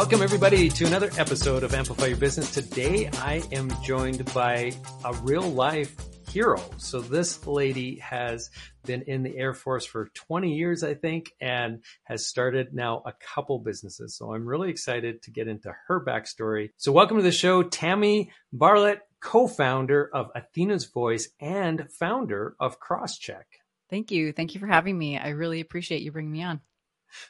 Welcome 0.00 0.22
everybody 0.22 0.70
to 0.70 0.86
another 0.86 1.10
episode 1.18 1.62
of 1.62 1.74
Amplify 1.74 2.06
Your 2.06 2.16
Business. 2.16 2.50
Today 2.54 3.10
I 3.18 3.42
am 3.52 3.70
joined 3.82 4.24
by 4.32 4.72
a 5.04 5.12
real 5.16 5.42
life 5.42 5.94
hero. 6.30 6.58
So 6.78 7.02
this 7.02 7.46
lady 7.46 7.98
has 7.98 8.48
been 8.86 9.02
in 9.02 9.22
the 9.22 9.36
Air 9.36 9.52
Force 9.52 9.84
for 9.84 10.08
20 10.14 10.54
years, 10.54 10.82
I 10.82 10.94
think, 10.94 11.34
and 11.38 11.84
has 12.04 12.26
started 12.26 12.72
now 12.72 13.02
a 13.04 13.12
couple 13.34 13.58
businesses. 13.58 14.16
So 14.16 14.32
I'm 14.32 14.46
really 14.46 14.70
excited 14.70 15.20
to 15.24 15.30
get 15.30 15.48
into 15.48 15.70
her 15.86 16.02
backstory. 16.02 16.70
So 16.78 16.92
welcome 16.92 17.18
to 17.18 17.22
the 17.22 17.30
show, 17.30 17.62
Tammy 17.62 18.32
Barlette, 18.54 19.02
co-founder 19.20 20.08
of 20.14 20.30
Athena's 20.34 20.86
Voice 20.86 21.28
and 21.42 21.92
founder 21.92 22.56
of 22.58 22.80
Crosscheck. 22.80 23.44
Thank 23.90 24.10
you. 24.10 24.32
Thank 24.32 24.54
you 24.54 24.60
for 24.60 24.66
having 24.66 24.96
me. 24.96 25.18
I 25.18 25.28
really 25.28 25.60
appreciate 25.60 26.00
you 26.00 26.10
bringing 26.10 26.32
me 26.32 26.42
on. 26.42 26.62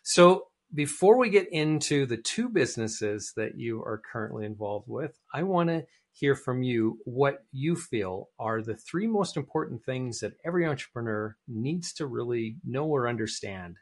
So 0.05 0.50
before 0.75 1.19
we 1.19 1.31
get 1.31 1.53
into 1.53 2.07
the 2.07 2.17
two 2.17 2.49
businesses 2.49 3.33
that 3.37 3.59
you 3.59 3.83
are 3.83 4.01
currently 4.13 4.47
involved 4.47 4.89
with, 4.89 5.19
I 5.33 5.43
want 5.43 5.69
to 5.71 5.85
hear 6.13 6.35
from 6.35 6.63
you 6.63 6.99
what 7.05 7.45
you 7.53 7.77
feel 7.77 8.29
are 8.39 8.63
the 8.63 8.77
three 8.77 9.07
most 9.07 9.37
important 9.37 9.85
things 9.85 10.21
that 10.21 10.35
every 10.45 10.67
entrepreneur 10.67 11.37
needs 11.49 11.93
to 11.95 12.07
really 12.07 12.57
know 12.65 12.87
or 12.87 13.09
understand. 13.09 13.77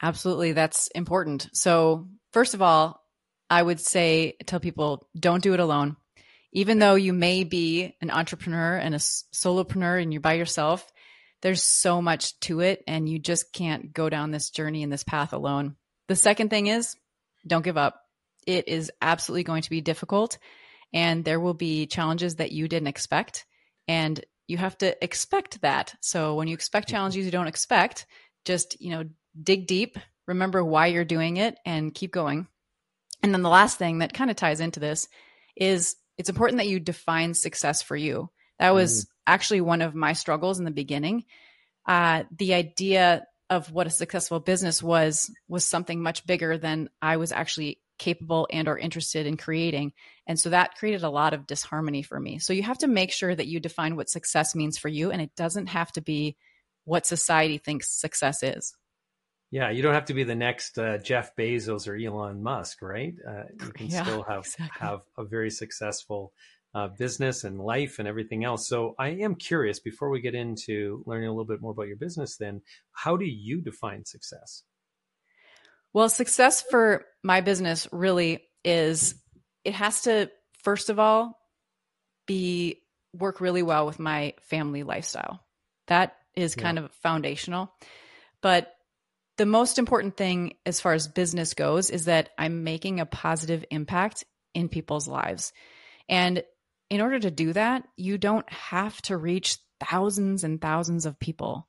Absolutely, 0.00 0.52
that's 0.52 0.88
important. 0.88 1.48
So, 1.52 2.08
first 2.32 2.54
of 2.54 2.62
all, 2.62 3.02
I 3.50 3.62
would 3.62 3.80
say 3.80 4.36
tell 4.46 4.60
people 4.60 5.08
don't 5.18 5.42
do 5.42 5.54
it 5.54 5.60
alone. 5.60 5.96
Even 6.52 6.78
though 6.78 6.94
you 6.94 7.12
may 7.12 7.44
be 7.44 7.96
an 8.00 8.10
entrepreneur 8.10 8.76
and 8.76 8.94
a 8.94 8.98
solopreneur 8.98 10.00
and 10.00 10.12
you're 10.12 10.22
by 10.22 10.34
yourself, 10.34 10.90
there's 11.42 11.62
so 11.62 12.02
much 12.02 12.38
to 12.40 12.60
it 12.60 12.82
and 12.86 13.08
you 13.08 13.18
just 13.18 13.52
can't 13.52 13.92
go 13.92 14.08
down 14.08 14.30
this 14.30 14.50
journey 14.50 14.82
and 14.82 14.92
this 14.92 15.04
path 15.04 15.32
alone. 15.32 15.76
The 16.08 16.16
second 16.16 16.50
thing 16.50 16.66
is 16.66 16.96
don't 17.46 17.64
give 17.64 17.76
up. 17.76 18.02
It 18.46 18.68
is 18.68 18.90
absolutely 19.00 19.44
going 19.44 19.62
to 19.62 19.70
be 19.70 19.80
difficult 19.80 20.38
and 20.92 21.24
there 21.24 21.40
will 21.40 21.54
be 21.54 21.86
challenges 21.86 22.36
that 22.36 22.52
you 22.52 22.66
didn't 22.66 22.88
expect 22.88 23.46
and 23.86 24.24
you 24.46 24.56
have 24.56 24.76
to 24.78 25.02
expect 25.04 25.60
that. 25.60 25.94
So 26.00 26.34
when 26.34 26.48
you 26.48 26.54
expect 26.54 26.88
mm-hmm. 26.88 26.96
challenges 26.96 27.24
you 27.24 27.30
don't 27.30 27.46
expect, 27.46 28.06
just, 28.44 28.80
you 28.80 28.90
know, 28.90 29.04
dig 29.40 29.66
deep, 29.66 29.98
remember 30.26 30.64
why 30.64 30.86
you're 30.86 31.04
doing 31.04 31.36
it 31.36 31.58
and 31.64 31.94
keep 31.94 32.12
going. 32.12 32.48
And 33.22 33.34
then 33.34 33.42
the 33.42 33.48
last 33.48 33.78
thing 33.78 33.98
that 33.98 34.14
kind 34.14 34.30
of 34.30 34.36
ties 34.36 34.60
into 34.60 34.80
this 34.80 35.08
is 35.56 35.96
it's 36.16 36.28
important 36.28 36.58
that 36.58 36.68
you 36.68 36.80
define 36.80 37.34
success 37.34 37.82
for 37.82 37.96
you. 37.96 38.30
That 38.58 38.74
was 38.74 39.04
mm. 39.04 39.08
Actually 39.28 39.60
one 39.60 39.82
of 39.82 39.94
my 39.94 40.14
struggles 40.14 40.58
in 40.58 40.64
the 40.64 40.70
beginning. 40.70 41.24
Uh, 41.86 42.24
the 42.36 42.54
idea 42.54 43.26
of 43.50 43.70
what 43.72 43.86
a 43.86 43.90
successful 43.90 44.40
business 44.40 44.82
was 44.82 45.30
was 45.48 45.64
something 45.64 46.02
much 46.02 46.26
bigger 46.26 46.58
than 46.58 46.90
I 47.00 47.16
was 47.16 47.32
actually 47.32 47.80
capable 47.98 48.46
and 48.50 48.68
or 48.68 48.78
interested 48.78 49.26
in 49.26 49.36
creating. 49.36 49.92
And 50.26 50.38
so 50.38 50.50
that 50.50 50.76
created 50.76 51.02
a 51.02 51.10
lot 51.10 51.34
of 51.34 51.46
disharmony 51.46 52.02
for 52.02 52.18
me. 52.18 52.38
So 52.38 52.52
you 52.52 52.62
have 52.62 52.78
to 52.78 52.86
make 52.86 53.10
sure 53.10 53.34
that 53.34 53.46
you 53.46 53.60
define 53.60 53.96
what 53.96 54.10
success 54.10 54.54
means 54.54 54.78
for 54.78 54.88
you 54.88 55.10
and 55.10 55.20
it 55.20 55.34
doesn't 55.36 55.68
have 55.68 55.90
to 55.92 56.00
be 56.00 56.36
what 56.84 57.06
society 57.06 57.58
thinks 57.58 57.90
success 57.90 58.42
is. 58.42 58.74
Yeah, 59.50 59.70
you 59.70 59.82
don't 59.82 59.94
have 59.94 60.06
to 60.06 60.14
be 60.14 60.24
the 60.24 60.34
next 60.34 60.78
uh, 60.78 60.98
Jeff 60.98 61.34
Bezos 61.34 61.88
or 61.88 61.96
Elon 61.96 62.42
Musk, 62.42 62.82
right? 62.82 63.14
Uh, 63.26 63.44
you 63.64 63.72
can 63.72 63.86
yeah, 63.88 64.02
still 64.02 64.22
have 64.22 64.44
exactly. 64.44 64.86
have 64.86 65.00
a 65.16 65.24
very 65.24 65.50
successful 65.50 66.32
uh, 66.78 66.88
business 66.88 67.42
and 67.42 67.58
life 67.58 67.98
and 67.98 68.06
everything 68.06 68.44
else. 68.44 68.68
So 68.68 68.94
I 68.98 69.08
am 69.08 69.34
curious 69.34 69.80
before 69.80 70.10
we 70.10 70.20
get 70.20 70.36
into 70.36 71.02
learning 71.06 71.28
a 71.28 71.32
little 71.32 71.44
bit 71.44 71.60
more 71.60 71.72
about 71.72 71.88
your 71.88 71.96
business. 71.96 72.36
Then, 72.36 72.62
how 72.92 73.16
do 73.16 73.24
you 73.24 73.60
define 73.60 74.04
success? 74.04 74.62
Well, 75.92 76.08
success 76.08 76.62
for 76.62 77.04
my 77.24 77.40
business 77.40 77.88
really 77.90 78.44
is 78.64 79.16
it 79.64 79.74
has 79.74 80.02
to 80.02 80.30
first 80.62 80.88
of 80.88 81.00
all 81.00 81.38
be 82.26 82.82
work 83.12 83.40
really 83.40 83.62
well 83.62 83.84
with 83.84 83.98
my 83.98 84.34
family 84.42 84.84
lifestyle. 84.84 85.40
That 85.88 86.14
is 86.36 86.54
kind 86.54 86.78
yeah. 86.78 86.84
of 86.84 86.92
foundational. 87.02 87.72
But 88.40 88.72
the 89.36 89.46
most 89.46 89.78
important 89.78 90.16
thing 90.16 90.54
as 90.64 90.80
far 90.80 90.92
as 90.92 91.08
business 91.08 91.54
goes 91.54 91.90
is 91.90 92.04
that 92.04 92.28
I'm 92.38 92.62
making 92.62 93.00
a 93.00 93.06
positive 93.06 93.64
impact 93.70 94.24
in 94.54 94.68
people's 94.68 95.08
lives. 95.08 95.52
And 96.08 96.42
in 96.90 97.00
order 97.00 97.18
to 97.18 97.30
do 97.30 97.52
that, 97.52 97.84
you 97.96 98.18
don't 98.18 98.50
have 98.50 99.00
to 99.02 99.16
reach 99.16 99.58
thousands 99.80 100.44
and 100.44 100.60
thousands 100.60 101.06
of 101.06 101.18
people. 101.18 101.68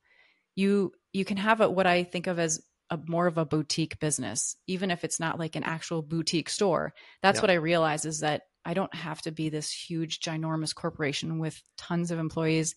You 0.56 0.91
you 1.13 1.25
can 1.25 1.38
have 1.38 1.62
a, 1.62 1.69
what 1.69 1.88
I 1.88 2.03
think 2.03 2.28
of 2.28 2.40
as 2.40 2.62
a 2.90 3.00
more 3.07 3.28
of 3.28 3.38
a 3.38 3.46
boutique 3.46 4.00
business, 4.00 4.56
even 4.68 4.91
if 4.91 5.03
it's 5.03 5.19
not 5.19 5.40
like 5.40 5.56
an 5.56 5.63
actual 5.63 6.02
boutique 6.02 6.50
store. 6.50 6.94
That's 7.22 7.38
yeah. 7.38 7.41
what 7.41 7.52
I 7.52 7.56
realize 7.56 8.06
is 8.06 8.22
that 8.22 8.44
I 8.66 8.74
don't 8.74 8.94
have 8.94 9.22
to 9.24 9.31
be 9.31 9.50
this 9.50 9.72
huge, 9.72 10.19
ginormous 10.19 10.74
corporation 10.74 11.40
with 11.40 11.62
tons 11.78 12.12
of 12.12 12.19
employees. 12.19 12.75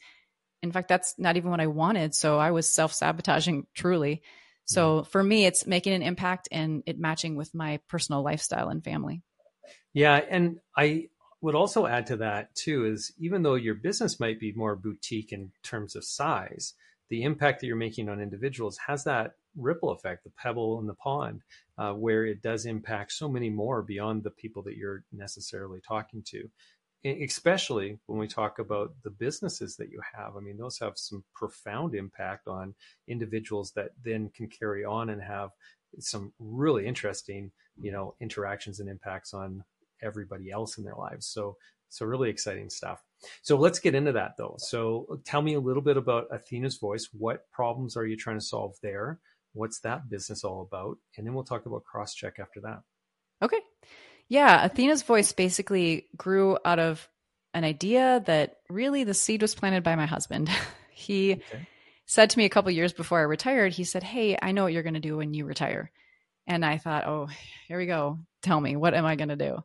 In 0.62 0.72
fact, 0.72 0.88
that's 0.88 1.14
not 1.18 1.36
even 1.36 1.50
what 1.50 1.60
I 1.60 1.66
wanted. 1.66 2.14
So 2.14 2.38
I 2.38 2.50
was 2.50 2.72
self 2.72 2.92
sabotaging 2.92 3.66
truly. 3.74 4.22
So 4.64 5.00
mm-hmm. 5.00 5.10
for 5.10 5.22
me, 5.22 5.46
it's 5.46 5.66
making 5.66 5.92
an 5.92 6.02
impact 6.02 6.48
and 6.52 6.82
it 6.86 6.98
matching 6.98 7.36
with 7.36 7.54
my 7.54 7.80
personal 7.88 8.22
lifestyle 8.22 8.68
and 8.68 8.84
family. 8.84 9.22
Yeah. 9.92 10.20
And 10.30 10.58
I, 10.76 11.08
would 11.42 11.54
also 11.56 11.86
add 11.86 12.06
to 12.06 12.16
that 12.16 12.54
too 12.54 12.86
is 12.86 13.12
even 13.18 13.42
though 13.42 13.56
your 13.56 13.74
business 13.74 14.20
might 14.20 14.40
be 14.40 14.52
more 14.52 14.76
boutique 14.76 15.32
in 15.32 15.50
terms 15.62 15.96
of 15.96 16.04
size, 16.04 16.74
the 17.10 17.24
impact 17.24 17.60
that 17.60 17.66
you're 17.66 17.76
making 17.76 18.08
on 18.08 18.20
individuals 18.20 18.78
has 18.86 19.04
that 19.04 19.32
ripple 19.56 19.90
effect, 19.90 20.24
the 20.24 20.30
pebble 20.30 20.80
in 20.80 20.86
the 20.86 20.94
pond, 20.94 21.42
uh, 21.76 21.92
where 21.92 22.24
it 22.24 22.42
does 22.42 22.64
impact 22.64 23.12
so 23.12 23.28
many 23.28 23.50
more 23.50 23.82
beyond 23.82 24.22
the 24.22 24.30
people 24.30 24.62
that 24.62 24.76
you're 24.76 25.04
necessarily 25.12 25.80
talking 25.86 26.22
to. 26.28 26.48
Especially 27.04 27.98
when 28.06 28.20
we 28.20 28.28
talk 28.28 28.60
about 28.60 28.94
the 29.02 29.10
businesses 29.10 29.76
that 29.76 29.90
you 29.90 30.00
have. 30.14 30.36
I 30.36 30.40
mean, 30.40 30.56
those 30.56 30.78
have 30.78 30.96
some 30.96 31.24
profound 31.34 31.96
impact 31.96 32.46
on 32.46 32.74
individuals 33.08 33.72
that 33.72 33.90
then 34.04 34.30
can 34.32 34.46
carry 34.46 34.84
on 34.84 35.10
and 35.10 35.20
have 35.20 35.50
some 35.98 36.32
really 36.38 36.86
interesting, 36.86 37.50
you 37.80 37.90
know, 37.90 38.14
interactions 38.20 38.78
and 38.78 38.88
impacts 38.88 39.34
on 39.34 39.64
everybody 40.02 40.50
else 40.50 40.78
in 40.78 40.84
their 40.84 40.96
lives. 40.96 41.26
So, 41.26 41.56
so 41.88 42.06
really 42.06 42.30
exciting 42.30 42.70
stuff. 42.70 43.02
So 43.42 43.56
let's 43.56 43.78
get 43.78 43.94
into 43.94 44.12
that 44.12 44.36
though. 44.36 44.56
So 44.58 45.20
tell 45.24 45.42
me 45.42 45.54
a 45.54 45.60
little 45.60 45.82
bit 45.82 45.96
about 45.96 46.28
Athena's 46.32 46.76
Voice. 46.78 47.08
What 47.12 47.50
problems 47.50 47.96
are 47.96 48.06
you 48.06 48.16
trying 48.16 48.38
to 48.38 48.44
solve 48.44 48.74
there? 48.82 49.20
What's 49.52 49.80
that 49.80 50.08
business 50.08 50.44
all 50.44 50.62
about? 50.62 50.98
And 51.16 51.26
then 51.26 51.34
we'll 51.34 51.44
talk 51.44 51.66
about 51.66 51.84
Crosscheck 51.84 52.38
after 52.38 52.60
that. 52.62 52.80
Okay. 53.42 53.60
Yeah. 54.28 54.64
Athena's 54.64 55.02
Voice 55.02 55.32
basically 55.32 56.06
grew 56.16 56.58
out 56.64 56.78
of 56.78 57.06
an 57.54 57.64
idea 57.64 58.22
that 58.26 58.58
really 58.70 59.04
the 59.04 59.14
seed 59.14 59.42
was 59.42 59.54
planted 59.54 59.82
by 59.82 59.94
my 59.94 60.06
husband. 60.06 60.50
he 60.90 61.32
okay. 61.34 61.68
said 62.06 62.30
to 62.30 62.38
me 62.38 62.46
a 62.46 62.50
couple 62.50 62.70
years 62.70 62.92
before 62.92 63.18
I 63.18 63.24
retired, 63.24 63.72
he 63.72 63.84
said, 63.84 64.02
Hey, 64.02 64.38
I 64.40 64.52
know 64.52 64.64
what 64.64 64.72
you're 64.72 64.82
going 64.82 64.94
to 64.94 65.00
do 65.00 65.18
when 65.18 65.34
you 65.34 65.44
retire. 65.44 65.90
And 66.46 66.64
I 66.64 66.78
thought, 66.78 67.06
Oh, 67.06 67.28
here 67.68 67.78
we 67.78 67.86
go. 67.86 68.20
Tell 68.42 68.60
me, 68.60 68.76
what 68.76 68.94
am 68.94 69.04
I 69.04 69.16
going 69.16 69.28
to 69.28 69.36
do? 69.36 69.62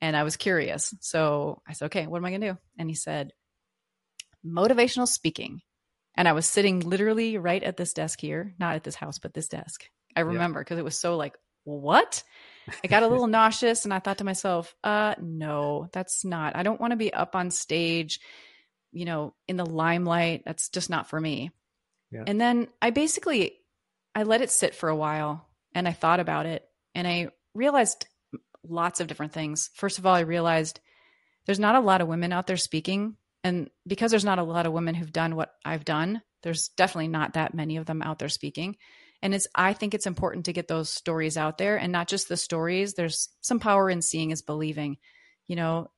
And 0.00 0.16
I 0.16 0.22
was 0.22 0.36
curious. 0.36 0.94
So 1.00 1.62
I 1.66 1.72
said, 1.72 1.86
okay, 1.86 2.06
what 2.06 2.18
am 2.18 2.24
I 2.24 2.30
going 2.30 2.40
to 2.42 2.52
do? 2.52 2.58
And 2.78 2.88
he 2.88 2.94
said, 2.94 3.32
motivational 4.46 5.08
speaking. 5.08 5.60
And 6.16 6.28
I 6.28 6.32
was 6.32 6.46
sitting 6.46 6.80
literally 6.80 7.38
right 7.38 7.62
at 7.62 7.76
this 7.76 7.92
desk 7.92 8.20
here, 8.20 8.54
not 8.58 8.76
at 8.76 8.84
this 8.84 8.94
house, 8.94 9.18
but 9.18 9.34
this 9.34 9.48
desk. 9.48 9.88
I 10.16 10.20
remember 10.20 10.60
because 10.60 10.76
yeah. 10.76 10.80
it 10.80 10.84
was 10.84 10.98
so 10.98 11.16
like, 11.16 11.36
what? 11.64 12.22
I 12.82 12.88
got 12.88 13.02
a 13.02 13.08
little 13.08 13.26
nauseous 13.28 13.84
and 13.84 13.94
I 13.94 13.98
thought 13.98 14.18
to 14.18 14.24
myself, 14.24 14.74
uh, 14.82 15.14
no, 15.20 15.88
that's 15.92 16.24
not. 16.24 16.56
I 16.56 16.62
don't 16.62 16.80
want 16.80 16.92
to 16.92 16.96
be 16.96 17.12
up 17.12 17.36
on 17.36 17.50
stage, 17.50 18.20
you 18.90 19.04
know, 19.04 19.34
in 19.46 19.56
the 19.56 19.66
limelight. 19.66 20.42
That's 20.44 20.70
just 20.70 20.90
not 20.90 21.08
for 21.08 21.20
me. 21.20 21.50
Yeah. 22.10 22.24
And 22.26 22.40
then 22.40 22.68
I 22.80 22.90
basically 22.90 23.52
I 24.14 24.24
let 24.24 24.40
it 24.40 24.50
sit 24.50 24.74
for 24.74 24.88
a 24.88 24.96
while 24.96 25.46
and 25.74 25.86
I 25.86 25.92
thought 25.92 26.20
about 26.20 26.46
it 26.46 26.64
and 26.94 27.06
I 27.06 27.28
realized 27.54 28.06
lots 28.66 29.00
of 29.00 29.06
different 29.06 29.32
things. 29.32 29.70
First 29.74 29.98
of 29.98 30.06
all, 30.06 30.14
I 30.14 30.20
realized 30.20 30.80
there's 31.46 31.58
not 31.58 31.76
a 31.76 31.80
lot 31.80 32.00
of 32.00 32.08
women 32.08 32.32
out 32.32 32.46
there 32.46 32.56
speaking. 32.56 33.16
And 33.44 33.70
because 33.86 34.10
there's 34.10 34.24
not 34.24 34.38
a 34.38 34.44
lot 34.44 34.66
of 34.66 34.72
women 34.72 34.94
who've 34.94 35.12
done 35.12 35.36
what 35.36 35.52
I've 35.64 35.84
done, 35.84 36.22
there's 36.42 36.68
definitely 36.76 37.08
not 37.08 37.34
that 37.34 37.54
many 37.54 37.76
of 37.76 37.86
them 37.86 38.02
out 38.02 38.18
there 38.18 38.28
speaking. 38.28 38.76
And 39.22 39.34
it's, 39.34 39.48
I 39.54 39.72
think 39.72 39.94
it's 39.94 40.06
important 40.06 40.44
to 40.44 40.52
get 40.52 40.68
those 40.68 40.90
stories 40.90 41.36
out 41.36 41.58
there 41.58 41.76
and 41.76 41.90
not 41.90 42.08
just 42.08 42.28
the 42.28 42.36
stories. 42.36 42.94
There's 42.94 43.28
some 43.40 43.58
power 43.58 43.90
in 43.90 44.02
seeing 44.02 44.30
is 44.30 44.42
believing. 44.42 44.98
You 45.46 45.56
know, 45.56 45.90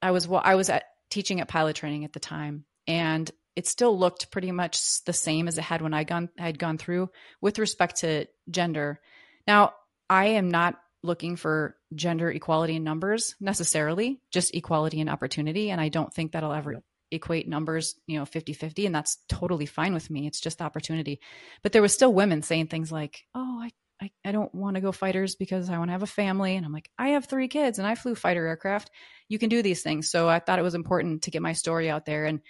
I 0.00 0.10
was, 0.10 0.28
I 0.30 0.54
was 0.54 0.68
at 0.68 0.84
teaching 1.10 1.40
at 1.40 1.48
pilot 1.48 1.76
training 1.76 2.04
at 2.04 2.12
the 2.12 2.20
time 2.20 2.64
and 2.86 3.30
it 3.56 3.66
still 3.66 3.98
looked 3.98 4.30
pretty 4.30 4.50
much 4.52 5.04
the 5.04 5.12
same 5.12 5.48
as 5.48 5.58
it 5.58 5.64
had 5.64 5.82
when 5.82 5.94
I 5.94 6.04
gone, 6.04 6.30
had 6.38 6.58
gone 6.58 6.78
through 6.78 7.10
with 7.40 7.58
respect 7.58 7.96
to 8.00 8.26
gender. 8.50 9.00
Now, 9.46 9.72
I 10.08 10.26
am 10.26 10.50
not 10.50 10.76
looking 11.02 11.36
for 11.36 11.76
gender 11.94 12.30
equality 12.30 12.76
in 12.76 12.84
numbers 12.84 13.34
necessarily, 13.40 14.20
just 14.30 14.54
equality 14.54 15.00
in 15.00 15.08
opportunity. 15.08 15.70
And 15.70 15.80
I 15.80 15.88
don't 15.88 16.12
think 16.12 16.32
that'll 16.32 16.52
ever 16.52 16.74
yep. 16.74 16.82
equate 17.10 17.48
numbers, 17.48 17.96
you 18.06 18.18
know, 18.18 18.24
50 18.24 18.52
50. 18.52 18.86
And 18.86 18.94
that's 18.94 19.18
totally 19.28 19.66
fine 19.66 19.94
with 19.94 20.08
me. 20.10 20.26
It's 20.26 20.40
just 20.40 20.62
opportunity. 20.62 21.20
But 21.62 21.72
there 21.72 21.82
was 21.82 21.92
still 21.92 22.12
women 22.12 22.42
saying 22.42 22.68
things 22.68 22.92
like, 22.92 23.24
oh, 23.34 23.60
I, 23.62 23.70
I, 24.00 24.10
I 24.24 24.32
don't 24.32 24.54
want 24.54 24.76
to 24.76 24.80
go 24.80 24.92
fighters 24.92 25.34
because 25.34 25.68
I 25.68 25.78
want 25.78 25.88
to 25.88 25.92
have 25.92 26.02
a 26.02 26.06
family. 26.06 26.56
And 26.56 26.64
I'm 26.64 26.72
like, 26.72 26.90
I 26.98 27.10
have 27.10 27.26
three 27.26 27.48
kids 27.48 27.78
and 27.78 27.86
I 27.86 27.94
flew 27.94 28.14
fighter 28.14 28.46
aircraft. 28.46 28.90
You 29.28 29.38
can 29.38 29.48
do 29.48 29.62
these 29.62 29.82
things. 29.82 30.10
So 30.10 30.28
I 30.28 30.38
thought 30.38 30.58
it 30.58 30.62
was 30.62 30.74
important 30.74 31.22
to 31.22 31.30
get 31.30 31.42
my 31.42 31.52
story 31.52 31.90
out 31.90 32.06
there. 32.06 32.26
And, 32.26 32.40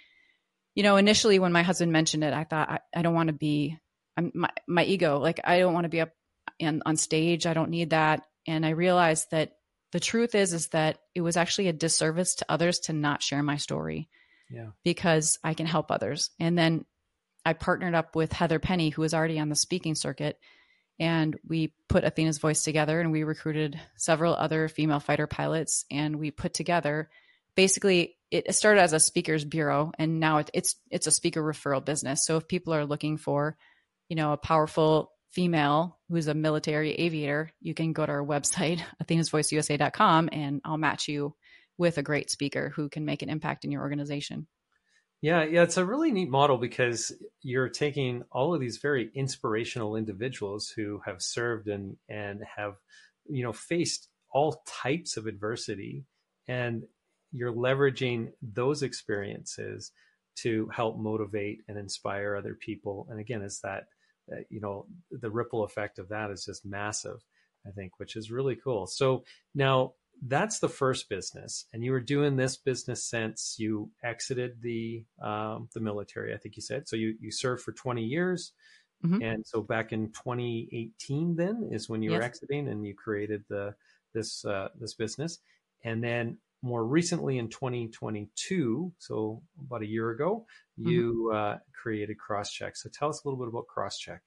you 0.75 0.83
know, 0.83 0.97
initially 0.97 1.39
when 1.39 1.51
my 1.51 1.63
husband 1.63 1.91
mentioned 1.91 2.23
it, 2.23 2.33
I 2.33 2.43
thought, 2.43 2.69
I, 2.69 2.79
I 2.95 3.01
don't 3.01 3.13
want 3.13 3.27
to 3.27 3.33
be, 3.33 3.77
I'm, 4.17 4.31
my, 4.33 4.49
my 4.67 4.83
ego, 4.83 5.19
like, 5.19 5.39
I 5.43 5.59
don't 5.59 5.73
want 5.73 5.85
to 5.85 5.89
be 5.89 6.01
up 6.01 6.11
and 6.59 6.83
on 6.85 6.97
stage. 6.97 7.45
I 7.45 7.53
don't 7.53 7.69
need 7.69 7.91
that. 7.91 8.23
And 8.47 8.65
I 8.65 8.71
realized 8.71 9.31
that 9.31 9.57
the 9.91 9.99
truth 9.99 10.35
is, 10.35 10.53
is 10.53 10.67
that 10.69 10.99
it 11.13 11.21
was 11.21 11.37
actually 11.37 11.67
a 11.67 11.73
disservice 11.73 12.35
to 12.35 12.45
others 12.49 12.79
to 12.81 12.93
not 12.93 13.21
share 13.21 13.43
my 13.43 13.57
story. 13.57 14.09
Yeah. 14.49 14.69
Because 14.83 15.39
I 15.43 15.53
can 15.53 15.65
help 15.65 15.91
others. 15.91 16.29
And 16.39 16.57
then 16.57 16.85
I 17.45 17.53
partnered 17.53 17.95
up 17.95 18.15
with 18.15 18.33
Heather 18.33 18.59
Penney, 18.59 18.89
who 18.89 19.01
was 19.01 19.13
already 19.13 19.39
on 19.39 19.49
the 19.49 19.55
speaking 19.55 19.95
circuit, 19.95 20.39
and 20.99 21.37
we 21.47 21.73
put 21.89 22.03
Athena's 22.03 22.37
Voice 22.37 22.63
together 22.63 22.99
and 22.99 23.11
we 23.11 23.23
recruited 23.23 23.79
several 23.95 24.35
other 24.35 24.67
female 24.67 24.99
fighter 24.99 25.27
pilots 25.27 25.85
and 25.89 26.17
we 26.17 26.31
put 26.31 26.53
together 26.53 27.09
basically 27.55 28.15
it 28.31 28.53
started 28.55 28.81
as 28.81 28.93
a 28.93 28.99
speakers 28.99 29.45
bureau 29.45 29.91
and 29.99 30.19
now 30.19 30.43
it's 30.53 30.75
it's 30.89 31.07
a 31.07 31.11
speaker 31.11 31.41
referral 31.41 31.83
business. 31.83 32.25
So 32.25 32.37
if 32.37 32.47
people 32.47 32.73
are 32.73 32.85
looking 32.85 33.17
for, 33.17 33.57
you 34.09 34.15
know, 34.15 34.33
a 34.33 34.37
powerful 34.37 35.11
female 35.33 35.99
who's 36.09 36.27
a 36.27 36.33
military 36.33 36.93
aviator, 36.93 37.51
you 37.59 37.73
can 37.73 37.93
go 37.93 38.05
to 38.05 38.11
our 38.11 38.25
website, 38.25 38.81
athenasvoiceusa.com, 39.03 40.29
and 40.31 40.61
I'll 40.63 40.77
match 40.77 41.07
you 41.07 41.35
with 41.77 41.97
a 41.97 42.03
great 42.03 42.29
speaker 42.29 42.71
who 42.75 42.89
can 42.89 43.03
make 43.03 43.21
an 43.21 43.29
impact 43.29 43.65
in 43.65 43.71
your 43.71 43.81
organization. 43.81 44.47
Yeah, 45.21 45.45
yeah, 45.45 45.63
it's 45.63 45.77
a 45.77 45.85
really 45.85 46.11
neat 46.11 46.29
model 46.29 46.57
because 46.57 47.13
you're 47.41 47.69
taking 47.69 48.23
all 48.29 48.53
of 48.53 48.59
these 48.59 48.77
very 48.77 49.09
inspirational 49.15 49.95
individuals 49.95 50.67
who 50.67 51.01
have 51.05 51.21
served 51.21 51.69
and 51.69 51.95
and 52.09 52.41
have, 52.57 52.73
you 53.29 53.41
know, 53.41 53.53
faced 53.53 54.09
all 54.31 54.61
types 54.67 55.15
of 55.15 55.25
adversity, 55.25 56.03
and 56.49 56.83
you're 57.31 57.53
leveraging 57.53 58.33
those 58.41 58.83
experiences 58.83 59.93
to 60.35 60.69
help 60.75 60.97
motivate 60.97 61.59
and 61.69 61.77
inspire 61.77 62.35
other 62.35 62.55
people. 62.55 63.07
And 63.09 63.19
again, 63.19 63.41
it's 63.43 63.61
that, 63.61 63.85
you 64.49 64.61
know, 64.61 64.85
the 65.11 65.31
ripple 65.31 65.63
effect 65.63 65.99
of 65.99 66.09
that 66.09 66.31
is 66.31 66.45
just 66.45 66.65
massive. 66.65 67.23
I 67.65 67.71
think, 67.71 67.97
which 67.97 68.15
is 68.15 68.29
really 68.29 68.57
cool. 68.57 68.87
So 68.87 69.23
now 69.55 69.93
that's 70.21 70.59
the 70.59 70.69
first 70.69 71.09
business, 71.09 71.65
and 71.73 71.83
you 71.83 71.91
were 71.91 71.99
doing 71.99 72.35
this 72.35 72.57
business 72.57 73.03
since 73.03 73.55
you 73.57 73.89
exited 74.03 74.61
the 74.61 75.05
um, 75.21 75.69
the 75.73 75.79
military. 75.79 76.33
I 76.33 76.37
think 76.37 76.55
you 76.55 76.61
said 76.61 76.87
so. 76.87 76.95
You 76.95 77.15
you 77.19 77.31
served 77.31 77.63
for 77.63 77.71
twenty 77.71 78.03
years, 78.03 78.51
mm-hmm. 79.03 79.21
and 79.21 79.45
so 79.45 79.61
back 79.61 79.91
in 79.91 80.11
2018, 80.11 81.35
then 81.35 81.69
is 81.71 81.89
when 81.89 82.01
you 82.01 82.11
yes. 82.11 82.17
were 82.17 82.23
exiting, 82.23 82.67
and 82.67 82.85
you 82.85 82.93
created 82.95 83.43
the 83.49 83.75
this 84.13 84.45
uh, 84.45 84.69
this 84.79 84.93
business, 84.93 85.39
and 85.83 86.03
then 86.03 86.37
more 86.63 86.83
recently 86.83 87.37
in 87.37 87.49
2022, 87.49 88.93
so 88.97 89.43
about 89.59 89.83
a 89.83 89.85
year 89.85 90.09
ago, 90.09 90.45
mm-hmm. 90.79 90.89
you 90.89 91.29
mm-hmm. 91.31 91.55
uh, 91.55 91.57
created 91.79 92.17
Crosscheck. 92.17 92.75
So 92.75 92.89
tell 92.91 93.09
us 93.09 93.23
a 93.23 93.27
little 93.27 93.43
bit 93.43 93.49
about 93.49 93.65
Crosscheck. 93.67 94.19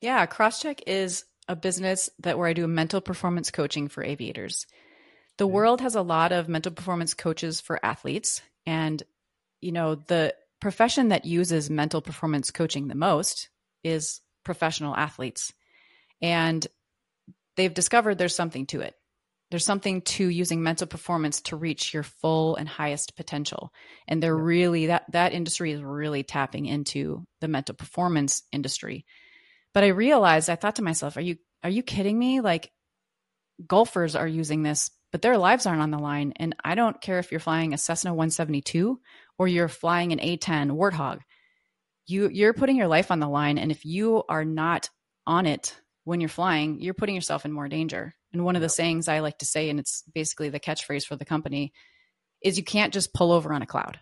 Yeah, 0.00 0.24
Crosscheck 0.26 0.80
is 0.86 1.24
a 1.48 1.56
business 1.56 2.08
that 2.20 2.38
where 2.38 2.48
I 2.48 2.52
do 2.52 2.66
mental 2.68 3.00
performance 3.00 3.50
coaching 3.50 3.88
for 3.88 4.04
aviators. 4.04 4.66
The 5.38 5.44
okay. 5.44 5.52
world 5.52 5.80
has 5.80 5.96
a 5.96 6.02
lot 6.02 6.32
of 6.32 6.48
mental 6.48 6.72
performance 6.72 7.14
coaches 7.14 7.60
for 7.60 7.84
athletes 7.84 8.40
and 8.66 9.02
you 9.60 9.72
know 9.72 9.96
the 9.96 10.34
profession 10.60 11.08
that 11.08 11.24
uses 11.24 11.70
mental 11.70 12.00
performance 12.00 12.50
coaching 12.50 12.88
the 12.88 12.94
most 12.94 13.48
is 13.82 14.20
professional 14.44 14.94
athletes. 14.94 15.52
And 16.20 16.66
they've 17.56 17.72
discovered 17.72 18.16
there's 18.16 18.34
something 18.34 18.66
to 18.66 18.80
it. 18.80 18.94
There's 19.50 19.64
something 19.64 20.02
to 20.02 20.28
using 20.28 20.62
mental 20.62 20.86
performance 20.86 21.40
to 21.42 21.56
reach 21.56 21.94
your 21.94 22.02
full 22.02 22.56
and 22.56 22.68
highest 22.68 23.16
potential. 23.16 23.72
And 24.06 24.22
they're 24.22 24.36
really 24.36 24.86
that 24.86 25.04
that 25.12 25.32
industry 25.32 25.72
is 25.72 25.82
really 25.82 26.22
tapping 26.22 26.66
into 26.66 27.24
the 27.40 27.48
mental 27.48 27.74
performance 27.74 28.42
industry. 28.52 29.06
But 29.72 29.84
I 29.84 29.88
realized, 29.88 30.50
I 30.50 30.56
thought 30.56 30.76
to 30.76 30.82
myself, 30.82 31.16
are 31.16 31.22
you 31.22 31.36
are 31.64 31.70
you 31.70 31.82
kidding 31.82 32.18
me? 32.18 32.40
Like 32.40 32.70
golfers 33.66 34.14
are 34.14 34.28
using 34.28 34.62
this, 34.62 34.90
but 35.12 35.22
their 35.22 35.38
lives 35.38 35.66
aren't 35.66 35.82
on 35.82 35.90
the 35.90 35.98
line. 35.98 36.34
And 36.36 36.54
I 36.62 36.74
don't 36.74 37.00
care 37.00 37.18
if 37.18 37.30
you're 37.30 37.40
flying 37.40 37.72
a 37.72 37.78
Cessna 37.78 38.10
172 38.10 39.00
or 39.38 39.48
you're 39.48 39.68
flying 39.68 40.12
an 40.12 40.18
A10 40.18 40.70
Warthog. 40.72 41.20
You 42.06 42.28
you're 42.28 42.52
putting 42.52 42.76
your 42.76 42.88
life 42.88 43.10
on 43.10 43.18
the 43.18 43.28
line. 43.28 43.56
And 43.56 43.70
if 43.70 43.86
you 43.86 44.24
are 44.28 44.44
not 44.44 44.90
on 45.26 45.46
it 45.46 45.74
when 46.08 46.22
you're 46.22 46.28
flying, 46.30 46.80
you're 46.80 46.94
putting 46.94 47.14
yourself 47.14 47.44
in 47.44 47.52
more 47.52 47.68
danger. 47.68 48.14
And 48.32 48.42
one 48.42 48.56
of 48.56 48.62
the 48.62 48.70
sayings 48.70 49.08
I 49.08 49.18
like 49.18 49.36
to 49.40 49.44
say, 49.44 49.68
and 49.68 49.78
it's 49.78 50.02
basically 50.14 50.48
the 50.48 50.58
catchphrase 50.58 51.04
for 51.04 51.16
the 51.16 51.26
company, 51.26 51.74
is 52.42 52.56
you 52.56 52.64
can't 52.64 52.94
just 52.94 53.12
pull 53.12 53.30
over 53.30 53.52
on 53.52 53.60
a 53.60 53.66
cloud. 53.66 53.98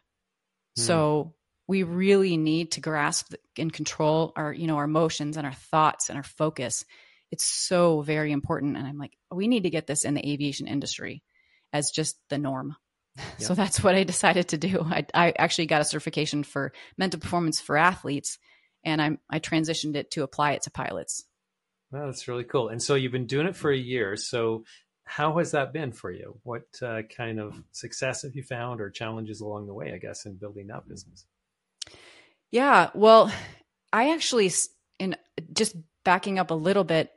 Mm. 0.78 0.82
So 0.82 1.34
we 1.66 1.82
really 1.82 2.36
need 2.36 2.70
to 2.72 2.80
grasp 2.80 3.34
and 3.58 3.72
control 3.72 4.32
our 4.36 4.52
you 4.52 4.68
know 4.68 4.76
our 4.76 4.84
emotions 4.84 5.36
and 5.36 5.44
our 5.44 5.52
thoughts 5.52 6.08
and 6.08 6.16
our 6.16 6.22
focus 6.22 6.84
it's 7.32 7.44
so 7.44 8.02
very 8.02 8.30
important 8.30 8.76
and 8.76 8.86
i'm 8.86 8.98
like 8.98 9.16
we 9.32 9.48
need 9.48 9.64
to 9.64 9.70
get 9.70 9.88
this 9.88 10.04
in 10.04 10.14
the 10.14 10.32
aviation 10.32 10.68
industry 10.68 11.24
as 11.72 11.90
just 11.90 12.16
the 12.30 12.38
norm 12.38 12.76
so 13.38 13.52
that's 13.52 13.82
what 13.82 13.96
i 13.96 14.04
decided 14.04 14.46
to 14.46 14.58
do 14.58 14.80
I, 14.88 15.04
I, 15.12 15.32
actually 15.36 15.66
got 15.66 15.80
a 15.80 15.84
certification 15.84 16.44
for 16.44 16.72
mental 16.96 17.18
performance 17.18 17.60
for 17.60 17.76
athletes 17.76 18.38
and 18.84 19.02
i 19.02 19.18
i 19.28 19.40
transitioned 19.40 19.96
it 19.96 20.12
to 20.12 20.22
apply 20.22 20.52
it 20.52 20.62
to 20.62 20.70
pilots 20.70 21.24
well 21.90 22.06
that's 22.06 22.28
really 22.28 22.44
cool. 22.44 22.68
And 22.68 22.82
so 22.82 22.94
you've 22.94 23.12
been 23.12 23.26
doing 23.26 23.46
it 23.46 23.56
for 23.56 23.70
a 23.70 23.76
year. 23.76 24.16
So 24.16 24.64
how 25.04 25.38
has 25.38 25.52
that 25.52 25.72
been 25.72 25.92
for 25.92 26.10
you? 26.10 26.38
What 26.42 26.64
uh, 26.82 27.02
kind 27.16 27.38
of 27.38 27.54
success 27.72 28.22
have 28.22 28.34
you 28.34 28.42
found 28.42 28.80
or 28.80 28.90
challenges 28.90 29.40
along 29.40 29.66
the 29.66 29.74
way 29.74 29.92
i 29.92 29.98
guess 29.98 30.26
in 30.26 30.34
building 30.34 30.66
that 30.66 30.88
business? 30.88 31.24
Yeah. 32.50 32.90
Well, 32.94 33.32
I 33.92 34.12
actually, 34.12 34.50
in 34.98 35.16
just 35.52 35.76
backing 36.04 36.38
up 36.38 36.50
a 36.50 36.54
little 36.54 36.84
bit, 36.84 37.10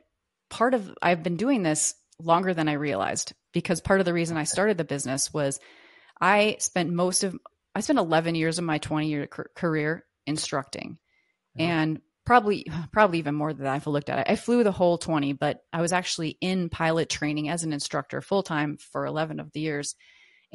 part 0.50 0.74
of 0.74 0.92
I've 1.02 1.22
been 1.22 1.36
doing 1.36 1.62
this 1.62 1.94
longer 2.20 2.54
than 2.54 2.68
I 2.68 2.74
realized 2.74 3.32
because 3.52 3.80
part 3.80 4.00
of 4.00 4.06
the 4.06 4.12
reason 4.12 4.36
I 4.36 4.44
started 4.44 4.76
the 4.76 4.84
business 4.84 5.32
was 5.32 5.58
I 6.20 6.56
spent 6.60 6.90
most 6.92 7.24
of 7.24 7.36
I 7.74 7.80
spent 7.80 7.98
11 7.98 8.34
years 8.34 8.58
of 8.58 8.64
my 8.64 8.78
20 8.78 9.08
year 9.08 9.26
career 9.26 10.04
instructing. 10.26 10.98
And 11.58 12.00
probably 12.30 12.64
probably 12.92 13.18
even 13.18 13.34
more 13.34 13.52
than 13.52 13.64
that 13.64 13.78
if 13.78 13.88
I 13.88 13.90
looked 13.90 14.08
at 14.08 14.20
it. 14.20 14.30
I 14.30 14.36
flew 14.36 14.62
the 14.62 14.70
whole 14.70 14.98
20, 14.98 15.32
but 15.32 15.64
I 15.72 15.80
was 15.80 15.92
actually 15.92 16.38
in 16.40 16.68
pilot 16.68 17.08
training 17.08 17.48
as 17.48 17.64
an 17.64 17.72
instructor 17.72 18.22
full 18.22 18.44
time 18.44 18.78
for 18.92 19.04
11 19.04 19.40
of 19.40 19.50
the 19.52 19.58
years 19.58 19.96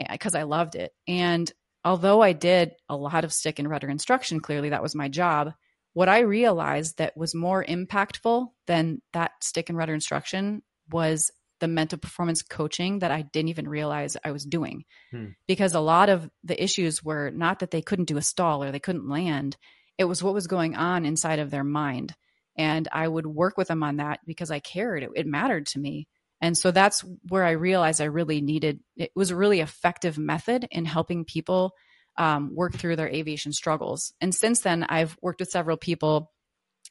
because 0.10 0.36
I 0.36 0.44
loved 0.44 0.75
it. 0.75 0.94
And 1.05 1.51
although 1.84 2.22
I 2.22 2.32
did 2.32 2.72
a 2.88 2.96
lot 2.96 3.25
of 3.25 3.34
stick 3.34 3.60
and 3.60 3.70
rudder 3.70 3.89
instruction, 3.89 4.39
clearly 4.39 4.70
that 4.70 4.82
was 4.82 4.96
my 4.96 5.10
job. 5.10 5.51
What 5.91 6.08
I 6.08 6.20
realized 6.20 6.98
that 6.98 7.17
was 7.17 7.36
more 7.36 7.63
impactful 7.63 8.48
than 8.67 9.01
that 9.12 9.32
stick 9.41 9.67
and 9.67 9.77
rudder 9.77 9.94
instruction 9.94 10.62
was 10.89 11.29
the 11.60 11.67
mental 11.67 11.98
performance 11.98 12.41
coaching 12.41 13.00
that 13.00 13.12
I 13.12 13.22
didn't 13.22 13.50
even 13.50 13.67
realize 13.67 14.17
I 14.24 14.32
was 14.32 14.46
doing. 14.46 14.84
Hmm. 15.12 15.27
Because 15.48 15.74
a 15.74 15.79
lot 15.79 16.10
of 16.10 16.29
the 16.44 16.62
issues 16.62 17.03
were 17.03 17.32
not 17.32 17.60
that 17.60 17.72
they 17.72 17.82
couldn't 17.82 18.10
do 18.10 18.17
a 18.17 18.22
stall 18.22 18.63
or 18.63 18.72
they 18.72 18.79
couldn't 18.79 19.10
land, 19.10 19.55
it 19.97 20.05
was 20.05 20.21
what 20.21 20.33
was 20.33 20.47
going 20.47 20.75
on 20.75 21.05
inside 21.05 21.39
of 21.39 21.51
their 21.51 21.63
mind. 21.63 22.13
And 22.57 22.87
I 22.91 23.07
would 23.07 23.25
work 23.25 23.57
with 23.57 23.67
them 23.67 23.83
on 23.83 23.97
that 23.97 24.19
because 24.25 24.51
I 24.51 24.59
cared. 24.59 25.03
It, 25.03 25.09
it 25.15 25.27
mattered 25.27 25.65
to 25.67 25.79
me. 25.79 26.07
And 26.41 26.57
so 26.57 26.71
that's 26.71 27.03
where 27.27 27.43
I 27.43 27.51
realized 27.51 28.01
I 28.01 28.05
really 28.05 28.41
needed 28.41 28.79
it 28.95 29.11
was 29.15 29.31
a 29.31 29.35
really 29.35 29.61
effective 29.61 30.17
method 30.17 30.67
in 30.71 30.85
helping 30.85 31.25
people 31.25 31.73
um, 32.17 32.53
work 32.53 32.73
through 32.73 32.95
their 32.95 33.09
aviation 33.09 33.51
struggles. 33.51 34.13
And 34.21 34.33
since 34.33 34.61
then, 34.61 34.83
I've 34.83 35.17
worked 35.21 35.39
with 35.39 35.49
several 35.49 35.77
people 35.77 36.31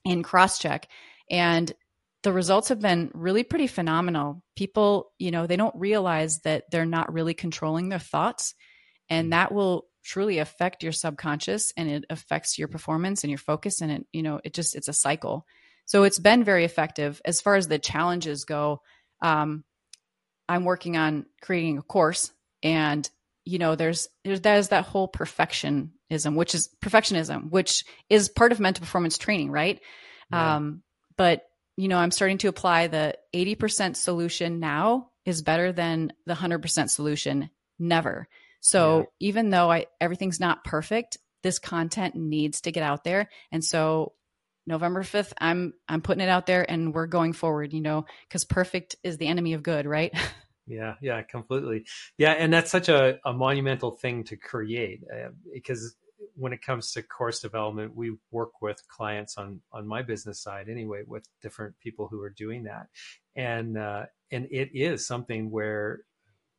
in 0.05 0.23
Crosscheck, 0.23 0.85
and 1.31 1.73
the 2.23 2.33
results 2.33 2.69
have 2.69 2.81
been 2.81 3.11
really 3.15 3.43
pretty 3.43 3.67
phenomenal. 3.67 4.43
People, 4.57 5.13
you 5.19 5.31
know, 5.31 5.47
they 5.47 5.57
don't 5.57 5.75
realize 5.77 6.41
that 6.41 6.65
they're 6.71 6.85
not 6.85 7.13
really 7.13 7.35
controlling 7.35 7.89
their 7.89 7.99
thoughts, 7.99 8.55
and 9.09 9.33
that 9.33 9.53
will 9.53 9.87
truly 10.05 10.39
affect 10.39 10.83
your 10.83 10.93
subconscious 10.93 11.73
and 11.77 11.89
it 11.89 12.05
affects 12.11 12.59
your 12.59 12.69
performance 12.69 13.25
and 13.25 13.31
your 13.31 13.39
focus 13.39 13.81
and 13.81 13.91
it 13.91 14.07
you 14.13 14.23
know 14.23 14.41
it 14.45 14.53
just 14.55 14.75
it's 14.75 14.89
a 14.89 14.93
cycle 14.93 15.47
so 15.87 16.05
it's 16.05 16.19
been 16.19 16.45
very 16.45 16.65
effective 16.65 17.21
as 17.25 17.41
far 17.41 17.57
as 17.57 17.69
the 17.69 17.79
challenges 17.79 18.45
go 18.45 18.81
um, 19.23 19.65
I'm 20.49 20.65
working 20.65 20.97
on 20.97 21.27
creating 21.41 21.79
a 21.79 21.83
course, 21.83 22.33
and 22.63 23.09
you 23.45 23.59
know, 23.59 23.75
there's 23.75 24.09
there's 24.25 24.41
there's 24.41 24.69
that 24.69 24.85
whole 24.85 25.09
perfectionism, 25.09 26.35
which 26.35 26.55
is 26.55 26.69
perfectionism, 26.83 27.51
which 27.51 27.85
is 28.11 28.29
part 28.29 28.53
of 28.53 28.61
mental 28.61 28.83
performance 28.83 29.19
training, 29.19 29.51
right? 29.51 29.81
Yeah. 30.31 30.57
Um, 30.57 30.83
but 31.17 31.47
you 31.77 31.89
know, 31.89 31.97
I'm 31.97 32.11
starting 32.11 32.39
to 32.39 32.49
apply 32.49 32.87
the 32.87 33.17
80% 33.35 33.97
solution 33.97 34.61
now 34.61 35.11
is 35.25 35.43
better 35.43 35.73
than 35.73 36.13
the 36.25 36.35
100% 36.35 36.89
solution 36.89 37.51
never. 37.81 38.29
So 38.65 38.99
yeah. 38.99 39.05
even 39.21 39.51
though 39.51 39.71
I 39.71 39.87
everything's 40.01 40.41
not 40.41 40.65
perfect, 40.65 41.19
this 41.43 41.59
content 41.59 42.15
needs 42.15 42.63
to 42.63 42.73
get 42.73 42.83
out 42.83 43.05
there, 43.05 43.29
and 43.53 43.63
so 43.63 44.15
November 44.67 45.03
5th, 45.03 45.35
I'm 45.39 45.75
I'm 45.87 46.01
putting 46.01 46.23
it 46.23 46.31
out 46.31 46.47
there 46.47 46.69
and 46.69 46.95
we're 46.95 47.07
going 47.07 47.35
forward, 47.35 47.75
you 47.75 47.83
know, 47.83 48.07
cuz 48.31 48.45
perfect 48.45 48.97
is 49.05 49.19
the 49.19 49.27
enemy 49.27 49.53
of 49.53 49.63
good, 49.63 49.87
right? 49.87 50.13
Yeah, 50.67 50.95
yeah, 51.03 51.21
completely. 51.21 51.85
Yeah, 52.17 52.33
and 52.33 52.51
that's 52.51 52.71
such 52.71 52.89
a, 52.89 53.19
a 53.27 53.35
monumental 53.35 53.91
thing 53.91 54.25
to 54.25 54.37
create 54.39 55.03
uh, 55.15 55.29
because 55.53 55.95
when 56.37 56.55
it 56.55 56.63
comes 56.63 56.93
to 56.93 57.03
course 57.03 57.41
development, 57.41 57.95
we 57.95 58.17
work 58.31 58.63
with 58.63 58.81
clients 58.89 59.37
on 59.37 59.61
on 59.73 59.87
my 59.87 60.01
business 60.01 60.41
side 60.41 60.71
anyway 60.71 61.03
with 61.07 61.29
different 61.43 61.79
people 61.81 62.09
who 62.09 62.23
are 62.23 62.31
doing 62.31 62.63
that, 62.65 62.87
and 63.37 63.77
uh, 63.77 64.07
and 64.31 64.47
it 64.51 64.71
is 64.73 65.07
something 65.07 65.51
where 65.51 66.01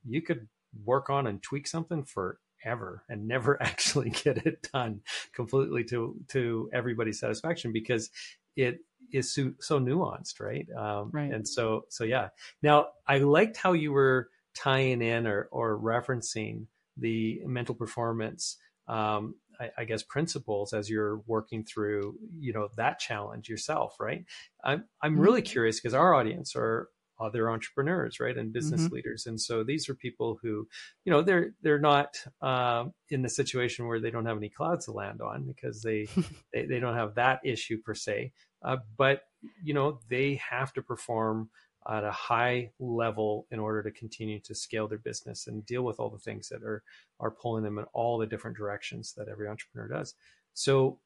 you 0.08 0.22
could 0.22 0.48
work 0.84 1.10
on 1.10 1.28
and 1.28 1.42
tweak 1.42 1.68
something 1.68 2.04
forever 2.04 3.04
and 3.10 3.28
never 3.28 3.62
actually 3.64 4.10
get 4.10 4.46
it 4.46 4.68
done 4.74 5.02
completely 5.34 5.84
to 5.86 6.16
to 6.30 6.70
everybody's 6.74 7.20
satisfaction 7.20 7.72
because 7.72 8.10
it 8.56 8.80
is 9.12 9.34
so, 9.34 9.54
so 9.60 9.80
nuanced, 9.80 10.40
right? 10.40 10.68
Um, 10.76 11.12
right. 11.14 11.32
And 11.32 11.48
so, 11.48 11.86
so 11.90 12.04
yeah. 12.04 12.30
Now, 12.62 12.88
I 13.08 13.20
liked 13.20 13.58
how 13.58 13.74
you 13.74 13.92
were 13.92 14.30
tying 14.56 15.02
in 15.02 15.28
or, 15.28 15.48
or 15.52 15.80
referencing 15.80 16.68
the 16.98 17.42
mental 17.46 17.76
performance, 17.76 18.58
um, 18.88 19.36
I, 19.60 19.70
I, 19.80 19.86
guess, 19.86 20.04
principles 20.04 20.74
as 20.74 20.90
you're 20.90 21.18
working 21.28 21.66
through, 21.66 22.18
you 22.40 22.54
know, 22.54 22.70
that 22.78 23.00
challenge 23.00 23.50
yourself, 23.50 23.96
right? 24.00 24.24
I'm, 24.64 24.86
I'm 25.02 25.14
mm-hmm. 25.14 25.22
really 25.22 25.42
curious 25.42 25.80
because 25.80 25.94
our 25.94 26.14
audience 26.14 26.56
are 26.56 26.90
other 27.20 27.50
entrepreneurs, 27.50 28.20
right, 28.20 28.38
and 28.38 28.54
business 28.54 28.82
mm-hmm. 28.82 28.96
leaders, 28.96 29.26
and 29.26 29.40
so 29.40 29.64
these 29.64 29.90
are 29.90 29.96
people 29.96 30.40
who, 30.42 30.68
you 31.04 31.12
know, 31.12 31.22
they're 31.22 31.52
they're 31.62 31.80
not 31.80 32.18
uh, 32.42 32.86
in 33.10 33.22
the 33.22 33.30
situation 33.30 33.88
where 33.88 34.00
they 34.00 34.12
don't 34.12 34.26
have 34.26 34.38
any 34.38 34.50
clouds 34.50 34.86
to 34.86 34.92
land 34.92 35.22
on 35.22 35.44
because 35.44 35.82
they 35.82 36.08
they, 36.54 36.66
they 36.66 36.80
don't 36.80 36.96
have 36.96 37.16
that 37.16 37.40
issue 37.44 37.78
per 37.82 37.94
se, 37.94 38.32
uh, 38.64 38.78
but 38.98 39.22
you 39.64 39.74
know 39.74 40.00
they 40.10 40.40
have 40.50 40.74
to 40.74 40.82
perform 40.82 41.50
at 41.88 42.04
a 42.04 42.12
high 42.12 42.72
level 42.80 43.46
in 43.52 43.60
order 43.60 43.84
to 43.84 43.92
continue 43.92 44.40
to 44.40 44.56
scale 44.56 44.88
their 44.88 44.98
business 44.98 45.48
and 45.48 45.66
deal 45.66 45.84
with 45.84 46.00
all 46.00 46.10
the 46.10 46.18
things 46.18 46.50
that 46.50 46.64
are 46.64 46.84
are 47.20 47.32
pulling 47.32 47.64
them 47.64 47.78
in 47.78 47.86
all 47.94 48.18
the 48.18 48.26
different 48.26 48.58
directions 48.58 49.14
that 49.14 49.28
every 49.28 49.48
entrepreneur 49.48 49.88
does. 49.88 50.16
So, 50.54 51.00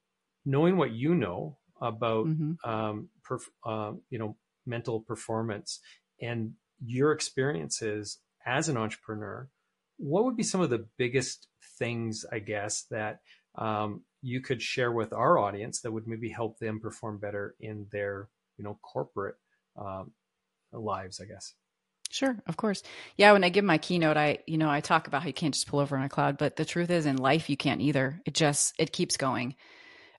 knowing 0.45 0.77
what 0.77 0.91
you 0.91 1.15
know 1.15 1.57
about 1.81 2.27
mm-hmm. 2.27 2.69
um, 2.69 3.09
perf- 3.27 3.49
uh, 3.65 3.93
you 4.09 4.19
know 4.19 4.35
mental 4.65 4.99
performance 4.99 5.79
and 6.21 6.53
your 6.83 7.11
experiences 7.11 8.19
as 8.45 8.69
an 8.69 8.77
entrepreneur, 8.77 9.49
what 9.97 10.25
would 10.25 10.37
be 10.37 10.43
some 10.43 10.61
of 10.61 10.69
the 10.69 10.87
biggest 10.97 11.47
things, 11.77 12.25
I 12.31 12.39
guess, 12.39 12.83
that 12.91 13.19
um, 13.55 14.01
you 14.21 14.41
could 14.41 14.61
share 14.61 14.91
with 14.91 15.13
our 15.13 15.37
audience 15.37 15.81
that 15.81 15.91
would 15.91 16.07
maybe 16.07 16.29
help 16.29 16.59
them 16.59 16.79
perform 16.79 17.17
better 17.17 17.55
in 17.59 17.87
their, 17.91 18.29
you 18.57 18.63
know, 18.63 18.79
corporate 18.81 19.35
um, 19.77 20.11
lives, 20.71 21.19
I 21.21 21.25
guess? 21.25 21.53
Sure, 22.11 22.41
of 22.47 22.57
course. 22.57 22.81
Yeah, 23.17 23.33
when 23.33 23.43
I 23.43 23.49
give 23.49 23.63
my 23.63 23.77
keynote, 23.77 24.17
I, 24.17 24.39
you 24.47 24.57
know, 24.57 24.69
I 24.69 24.81
talk 24.81 25.07
about 25.07 25.21
how 25.21 25.27
you 25.27 25.33
can't 25.33 25.53
just 25.53 25.67
pull 25.67 25.79
over 25.79 25.95
on 25.95 26.03
a 26.03 26.09
cloud, 26.09 26.37
but 26.37 26.55
the 26.55 26.65
truth 26.65 26.89
is 26.89 27.05
in 27.05 27.17
life 27.17 27.49
you 27.49 27.57
can't 27.57 27.81
either. 27.81 28.21
It 28.25 28.33
just 28.33 28.73
it 28.79 28.91
keeps 28.91 29.15
going. 29.15 29.55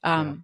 Um 0.05 0.27
yeah. 0.27 0.35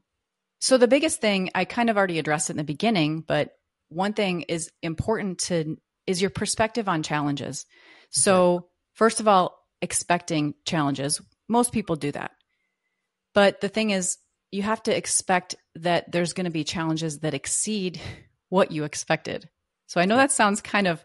so 0.60 0.78
the 0.78 0.88
biggest 0.88 1.20
thing 1.20 1.50
I 1.54 1.64
kind 1.64 1.88
of 1.88 1.96
already 1.96 2.18
addressed 2.18 2.50
it 2.50 2.54
in 2.54 2.56
the 2.56 2.64
beginning, 2.64 3.20
but 3.20 3.55
one 3.88 4.12
thing 4.12 4.42
is 4.42 4.70
important 4.82 5.38
to 5.40 5.76
is 6.06 6.20
your 6.20 6.30
perspective 6.30 6.88
on 6.88 7.02
challenges. 7.02 7.66
So, 8.10 8.68
first 8.94 9.20
of 9.20 9.28
all, 9.28 9.58
expecting 9.82 10.54
challenges. 10.64 11.20
Most 11.48 11.72
people 11.72 11.96
do 11.96 12.12
that. 12.12 12.32
But 13.34 13.60
the 13.60 13.68
thing 13.68 13.90
is, 13.90 14.18
you 14.50 14.62
have 14.62 14.82
to 14.84 14.96
expect 14.96 15.56
that 15.74 16.10
there's 16.10 16.32
going 16.32 16.44
to 16.44 16.50
be 16.50 16.64
challenges 16.64 17.20
that 17.20 17.34
exceed 17.34 18.00
what 18.48 18.72
you 18.72 18.84
expected. 18.84 19.48
So 19.86 20.00
I 20.00 20.04
know 20.04 20.16
that 20.16 20.32
sounds 20.32 20.60
kind 20.60 20.86
of 20.86 21.04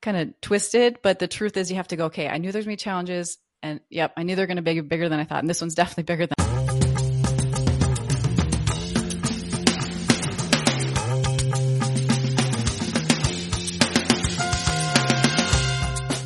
kind 0.00 0.16
of 0.16 0.40
twisted, 0.40 0.98
but 1.02 1.18
the 1.18 1.28
truth 1.28 1.56
is 1.56 1.70
you 1.70 1.76
have 1.76 1.88
to 1.88 1.96
go, 1.96 2.06
okay, 2.06 2.28
I 2.28 2.38
knew 2.38 2.52
there's 2.52 2.64
going 2.64 2.76
to 2.76 2.80
be 2.80 2.84
challenges 2.84 3.38
and 3.62 3.80
yep, 3.88 4.12
I 4.16 4.24
knew 4.24 4.34
they're 4.34 4.46
going 4.46 4.56
to 4.56 4.62
be 4.62 4.80
bigger 4.80 5.08
than 5.08 5.20
I 5.20 5.24
thought. 5.24 5.40
And 5.40 5.48
this 5.48 5.60
one's 5.60 5.74
definitely 5.74 6.04
bigger 6.04 6.26
than 6.26 6.41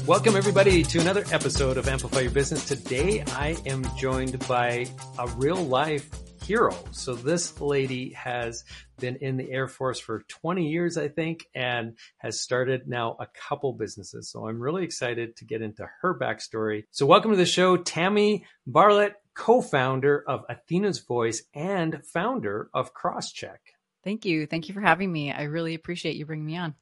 Welcome, 0.06 0.36
everybody, 0.36 0.84
to 0.84 1.00
another 1.00 1.25
episode 1.32 1.76
of 1.76 1.88
Amplify 1.88 2.20
Your 2.20 2.30
Business. 2.30 2.64
Today, 2.64 3.25
I 3.32 3.56
am 3.66 3.84
joined 3.96 4.38
by 4.46 4.86
a 5.18 5.26
real 5.30 5.56
life 5.56 6.08
hero. 6.44 6.72
So, 6.92 7.16
this 7.16 7.60
lady 7.60 8.12
has 8.12 8.62
been 9.00 9.16
in 9.16 9.36
the 9.36 9.50
Air 9.50 9.66
Force 9.66 9.98
for 9.98 10.22
20 10.28 10.68
years, 10.68 10.96
I 10.96 11.08
think, 11.08 11.48
and 11.56 11.98
has 12.18 12.40
started 12.40 12.86
now 12.86 13.16
a 13.18 13.26
couple 13.48 13.72
businesses. 13.72 14.30
So, 14.30 14.46
I'm 14.46 14.60
really 14.60 14.84
excited 14.84 15.34
to 15.38 15.44
get 15.44 15.60
into 15.60 15.88
her 16.02 16.16
backstory. 16.16 16.84
So, 16.92 17.04
welcome 17.04 17.32
to 17.32 17.36
the 17.36 17.44
show, 17.44 17.76
Tammy 17.76 18.46
Barlette, 18.64 19.14
co 19.34 19.60
founder 19.60 20.22
of 20.28 20.44
Athena's 20.48 21.00
Voice 21.00 21.42
and 21.52 22.00
founder 22.06 22.70
of 22.72 22.94
Crosscheck. 22.94 23.58
Thank 24.04 24.25
you. 24.25 24.46
Thank 24.46 24.68
you 24.68 24.75
for 24.75 24.82
having 24.82 25.10
me. 25.10 25.32
I 25.32 25.42
really 25.42 25.75
appreciate 25.75 26.14
you 26.14 26.26
bringing 26.26 26.46
me 26.46 26.56
on. 26.58 26.76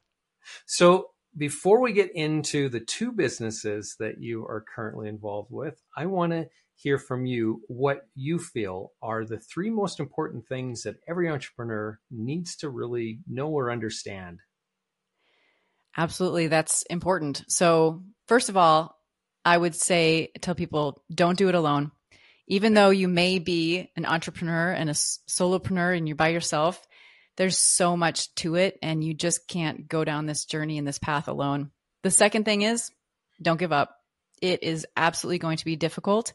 So, 0.67 1.09
before 1.37 1.81
we 1.81 1.93
get 1.93 2.15
into 2.15 2.69
the 2.69 2.79
two 2.79 3.11
businesses 3.11 3.95
that 3.99 4.21
you 4.21 4.43
are 4.45 4.63
currently 4.73 5.09
involved 5.09 5.51
with, 5.51 5.81
I 5.95 6.05
want 6.05 6.31
to 6.31 6.47
hear 6.75 6.97
from 6.97 7.25
you 7.25 7.61
what 7.67 8.07
you 8.15 8.37
feel 8.39 8.91
are 9.01 9.25
the 9.25 9.39
three 9.39 9.69
most 9.69 9.99
important 9.99 10.47
things 10.47 10.83
that 10.83 10.97
every 11.07 11.29
entrepreneur 11.29 11.99
needs 12.11 12.55
to 12.57 12.69
really 12.69 13.19
know 13.27 13.49
or 13.49 13.71
understand. 13.71 14.39
Absolutely, 15.97 16.47
that's 16.47 16.83
important. 16.83 17.43
So, 17.47 18.03
first 18.27 18.49
of 18.49 18.57
all, 18.57 18.99
I 19.45 19.57
would 19.57 19.75
say 19.75 20.31
tell 20.41 20.55
people 20.55 21.03
don't 21.13 21.37
do 21.37 21.47
it 21.49 21.55
alone. 21.55 21.91
Even 22.47 22.73
though 22.73 22.89
you 22.89 23.07
may 23.07 23.39
be 23.39 23.91
an 23.95 24.05
entrepreneur 24.05 24.71
and 24.71 24.89
a 24.89 24.93
solopreneur 24.93 25.97
and 25.97 26.07
you're 26.07 26.15
by 26.15 26.29
yourself, 26.29 26.85
there's 27.37 27.57
so 27.57 27.97
much 27.97 28.33
to 28.35 28.55
it 28.55 28.77
and 28.81 29.03
you 29.03 29.13
just 29.13 29.47
can't 29.47 29.87
go 29.87 30.03
down 30.03 30.25
this 30.25 30.45
journey 30.45 30.77
and 30.77 30.87
this 30.87 30.99
path 30.99 31.27
alone. 31.27 31.71
The 32.03 32.11
second 32.11 32.45
thing 32.45 32.61
is 32.61 32.91
don't 33.41 33.59
give 33.59 33.71
up. 33.71 33.95
It 34.41 34.63
is 34.63 34.85
absolutely 34.95 35.39
going 35.39 35.57
to 35.57 35.65
be 35.65 35.75
difficult 35.75 36.33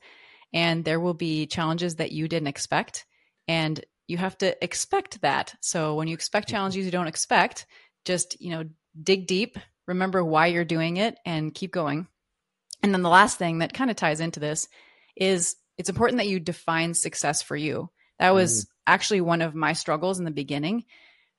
and 0.53 0.85
there 0.85 1.01
will 1.01 1.15
be 1.15 1.47
challenges 1.47 1.97
that 1.97 2.13
you 2.13 2.29
didn't 2.29 2.49
expect 2.49 3.07
and 3.49 3.83
you 4.07 4.19
have 4.19 4.37
to 4.39 4.63
expect 4.63 5.21
that. 5.23 5.55
So 5.61 5.95
when 5.95 6.09
you 6.09 6.15
expect 6.15 6.49
mm-hmm. 6.49 6.57
challenges 6.57 6.85
you 6.85 6.91
don't 6.91 7.07
expect, 7.07 7.67
just, 8.05 8.41
you 8.41 8.51
know, 8.51 8.65
dig 9.01 9.27
deep, 9.27 9.59
remember 9.87 10.25
why 10.25 10.47
you're 10.47 10.65
doing 10.65 10.97
it 10.97 11.17
and 11.25 11.55
keep 11.55 11.73
going. 11.73 12.09
And 12.83 12.93
then 12.93 13.03
the 13.03 13.09
last 13.09 13.39
thing 13.39 13.59
that 13.59 13.75
kind 13.75 13.91
of 13.91 13.97
ties 13.97 14.21
into 14.21 14.41
this 14.41 14.69
is 15.17 15.57
it's 15.79 15.89
important 15.89 16.19
that 16.19 16.29
you 16.29 16.41
define 16.41 16.95
success 16.95 17.43
for 17.43 17.57
you. 17.57 17.91
That 18.19 18.35
was 18.35 18.65
mm. 18.65 18.69
Actually 18.87 19.21
one 19.21 19.43
of 19.43 19.55
my 19.55 19.73
struggles 19.73 20.19
in 20.19 20.25
the 20.25 20.31
beginning. 20.31 20.85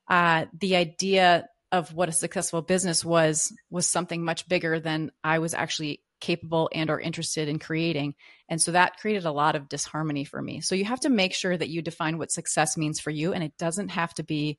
Uh, 0.08 0.46
the 0.58 0.76
idea 0.76 1.48
of 1.72 1.94
what 1.94 2.08
a 2.08 2.12
successful 2.12 2.62
business 2.62 3.04
was 3.04 3.52
was 3.70 3.88
something 3.88 4.22
much 4.22 4.46
bigger 4.46 4.78
than 4.78 5.10
I 5.24 5.38
was 5.38 5.54
actually 5.54 6.02
capable 6.20 6.70
and 6.72 6.88
or 6.88 7.00
interested 7.00 7.48
in 7.48 7.58
creating 7.58 8.14
and 8.48 8.62
so 8.62 8.70
that 8.70 8.96
created 8.98 9.24
a 9.24 9.32
lot 9.32 9.56
of 9.56 9.68
disharmony 9.68 10.22
for 10.22 10.40
me 10.40 10.60
so 10.60 10.76
you 10.76 10.84
have 10.84 11.00
to 11.00 11.08
make 11.08 11.34
sure 11.34 11.56
that 11.56 11.68
you 11.68 11.82
define 11.82 12.16
what 12.16 12.30
success 12.30 12.76
means 12.76 13.00
for 13.00 13.10
you 13.10 13.32
and 13.32 13.42
it 13.42 13.52
doesn't 13.58 13.88
have 13.88 14.14
to 14.14 14.22
be 14.22 14.56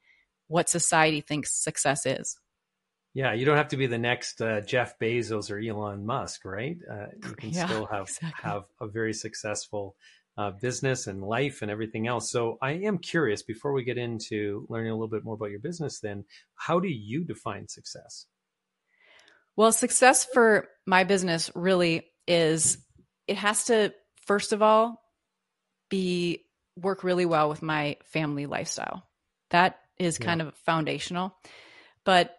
what 0.47 0.67
society 0.67 1.21
thinks 1.21 1.53
success 1.53 2.05
is 2.05 2.37
yeah 3.13 3.31
you 3.31 3.45
don't 3.45 3.55
have 3.55 3.69
to 3.69 3.77
be 3.77 3.87
the 3.87 3.97
next 3.97 4.41
uh, 4.41 4.59
jeff 4.59 4.99
bezos 4.99 5.49
or 5.49 5.57
elon 5.57 6.05
musk 6.05 6.43
right 6.43 6.75
uh, 6.91 7.05
you 7.25 7.33
can 7.35 7.51
yeah, 7.51 7.65
still 7.65 7.85
have 7.85 8.07
exactly. 8.09 8.51
have 8.51 8.63
a 8.81 8.87
very 8.87 9.13
successful 9.13 9.95
uh, 10.37 10.51
business 10.51 11.07
and 11.07 11.21
life 11.21 11.61
and 11.61 11.69
everything 11.69 12.07
else. 12.07 12.31
So 12.31 12.57
I 12.61 12.71
am 12.71 12.97
curious 12.97 13.43
before 13.43 13.73
we 13.73 13.83
get 13.83 13.97
into 13.97 14.65
learning 14.69 14.91
a 14.91 14.95
little 14.95 15.07
bit 15.07 15.23
more 15.23 15.35
about 15.35 15.51
your 15.51 15.59
business, 15.59 15.99
then 15.99 16.25
how 16.55 16.79
do 16.79 16.87
you 16.87 17.23
define 17.23 17.67
success? 17.67 18.25
Well, 19.55 19.71
success 19.71 20.25
for 20.25 20.67
my 20.87 21.03
business 21.03 21.51
really 21.53 22.07
is 22.27 22.79
it 23.27 23.37
has 23.37 23.65
to, 23.65 23.93
first 24.25 24.53
of 24.53 24.61
all, 24.61 25.01
be 25.89 26.39
work 26.75 27.03
really 27.03 27.25
well 27.25 27.49
with 27.49 27.61
my 27.61 27.97
family 28.05 28.47
lifestyle. 28.47 29.03
That 29.51 29.79
is 29.99 30.17
kind 30.17 30.41
yeah. 30.41 30.47
of 30.47 30.55
foundational. 30.65 31.35
But 32.03 32.35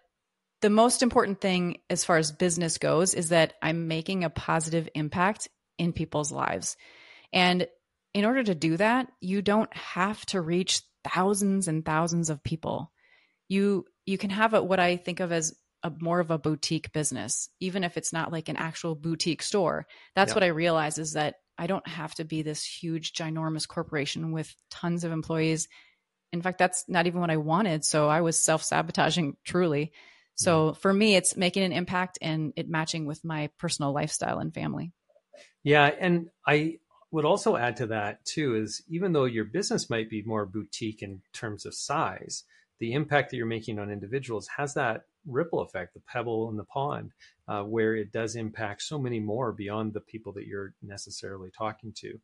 the 0.60 0.70
most 0.70 1.02
important 1.02 1.40
thing 1.40 1.78
as 1.88 2.04
far 2.04 2.16
as 2.16 2.32
business 2.32 2.78
goes 2.78 3.14
is 3.14 3.28
that 3.28 3.52
I'm 3.62 3.86
making 3.86 4.24
a 4.24 4.30
positive 4.30 4.88
impact 4.94 5.48
in 5.78 5.92
people's 5.92 6.32
lives. 6.32 6.76
And 7.32 7.66
in 8.14 8.24
order 8.24 8.42
to 8.42 8.54
do 8.54 8.76
that, 8.76 9.08
you 9.20 9.42
don't 9.42 9.74
have 9.76 10.24
to 10.26 10.40
reach 10.40 10.82
thousands 11.12 11.68
and 11.68 11.84
thousands 11.84 12.30
of 12.30 12.42
people. 12.42 12.90
You 13.48 13.84
you 14.06 14.16
can 14.16 14.30
have 14.30 14.54
a, 14.54 14.62
what 14.62 14.80
I 14.80 14.96
think 14.96 15.20
of 15.20 15.32
as 15.32 15.54
a 15.82 15.92
more 16.00 16.20
of 16.20 16.30
a 16.30 16.38
boutique 16.38 16.92
business, 16.92 17.50
even 17.60 17.84
if 17.84 17.96
it's 17.96 18.12
not 18.12 18.32
like 18.32 18.48
an 18.48 18.56
actual 18.56 18.94
boutique 18.94 19.42
store. 19.42 19.86
That's 20.14 20.30
yeah. 20.30 20.34
what 20.34 20.44
I 20.44 20.48
realize 20.48 20.98
is 20.98 21.12
that 21.12 21.34
I 21.58 21.66
don't 21.66 21.86
have 21.86 22.14
to 22.16 22.24
be 22.24 22.42
this 22.42 22.64
huge, 22.64 23.12
ginormous 23.12 23.68
corporation 23.68 24.32
with 24.32 24.54
tons 24.70 25.04
of 25.04 25.12
employees. 25.12 25.68
In 26.32 26.40
fact, 26.40 26.58
that's 26.58 26.84
not 26.88 27.06
even 27.06 27.20
what 27.20 27.30
I 27.30 27.36
wanted. 27.36 27.84
So 27.84 28.08
I 28.08 28.22
was 28.22 28.38
self 28.38 28.62
sabotaging 28.62 29.36
truly. 29.44 29.92
So 30.36 30.70
mm-hmm. 30.70 30.80
for 30.80 30.92
me, 30.92 31.16
it's 31.16 31.36
making 31.36 31.64
an 31.64 31.72
impact 31.72 32.18
and 32.22 32.52
it 32.56 32.68
matching 32.68 33.06
with 33.06 33.24
my 33.24 33.50
personal 33.58 33.92
lifestyle 33.92 34.38
and 34.38 34.54
family. 34.54 34.92
Yeah. 35.62 35.90
And 36.00 36.28
I 36.46 36.78
would 37.14 37.24
also 37.24 37.54
add 37.56 37.76
to 37.76 37.86
that 37.86 38.24
too 38.24 38.56
is 38.56 38.82
even 38.88 39.12
though 39.12 39.24
your 39.24 39.44
business 39.44 39.88
might 39.88 40.10
be 40.10 40.22
more 40.22 40.44
boutique 40.44 41.00
in 41.00 41.22
terms 41.32 41.64
of 41.64 41.72
size, 41.72 42.42
the 42.80 42.92
impact 42.92 43.30
that 43.30 43.36
you're 43.36 43.46
making 43.46 43.78
on 43.78 43.88
individuals 43.88 44.48
has 44.56 44.74
that 44.74 45.02
ripple 45.24 45.60
effect, 45.60 45.94
the 45.94 46.00
pebble 46.00 46.50
in 46.50 46.56
the 46.56 46.64
pond, 46.64 47.12
uh, 47.46 47.62
where 47.62 47.94
it 47.94 48.10
does 48.10 48.34
impact 48.34 48.82
so 48.82 48.98
many 48.98 49.20
more 49.20 49.52
beyond 49.52 49.94
the 49.94 50.00
people 50.00 50.32
that 50.32 50.48
you're 50.48 50.74
necessarily 50.82 51.52
talking 51.56 51.92
to. 51.92 52.18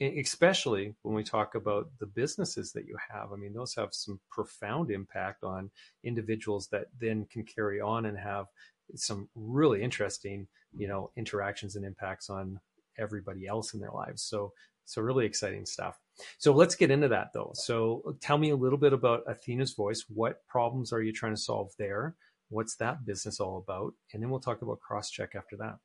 Especially 0.00 0.94
when 1.02 1.14
we 1.14 1.22
talk 1.22 1.54
about 1.54 1.90
the 1.98 2.06
businesses 2.06 2.72
that 2.72 2.86
you 2.86 2.96
have. 3.12 3.34
I 3.34 3.36
mean, 3.36 3.52
those 3.52 3.74
have 3.74 3.92
some 3.92 4.20
profound 4.30 4.90
impact 4.90 5.44
on 5.44 5.70
individuals 6.02 6.68
that 6.68 6.86
then 6.98 7.26
can 7.30 7.44
carry 7.44 7.82
on 7.82 8.06
and 8.06 8.16
have 8.16 8.46
some 8.94 9.28
really 9.34 9.82
interesting, 9.82 10.48
you 10.74 10.88
know, 10.88 11.10
interactions 11.14 11.76
and 11.76 11.84
impacts 11.84 12.30
on 12.30 12.58
everybody 13.00 13.46
else 13.46 13.74
in 13.74 13.80
their 13.80 13.92
lives. 13.92 14.22
So, 14.22 14.52
so 14.84 15.02
really 15.02 15.26
exciting 15.26 15.66
stuff. 15.66 15.98
So 16.38 16.52
let's 16.52 16.74
get 16.74 16.90
into 16.90 17.08
that 17.08 17.32
though. 17.32 17.52
So 17.54 18.16
tell 18.20 18.38
me 18.38 18.50
a 18.50 18.56
little 18.56 18.78
bit 18.78 18.92
about 18.92 19.24
Athena's 19.28 19.72
Voice. 19.72 20.04
What 20.08 20.46
problems 20.46 20.92
are 20.92 21.02
you 21.02 21.12
trying 21.12 21.34
to 21.34 21.40
solve 21.40 21.70
there? 21.78 22.14
What's 22.48 22.76
that 22.76 23.06
business 23.06 23.40
all 23.40 23.58
about? 23.58 23.94
And 24.12 24.22
then 24.22 24.30
we'll 24.30 24.40
talk 24.40 24.62
about 24.62 24.80
cross 24.80 25.10
check 25.10 25.34
after 25.36 25.56
that. 25.58 25.78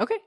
Okay. 0.00 0.18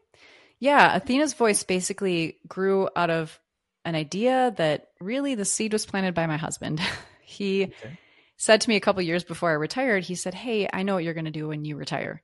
Yeah. 0.59 0.95
Athena's 0.95 1.33
Voice 1.33 1.63
basically 1.63 2.37
grew 2.47 2.89
out 2.95 3.09
of 3.09 3.39
an 3.83 3.95
idea 3.95 4.53
that 4.57 4.89
really 4.99 5.35
the 5.35 5.45
seed 5.45 5.73
was 5.73 5.85
planted 5.85 6.15
by 6.15 6.25
my 6.25 6.37
husband. 6.37 6.81
he 7.21 7.65
okay. 7.65 7.99
said 8.37 8.61
to 8.61 8.69
me 8.69 8.75
a 8.75 8.81
couple 8.81 9.01
years 9.03 9.23
before 9.23 9.51
I 9.51 9.53
retired, 9.53 10.03
he 10.03 10.15
said, 10.15 10.33
Hey, 10.33 10.67
I 10.71 10.83
know 10.83 10.95
what 10.95 11.03
you're 11.03 11.13
going 11.13 11.25
to 11.25 11.31
do 11.31 11.47
when 11.47 11.65
you 11.65 11.75
retire. 11.75 12.23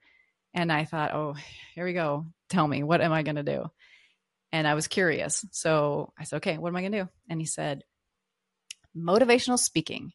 And 0.53 0.71
I 0.71 0.85
thought, 0.85 1.13
Oh, 1.13 1.35
here 1.75 1.85
we 1.85 1.93
go. 1.93 2.25
Tell 2.49 2.67
me, 2.67 2.83
what 2.83 3.01
am 3.01 3.13
I 3.13 3.23
going 3.23 3.35
to 3.37 3.43
do? 3.43 3.69
And 4.51 4.67
I 4.67 4.73
was 4.73 4.87
curious. 4.87 5.45
So 5.51 6.13
I 6.19 6.23
said, 6.23 6.37
okay, 6.37 6.57
what 6.57 6.69
am 6.69 6.75
I 6.75 6.81
going 6.81 6.91
to 6.91 7.03
do? 7.03 7.09
And 7.29 7.39
he 7.39 7.45
said, 7.45 7.83
motivational 8.97 9.57
speaking. 9.57 10.11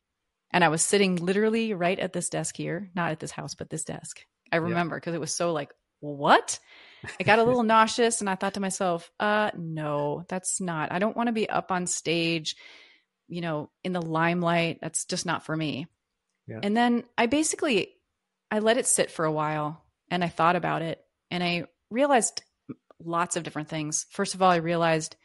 And 0.53 0.63
I 0.63 0.69
was 0.69 0.83
sitting 0.83 1.17
literally 1.17 1.75
right 1.75 1.99
at 1.99 2.13
this 2.13 2.29
desk 2.29 2.57
here, 2.57 2.91
not 2.95 3.13
at 3.13 3.21
this 3.21 3.31
house, 3.31 3.55
but 3.55 3.71
this 3.71 3.85
desk. 3.85 4.25
I 4.53 4.57
remember 4.57 4.97
because 4.97 5.13
yeah. 5.13 5.17
it 5.17 5.21
was 5.21 5.33
so 5.33 5.53
like, 5.53 5.73
what? 6.01 6.59
I 7.19 7.25
got 7.25 7.39
a 7.39 7.45
little 7.45 7.63
nauseous 7.65 8.21
and 8.21 8.31
I 8.31 8.35
thought 8.37 8.55
to 8.55 8.61
myself, 8.61 9.11
uh, 9.19 9.51
no, 9.57 10.25
that's 10.29 10.61
not. 10.61 10.93
I 10.93 10.99
don't 10.99 11.17
want 11.17 11.29
to 11.29 11.33
be 11.33 11.49
up 11.49 11.73
on 11.73 11.87
stage, 11.87 12.57
you 13.29 13.41
know, 13.41 13.71
in 13.83 13.93
the 13.93 14.03
limelight. 14.03 14.79
That's 14.81 15.05
just 15.05 15.27
not 15.27 15.45
for 15.45 15.57
me. 15.57 15.87
Yeah. 16.47 16.61
And 16.63 16.77
then 16.77 17.05
I 17.19 17.27
basically 17.27 17.95
I 18.51 18.61
let 18.61 18.79
it 18.79 18.87
sit 18.87 19.11
for 19.11 19.25
a 19.25 19.33
while 19.33 19.85
and 20.11 20.23
I 20.23 20.29
thought 20.29 20.57
about 20.57 20.83
it 20.83 21.05
and 21.31 21.43
I 21.43 21.65
realized 21.91 22.43
lots 23.03 23.37
of 23.37 23.43
different 23.43 23.69
things. 23.69 24.07
First 24.11 24.35
of 24.35 24.43
all, 24.43 24.51
I 24.51 24.57
realized 24.57 25.17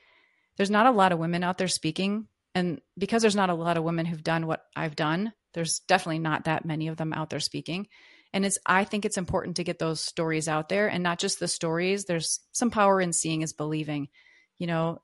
there's 0.57 0.69
not 0.69 0.85
a 0.85 0.91
lot 0.91 1.11
of 1.11 1.19
women 1.19 1.43
out 1.43 1.57
there 1.57 1.67
speaking. 1.67 2.27
And 2.53 2.81
because 2.97 3.21
there's 3.21 3.35
not 3.35 3.49
a 3.49 3.55
lot 3.55 3.77
of 3.77 3.83
women 3.83 4.05
who've 4.05 4.23
done 4.23 4.45
what 4.47 4.63
I've 4.75 4.95
done, 4.95 5.33
there's 5.53 5.79
definitely 5.79 6.19
not 6.19 6.45
that 6.45 6.65
many 6.65 6.87
of 6.87 6.97
them 6.97 7.13
out 7.13 7.29
there 7.29 7.39
speaking. 7.39 7.87
And 8.33 8.45
it's, 8.45 8.57
I 8.65 8.83
think 8.83 9.05
it's 9.05 9.17
important 9.17 9.57
to 9.57 9.63
get 9.63 9.79
those 9.79 9.99
stories 9.99 10.47
out 10.47 10.69
there 10.69 10.87
and 10.87 11.03
not 11.03 11.19
just 11.19 11.39
the 11.39 11.47
stories. 11.47 12.05
There's 12.05 12.39
some 12.51 12.71
power 12.71 13.01
in 13.01 13.13
seeing 13.13 13.41
is 13.41 13.53
believing. 13.53 14.09
You 14.57 14.67
know, 14.67 15.01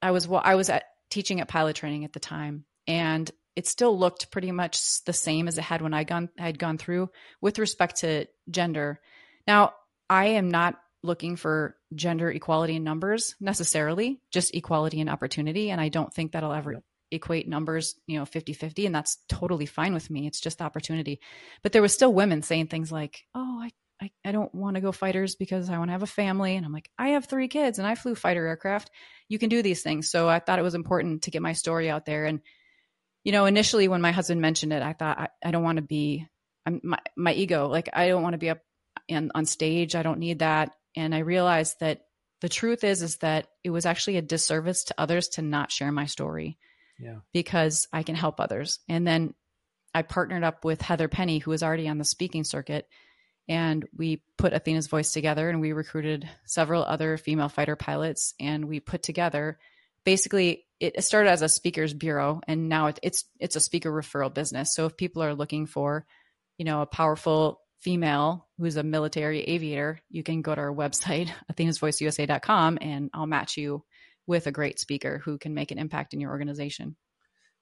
I 0.00 0.10
was, 0.10 0.28
I 0.30 0.54
was 0.54 0.70
at 0.70 0.84
teaching 1.10 1.40
at 1.40 1.48
pilot 1.48 1.76
training 1.76 2.04
at 2.04 2.12
the 2.12 2.20
time 2.20 2.64
and 2.86 3.30
it 3.56 3.66
still 3.66 3.96
looked 3.98 4.30
pretty 4.30 4.50
much 4.50 5.04
the 5.04 5.12
same 5.12 5.46
as 5.46 5.58
it 5.58 5.64
had 5.64 5.82
when 5.82 5.94
I 5.94 6.04
gone, 6.04 6.28
had 6.36 6.58
gone 6.58 6.78
through 6.78 7.10
with 7.40 7.58
respect 7.58 7.96
to 7.96 8.26
gender. 8.50 9.00
Now, 9.46 9.74
I 10.08 10.26
am 10.26 10.50
not 10.50 10.76
looking 11.04 11.36
for 11.36 11.76
gender 11.94 12.30
equality 12.30 12.76
in 12.76 12.82
numbers 12.82 13.36
necessarily, 13.38 14.20
just 14.30 14.54
equality 14.54 15.00
in 15.00 15.08
opportunity. 15.08 15.70
And 15.70 15.80
I 15.80 15.90
don't 15.90 16.12
think 16.12 16.32
that'll 16.32 16.52
ever 16.52 16.72
yeah. 16.72 16.78
equate 17.10 17.46
numbers, 17.46 17.94
you 18.06 18.18
know, 18.18 18.24
50 18.24 18.54
50. 18.54 18.86
And 18.86 18.94
that's 18.94 19.18
totally 19.28 19.66
fine 19.66 19.92
with 19.92 20.08
me. 20.08 20.26
It's 20.26 20.40
just 20.40 20.62
opportunity. 20.62 21.20
But 21.62 21.72
there 21.72 21.82
was 21.82 21.92
still 21.92 22.12
women 22.12 22.40
saying 22.40 22.68
things 22.68 22.90
like, 22.90 23.22
oh, 23.34 23.60
I, 23.62 23.70
I, 24.00 24.10
I 24.24 24.32
don't 24.32 24.54
want 24.54 24.76
to 24.76 24.80
go 24.80 24.92
fighters 24.92 25.34
because 25.34 25.68
I 25.68 25.76
want 25.76 25.88
to 25.88 25.92
have 25.92 26.02
a 26.02 26.06
family. 26.06 26.56
And 26.56 26.64
I'm 26.64 26.72
like, 26.72 26.90
I 26.98 27.10
have 27.10 27.26
three 27.26 27.48
kids 27.48 27.78
and 27.78 27.86
I 27.86 27.94
flew 27.96 28.14
fighter 28.14 28.46
aircraft. 28.46 28.90
You 29.28 29.38
can 29.38 29.50
do 29.50 29.62
these 29.62 29.82
things. 29.82 30.10
So 30.10 30.26
I 30.26 30.38
thought 30.38 30.58
it 30.58 30.62
was 30.62 30.74
important 30.74 31.24
to 31.24 31.30
get 31.30 31.42
my 31.42 31.52
story 31.52 31.90
out 31.90 32.06
there. 32.06 32.24
And, 32.24 32.40
you 33.24 33.32
know, 33.32 33.44
initially 33.44 33.88
when 33.88 34.00
my 34.00 34.12
husband 34.12 34.40
mentioned 34.40 34.72
it, 34.72 34.82
I 34.82 34.94
thought, 34.94 35.18
I, 35.18 35.28
I 35.44 35.50
don't 35.50 35.62
want 35.62 35.76
to 35.76 35.82
be, 35.82 36.26
I'm, 36.64 36.80
my, 36.82 36.98
my 37.14 37.34
ego, 37.34 37.68
like, 37.68 37.90
I 37.92 38.08
don't 38.08 38.22
want 38.22 38.32
to 38.32 38.38
be 38.38 38.48
up 38.48 38.60
and 39.08 39.30
on 39.34 39.44
stage. 39.44 39.94
I 39.94 40.02
don't 40.02 40.18
need 40.18 40.38
that 40.38 40.72
and 40.96 41.14
I 41.14 41.20
realized 41.20 41.80
that 41.80 42.06
the 42.40 42.48
truth 42.48 42.84
is 42.84 43.02
is 43.02 43.16
that 43.18 43.48
it 43.62 43.70
was 43.70 43.86
actually 43.86 44.16
a 44.16 44.22
disservice 44.22 44.84
to 44.84 44.94
others 44.98 45.28
to 45.28 45.42
not 45.42 45.72
share 45.72 45.92
my 45.92 46.06
story. 46.06 46.58
Yeah. 46.98 47.20
Because 47.32 47.88
I 47.92 48.02
can 48.02 48.14
help 48.14 48.38
others. 48.38 48.80
And 48.88 49.06
then 49.06 49.34
I 49.94 50.02
partnered 50.02 50.44
up 50.44 50.64
with 50.64 50.82
Heather 50.82 51.08
Penney 51.08 51.38
who 51.38 51.50
was 51.50 51.62
already 51.62 51.88
on 51.88 51.98
the 51.98 52.04
speaking 52.04 52.44
circuit 52.44 52.88
and 53.48 53.86
we 53.96 54.22
put 54.36 54.52
Athena's 54.52 54.86
voice 54.86 55.12
together 55.12 55.48
and 55.48 55.60
we 55.60 55.72
recruited 55.72 56.28
several 56.46 56.84
other 56.84 57.16
female 57.16 57.48
fighter 57.48 57.76
pilots 57.76 58.34
and 58.40 58.66
we 58.66 58.80
put 58.80 59.02
together 59.02 59.58
basically 60.04 60.66
it 60.80 61.02
started 61.02 61.30
as 61.30 61.42
a 61.42 61.48
speakers 61.48 61.94
bureau 61.94 62.40
and 62.46 62.68
now 62.68 62.92
it's 63.02 63.24
it's 63.38 63.56
a 63.56 63.60
speaker 63.60 63.90
referral 63.90 64.32
business. 64.32 64.74
So 64.74 64.86
if 64.86 64.96
people 64.96 65.22
are 65.22 65.34
looking 65.34 65.66
for, 65.66 66.04
you 66.58 66.64
know, 66.64 66.82
a 66.82 66.86
powerful 66.86 67.60
female 67.80 68.48
who's 68.58 68.76
a 68.76 68.82
military 68.82 69.42
aviator, 69.42 70.00
you 70.10 70.22
can 70.22 70.42
go 70.42 70.54
to 70.54 70.60
our 70.60 70.74
website, 70.74 71.30
athenasvoiceusa.com, 71.52 72.78
and 72.80 73.10
I'll 73.12 73.26
match 73.26 73.56
you 73.56 73.84
with 74.26 74.46
a 74.46 74.52
great 74.52 74.78
speaker 74.78 75.20
who 75.24 75.38
can 75.38 75.54
make 75.54 75.70
an 75.70 75.78
impact 75.78 76.14
in 76.14 76.20
your 76.20 76.30
organization. 76.30 76.96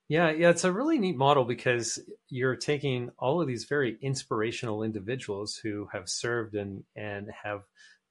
Yeah, 0.09 0.31
yeah, 0.31 0.51
it's 0.51 0.65
a 0.65 0.73
really 0.73 0.99
neat 0.99 1.17
model 1.17 1.45
because 1.45 1.99
you're 2.29 2.57
taking 2.57 3.11
all 3.19 3.41
of 3.41 3.49
these 3.49 3.65
very 3.65 3.97
inspirational 4.03 4.83
individuals 4.83 5.57
who 5.57 5.89
have 5.93 6.09
served 6.09 6.55
and 6.55 6.85
and 6.95 7.29
have, 7.43 7.63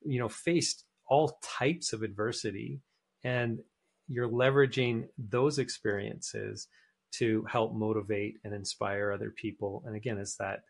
you 0.04 0.20
know, 0.20 0.30
faced 0.30 0.84
all 1.08 1.38
types 1.44 1.94
of 1.94 2.02
adversity 2.02 2.82
and 3.24 3.60
you're 4.08 4.30
leveraging 4.30 5.08
those 5.18 5.60
experiences 5.60 6.68
to 7.14 7.46
help 7.50 7.74
motivate 7.74 8.36
and 8.44 8.54
inspire 8.54 9.12
other 9.12 9.30
people. 9.30 9.84
And 9.86 9.96
again, 9.96 10.18
it's 10.18 10.38
that 10.38 10.62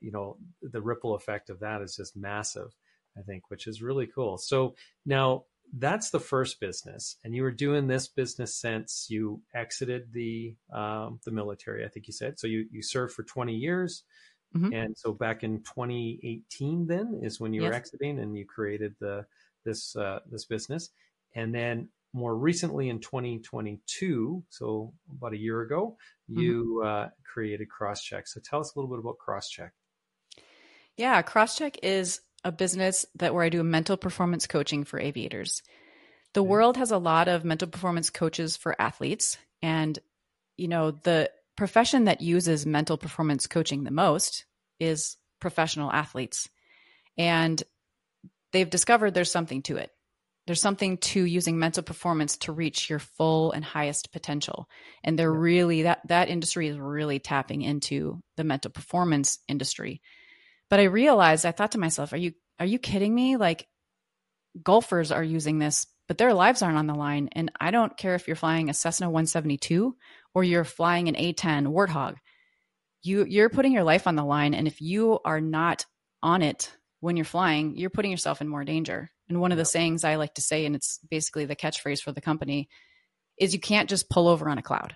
you 0.00 0.10
know, 0.10 0.36
the 0.62 0.80
ripple 0.80 1.14
effect 1.14 1.50
of 1.50 1.60
that 1.60 1.82
is 1.82 1.96
just 1.96 2.16
massive, 2.16 2.74
I 3.16 3.22
think, 3.22 3.50
which 3.50 3.66
is 3.66 3.82
really 3.82 4.06
cool. 4.06 4.38
So 4.38 4.74
now 5.04 5.44
that's 5.76 6.10
the 6.10 6.20
first 6.20 6.60
business, 6.60 7.16
and 7.24 7.34
you 7.34 7.42
were 7.42 7.50
doing 7.50 7.86
this 7.86 8.08
business 8.08 8.54
since 8.54 9.06
you 9.10 9.42
exited 9.54 10.12
the 10.12 10.54
um, 10.72 11.20
the 11.24 11.32
military. 11.32 11.84
I 11.84 11.88
think 11.88 12.06
you 12.06 12.12
said 12.12 12.38
so. 12.38 12.46
You 12.46 12.66
you 12.70 12.82
served 12.82 13.14
for 13.14 13.24
twenty 13.24 13.54
years, 13.54 14.04
mm-hmm. 14.56 14.72
and 14.72 14.96
so 14.96 15.12
back 15.12 15.42
in 15.42 15.58
2018, 15.64 16.86
then 16.86 17.20
is 17.22 17.40
when 17.40 17.52
you 17.52 17.62
yes. 17.62 17.68
were 17.68 17.74
exiting, 17.74 18.18
and 18.20 18.36
you 18.36 18.46
created 18.46 18.94
the 19.00 19.26
this 19.64 19.96
uh, 19.96 20.20
this 20.30 20.44
business, 20.44 20.90
and 21.34 21.54
then 21.54 21.88
more 22.12 22.36
recently 22.36 22.88
in 22.88 23.00
2022, 23.00 24.44
so 24.48 24.92
about 25.10 25.32
a 25.32 25.38
year 25.38 25.62
ago, 25.62 25.96
mm-hmm. 26.30 26.40
you 26.40 26.80
mm-hmm. 26.82 26.88
uh, 26.88 27.08
created 27.30 27.68
Crosscheck. 27.68 28.22
So 28.26 28.40
tell 28.42 28.60
us 28.60 28.74
a 28.74 28.78
little 28.78 28.90
bit 28.90 29.00
about 29.00 29.16
Crosscheck. 29.18 29.70
Yeah, 30.96 31.20
Crosscheck 31.22 31.76
is 31.82 32.20
a 32.42 32.52
business 32.52 33.04
that 33.16 33.34
where 33.34 33.44
I 33.44 33.48
do 33.48 33.62
mental 33.62 33.96
performance 33.96 34.46
coaching 34.46 34.84
for 34.84 34.98
aviators. 34.98 35.62
The 36.32 36.40
okay. 36.40 36.48
world 36.48 36.76
has 36.76 36.90
a 36.90 36.98
lot 36.98 37.28
of 37.28 37.44
mental 37.44 37.68
performance 37.68 38.10
coaches 38.10 38.56
for 38.56 38.80
athletes, 38.80 39.36
and 39.62 39.98
you 40.56 40.68
know 40.68 40.90
the 40.90 41.30
profession 41.56 42.04
that 42.04 42.20
uses 42.20 42.66
mental 42.66 42.96
performance 42.96 43.46
coaching 43.46 43.84
the 43.84 43.90
most 43.90 44.44
is 44.78 45.16
professional 45.40 45.92
athletes, 45.92 46.48
and 47.18 47.62
they've 48.52 48.70
discovered 48.70 49.12
there's 49.12 49.30
something 49.30 49.62
to 49.62 49.76
it 49.76 49.90
there's 50.46 50.60
something 50.60 50.98
to 50.98 51.24
using 51.24 51.58
mental 51.58 51.82
performance 51.82 52.36
to 52.38 52.52
reach 52.52 52.88
your 52.88 53.00
full 53.00 53.52
and 53.52 53.64
highest 53.64 54.12
potential. 54.12 54.68
And 55.02 55.18
they're 55.18 55.32
really 55.32 55.82
that 55.82 56.06
that 56.08 56.28
industry 56.28 56.68
is 56.68 56.78
really 56.78 57.18
tapping 57.18 57.62
into 57.62 58.22
the 58.36 58.44
mental 58.44 58.70
performance 58.70 59.38
industry. 59.48 60.00
But 60.70 60.80
i 60.80 60.84
realized 60.84 61.44
i 61.44 61.52
thought 61.52 61.72
to 61.72 61.78
myself 61.78 62.12
are 62.12 62.18
you 62.18 62.32
are 62.58 62.66
you 62.66 62.78
kidding 62.78 63.14
me? 63.14 63.36
Like 63.36 63.66
golfers 64.62 65.12
are 65.12 65.24
using 65.24 65.58
this 65.58 65.86
but 66.08 66.18
their 66.18 66.32
lives 66.32 66.62
aren't 66.62 66.78
on 66.78 66.86
the 66.86 66.94
line. 66.94 67.28
And 67.32 67.50
i 67.60 67.70
don't 67.70 67.96
care 67.96 68.14
if 68.14 68.28
you're 68.28 68.36
flying 68.36 68.70
a 68.70 68.74
cessna 68.74 69.08
172 69.08 69.96
or 70.32 70.44
you're 70.44 70.64
flying 70.64 71.08
an 71.08 71.16
a10 71.16 71.66
warthog. 71.66 72.16
You 73.02 73.24
you're 73.24 73.50
putting 73.50 73.72
your 73.72 73.84
life 73.84 74.06
on 74.06 74.14
the 74.14 74.24
line. 74.24 74.54
And 74.54 74.68
if 74.68 74.80
you 74.80 75.18
are 75.24 75.40
not 75.40 75.86
on 76.22 76.42
it 76.42 76.72
when 77.06 77.16
you're 77.16 77.24
flying 77.24 77.76
you're 77.76 77.90
putting 77.90 78.10
yourself 78.10 78.40
in 78.40 78.48
more 78.48 78.64
danger 78.64 79.10
and 79.28 79.40
one 79.40 79.52
of 79.52 79.58
the 79.58 79.64
sayings 79.64 80.04
I 80.04 80.16
like 80.16 80.34
to 80.34 80.42
say, 80.42 80.66
and 80.66 80.76
it's 80.76 80.98
basically 81.10 81.46
the 81.46 81.56
catchphrase 81.56 82.00
for 82.00 82.12
the 82.12 82.20
company, 82.20 82.68
is 83.38 83.52
you 83.52 83.60
can't 83.60 83.88
just 83.88 84.08
pull 84.08 84.28
over 84.28 84.48
on 84.48 84.58
a 84.58 84.62
cloud. 84.62 84.94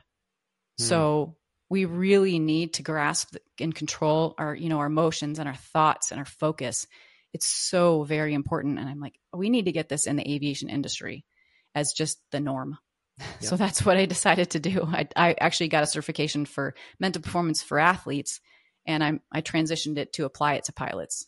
Mm. 0.80 0.84
So 0.84 1.36
we 1.68 1.84
really 1.84 2.38
need 2.38 2.74
to 2.74 2.82
grasp 2.82 3.34
and 3.58 3.74
control 3.74 4.34
our, 4.38 4.54
you 4.54 4.68
know, 4.68 4.78
our 4.78 4.86
emotions 4.86 5.38
and 5.38 5.48
our 5.48 5.54
thoughts 5.54 6.10
and 6.10 6.18
our 6.18 6.24
focus. 6.24 6.86
It's 7.32 7.46
so 7.46 8.02
very 8.04 8.34
important. 8.34 8.78
And 8.78 8.88
I'm 8.88 9.00
like, 9.00 9.18
we 9.32 9.50
need 9.50 9.66
to 9.66 9.72
get 9.72 9.88
this 9.88 10.06
in 10.06 10.16
the 10.16 10.28
aviation 10.28 10.68
industry 10.68 11.24
as 11.74 11.92
just 11.92 12.18
the 12.30 12.40
norm. 12.40 12.78
So 13.40 13.56
that's 13.56 13.84
what 13.84 13.98
I 13.98 14.06
decided 14.06 14.50
to 14.50 14.60
do. 14.60 14.88
I, 14.90 15.06
I 15.14 15.34
actually 15.38 15.68
got 15.68 15.82
a 15.82 15.86
certification 15.86 16.46
for 16.46 16.74
mental 16.98 17.20
performance 17.20 17.62
for 17.62 17.78
athletes, 17.78 18.40
and 18.86 19.04
I'm 19.04 19.20
I 19.30 19.42
transitioned 19.42 19.98
it 19.98 20.14
to 20.14 20.24
apply 20.24 20.54
it 20.54 20.64
to 20.64 20.72
pilots. 20.72 21.26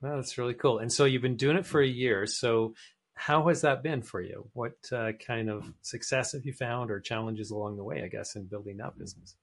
Wow, 0.00 0.16
that's 0.16 0.38
really 0.38 0.54
cool. 0.54 0.78
And 0.78 0.92
so 0.92 1.04
you've 1.04 1.22
been 1.22 1.36
doing 1.36 1.56
it 1.56 1.66
for 1.66 1.80
a 1.80 1.86
year. 1.86 2.26
So 2.26 2.74
how 3.14 3.48
has 3.48 3.62
that 3.62 3.82
been 3.82 4.02
for 4.02 4.20
you? 4.20 4.48
What 4.52 4.74
uh, 4.92 5.12
kind 5.26 5.50
of 5.50 5.64
success 5.82 6.32
have 6.32 6.44
you 6.44 6.52
found, 6.52 6.90
or 6.90 7.00
challenges 7.00 7.50
along 7.50 7.76
the 7.76 7.84
way? 7.84 8.02
I 8.04 8.08
guess 8.08 8.36
in 8.36 8.46
building 8.46 8.76
that 8.76 8.96
business. 8.96 9.34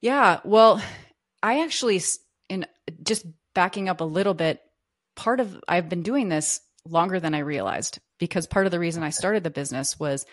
Yeah, 0.00 0.40
well, 0.44 0.82
I 1.42 1.62
actually, 1.62 2.00
in 2.48 2.66
just 3.02 3.26
backing 3.54 3.88
up 3.88 4.00
a 4.00 4.04
little 4.04 4.34
bit, 4.34 4.60
part 5.14 5.38
of 5.38 5.60
I've 5.68 5.88
been 5.88 6.02
doing 6.02 6.28
this 6.28 6.60
longer 6.84 7.20
than 7.20 7.34
I 7.34 7.40
realized 7.40 7.98
because 8.18 8.46
part 8.46 8.66
of 8.66 8.72
the 8.72 8.78
reason 8.78 9.02
I 9.02 9.10
started 9.10 9.44
the 9.44 9.50
business 9.50 9.98
was 9.98 10.26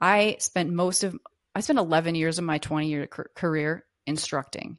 I 0.00 0.36
spent 0.40 0.70
most 0.70 1.04
of 1.04 1.16
I 1.54 1.60
spent 1.60 1.78
11 1.78 2.14
years 2.14 2.38
of 2.38 2.44
my 2.44 2.58
20 2.58 2.88
year 2.88 3.06
career 3.06 3.84
instructing 4.06 4.78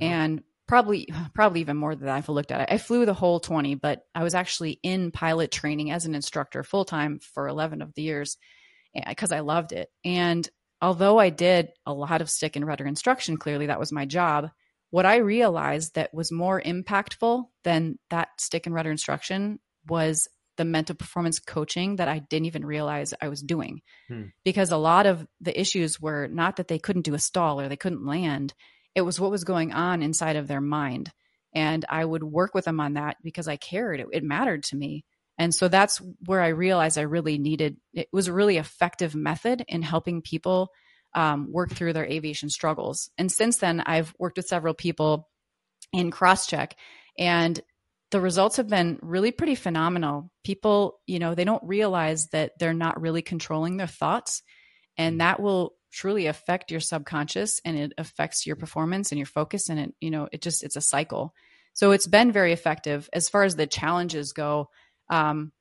and 0.00 0.42
probably 0.66 1.08
probably 1.34 1.60
even 1.60 1.76
more 1.76 1.94
than 1.94 2.06
that 2.06 2.18
if 2.18 2.30
I 2.30 2.32
looked 2.32 2.52
at 2.52 2.62
it. 2.62 2.68
I 2.72 2.78
flew 2.78 3.06
the 3.06 3.14
whole 3.14 3.40
20, 3.40 3.76
but 3.76 4.02
I 4.14 4.22
was 4.22 4.34
actually 4.34 4.78
in 4.82 5.10
pilot 5.10 5.50
training 5.50 5.90
as 5.90 6.06
an 6.06 6.14
instructor 6.14 6.62
full 6.62 6.84
time 6.84 7.20
for 7.34 7.48
11 7.48 7.82
of 7.82 7.94
the 7.94 8.02
years 8.02 8.36
because 9.08 9.32
I 9.32 9.40
loved 9.40 9.72
it. 9.72 9.88
And 10.04 10.48
although 10.80 11.18
I 11.18 11.30
did 11.30 11.68
a 11.86 11.92
lot 11.92 12.20
of 12.20 12.30
stick 12.30 12.56
and 12.56 12.66
rudder 12.66 12.86
instruction, 12.86 13.36
clearly 13.36 13.66
that 13.66 13.80
was 13.80 13.92
my 13.92 14.04
job. 14.04 14.50
What 14.90 15.06
I 15.06 15.16
realized 15.16 15.94
that 15.94 16.14
was 16.14 16.30
more 16.30 16.60
impactful 16.60 17.44
than 17.64 17.98
that 18.10 18.28
stick 18.38 18.66
and 18.66 18.74
rudder 18.74 18.92
instruction 18.92 19.58
was 19.88 20.28
the 20.56 20.64
mental 20.64 20.94
performance 20.94 21.40
coaching 21.40 21.96
that 21.96 22.06
I 22.06 22.20
didn't 22.20 22.46
even 22.46 22.64
realize 22.64 23.12
I 23.20 23.28
was 23.28 23.42
doing. 23.42 23.80
Hmm. 24.08 24.26
Because 24.44 24.70
a 24.70 24.76
lot 24.76 25.06
of 25.06 25.26
the 25.40 25.58
issues 25.58 26.00
were 26.00 26.28
not 26.28 26.56
that 26.56 26.68
they 26.68 26.78
couldn't 26.78 27.04
do 27.04 27.14
a 27.14 27.18
stall 27.18 27.60
or 27.60 27.68
they 27.68 27.76
couldn't 27.76 28.06
land, 28.06 28.54
it 28.94 29.02
was 29.02 29.18
what 29.18 29.30
was 29.30 29.44
going 29.44 29.72
on 29.72 30.02
inside 30.02 30.36
of 30.36 30.46
their 30.46 30.60
mind. 30.60 31.10
And 31.54 31.84
I 31.88 32.04
would 32.04 32.24
work 32.24 32.54
with 32.54 32.64
them 32.64 32.80
on 32.80 32.94
that 32.94 33.16
because 33.22 33.48
I 33.48 33.56
cared. 33.56 34.00
It, 34.00 34.06
it 34.12 34.24
mattered 34.24 34.64
to 34.64 34.76
me. 34.76 35.04
And 35.38 35.54
so 35.54 35.68
that's 35.68 36.00
where 36.24 36.40
I 36.40 36.48
realized 36.48 36.98
I 36.98 37.02
really 37.02 37.38
needed 37.38 37.76
it 37.92 38.08
was 38.12 38.28
a 38.28 38.32
really 38.32 38.56
effective 38.56 39.14
method 39.14 39.64
in 39.68 39.82
helping 39.82 40.22
people 40.22 40.70
um, 41.14 41.50
work 41.52 41.70
through 41.70 41.92
their 41.92 42.04
aviation 42.04 42.50
struggles. 42.50 43.10
And 43.18 43.30
since 43.30 43.58
then, 43.58 43.80
I've 43.80 44.14
worked 44.18 44.36
with 44.36 44.46
several 44.46 44.74
people 44.74 45.28
in 45.92 46.10
Crosscheck, 46.10 46.72
and 47.18 47.60
the 48.10 48.20
results 48.20 48.56
have 48.56 48.68
been 48.68 48.98
really 49.00 49.30
pretty 49.30 49.54
phenomenal. 49.54 50.30
People, 50.44 51.00
you 51.06 51.18
know, 51.18 51.34
they 51.34 51.44
don't 51.44 51.62
realize 51.64 52.28
that 52.28 52.52
they're 52.58 52.74
not 52.74 53.00
really 53.00 53.22
controlling 53.22 53.76
their 53.76 53.86
thoughts, 53.86 54.42
and 54.96 55.20
that 55.20 55.40
will 55.40 55.74
truly 55.94 56.26
affect 56.26 56.70
your 56.70 56.80
subconscious 56.80 57.60
and 57.64 57.76
it 57.78 57.92
affects 57.98 58.46
your 58.46 58.56
performance 58.56 59.12
and 59.12 59.18
your 59.18 59.26
focus 59.26 59.68
and 59.68 59.78
it 59.78 59.94
you 60.00 60.10
know 60.10 60.28
it 60.32 60.42
just 60.42 60.62
it's 60.62 60.76
a 60.76 60.80
cycle 60.80 61.34
so 61.72 61.90
it's 61.90 62.06
been 62.06 62.32
very 62.32 62.52
effective 62.52 63.08
as 63.12 63.28
far 63.28 63.44
as 63.44 63.56
the 63.56 63.66
challenges 63.66 64.32
go 64.32 64.68
um, 65.10 65.52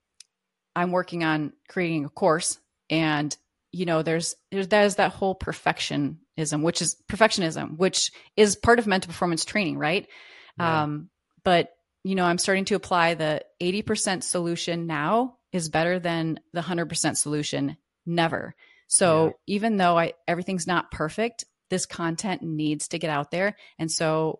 i'm 0.76 0.92
working 0.92 1.24
on 1.24 1.54
creating 1.68 2.06
a 2.06 2.10
course 2.10 2.60
and 2.90 3.36
you 3.72 3.86
know 3.86 4.02
there's 4.02 4.36
there's 4.52 4.68
there's 4.68 4.96
that 4.96 5.12
whole 5.12 5.36
perfectionism 5.36 6.62
which 6.62 6.82
is 6.82 6.98
perfectionism 7.10 7.78
which 7.78 8.12
is 8.36 8.56
part 8.56 8.80
of 8.80 8.88
mental 8.88 9.08
performance 9.08 9.46
training 9.46 9.78
right 9.78 10.08
yeah. 10.58 10.84
um, 10.84 11.10
but 11.44 11.74
you 12.04 12.16
know, 12.16 12.26
I'm 12.26 12.38
starting 12.38 12.66
to 12.66 12.76
apply 12.76 13.14
the 13.14 13.44
80% 13.62 14.24
solution 14.24 14.88
now 14.88 15.38
is 15.52 15.70
better 15.70 16.00
than 16.00 16.40
the 16.52 16.62
100% 16.62 17.18
solution 17.18 17.78
never. 18.06 18.56
So 18.88 19.26
yeah. 19.26 19.32
even 19.48 19.78
though 19.78 19.98
I 19.98 20.14
everything's 20.28 20.68
not 20.68 20.92
perfect, 20.92 21.46
this 21.70 21.86
content 21.86 22.42
needs 22.42 22.90
to 22.90 23.00
get 23.00 23.10
out 23.10 23.32
there. 23.32 23.56
And 23.80 23.92
so 23.92 24.40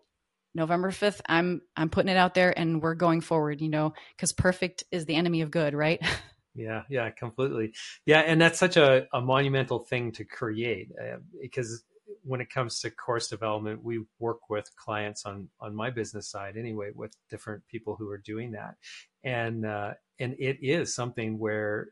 November 0.54 0.90
5th, 0.90 1.20
I'm 1.28 1.62
I'm 1.76 1.90
putting 1.90 2.10
it 2.10 2.16
out 2.16 2.34
there 2.34 2.56
and 2.56 2.80
we're 2.82 2.94
going 2.94 3.20
forward, 3.20 3.60
you 3.60 3.68
know, 3.68 3.94
cuz 4.18 4.32
perfect 4.32 4.84
is 4.92 5.04
the 5.04 5.16
enemy 5.16 5.40
of 5.40 5.50
good, 5.50 5.74
right? 5.74 6.00
Yeah, 6.56 6.82
yeah, 6.88 7.10
completely. 7.10 7.72
Yeah, 8.06 8.20
and 8.20 8.40
that's 8.40 8.60
such 8.60 8.76
a, 8.76 9.08
a 9.12 9.20
monumental 9.20 9.80
thing 9.80 10.12
to 10.12 10.24
create 10.24 10.92
uh, 11.00 11.16
because 11.42 11.84
when 12.22 12.40
it 12.40 12.50
comes 12.50 12.80
to 12.80 12.90
course 12.90 13.28
development, 13.28 13.82
we 13.82 14.04
work 14.18 14.48
with 14.48 14.74
clients 14.76 15.26
on 15.26 15.48
on 15.60 15.74
my 15.74 15.90
business 15.90 16.30
side 16.30 16.56
anyway, 16.56 16.90
with 16.94 17.14
different 17.28 17.66
people 17.66 17.96
who 17.96 18.08
are 18.08 18.18
doing 18.18 18.52
that, 18.52 18.76
and 19.22 19.66
uh, 19.66 19.94
and 20.18 20.34
it 20.38 20.58
is 20.62 20.94
something 20.94 21.38
where 21.38 21.88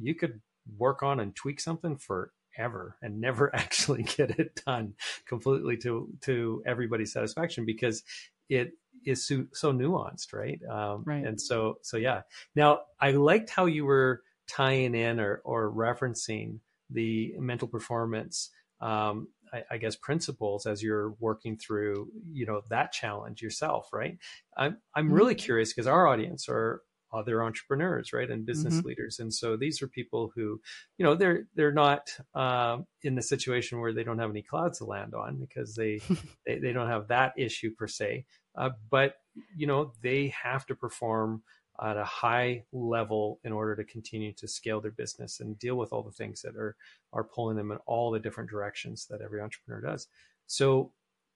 you 0.00 0.14
could 0.14 0.40
work 0.78 1.02
on 1.02 1.20
and 1.20 1.34
tweak 1.34 1.60
something 1.60 1.96
forever 1.96 2.96
and 3.02 3.20
never 3.20 3.54
actually 3.54 4.02
get 4.02 4.38
it 4.38 4.60
done 4.66 4.94
completely 5.26 5.76
to 5.78 6.08
to 6.22 6.62
everybody's 6.66 7.12
satisfaction 7.12 7.64
because 7.64 8.02
it 8.48 8.72
is 9.06 9.26
so, 9.26 9.46
so 9.52 9.72
nuanced, 9.72 10.32
right? 10.32 10.60
Um, 10.68 11.04
right. 11.06 11.24
And 11.24 11.40
so 11.40 11.78
so 11.82 11.96
yeah. 11.96 12.22
Now 12.54 12.80
I 13.00 13.12
liked 13.12 13.50
how 13.50 13.66
you 13.66 13.84
were 13.84 14.22
tying 14.48 14.94
in 14.94 15.20
or 15.20 15.40
or 15.44 15.72
referencing 15.72 16.58
the 16.90 17.34
mental 17.38 17.68
performance 17.68 18.50
um, 18.80 19.28
I, 19.52 19.62
I, 19.72 19.76
guess 19.76 19.94
principles 19.94 20.64
as 20.64 20.82
you're 20.82 21.10
working 21.20 21.56
through 21.56 22.10
you 22.32 22.46
know 22.46 22.62
that 22.70 22.92
challenge 22.92 23.42
yourself 23.42 23.88
right 23.92 24.16
i'm 24.56 24.78
i'm 24.94 25.06
mm-hmm. 25.06 25.14
really 25.14 25.34
curious 25.34 25.72
because 25.72 25.86
our 25.86 26.06
audience 26.06 26.48
are 26.48 26.82
other 27.12 27.42
entrepreneurs 27.42 28.12
right 28.12 28.30
and 28.30 28.46
business 28.46 28.74
mm-hmm. 28.74 28.88
leaders 28.88 29.18
and 29.18 29.32
so 29.32 29.56
these 29.56 29.82
are 29.82 29.88
people 29.88 30.32
who 30.34 30.60
you 30.98 31.04
know 31.04 31.14
they're 31.14 31.44
they're 31.54 31.72
not 31.72 32.10
uh, 32.34 32.78
in 33.02 33.14
the 33.14 33.22
situation 33.22 33.80
where 33.80 33.92
they 33.92 34.04
don't 34.04 34.18
have 34.18 34.30
any 34.30 34.42
clouds 34.42 34.78
to 34.78 34.84
land 34.84 35.14
on 35.14 35.36
because 35.36 35.74
they 35.74 36.00
they, 36.46 36.58
they, 36.58 36.72
don't 36.72 36.88
have 36.88 37.08
that 37.08 37.32
issue 37.36 37.70
per 37.74 37.86
se 37.86 38.24
uh, 38.56 38.70
but 38.90 39.14
you 39.56 39.66
know 39.66 39.92
they 40.02 40.32
have 40.42 40.66
to 40.66 40.74
perform 40.74 41.42
at 41.82 41.96
a 41.96 42.04
high 42.04 42.62
level 42.72 43.40
in 43.42 43.52
order 43.52 43.74
to 43.74 43.84
continue 43.84 44.32
to 44.34 44.46
scale 44.46 44.80
their 44.80 44.90
business 44.90 45.40
and 45.40 45.58
deal 45.58 45.76
with 45.76 45.92
all 45.92 46.02
the 46.02 46.12
things 46.12 46.42
that 46.42 46.56
are 46.56 46.76
are 47.12 47.24
pulling 47.24 47.56
them 47.56 47.72
in 47.72 47.78
all 47.86 48.10
the 48.10 48.20
different 48.20 48.50
directions 48.50 49.06
that 49.06 49.20
every 49.22 49.40
entrepreneur 49.40 49.80
does. 49.80 50.06
So, 50.46 50.92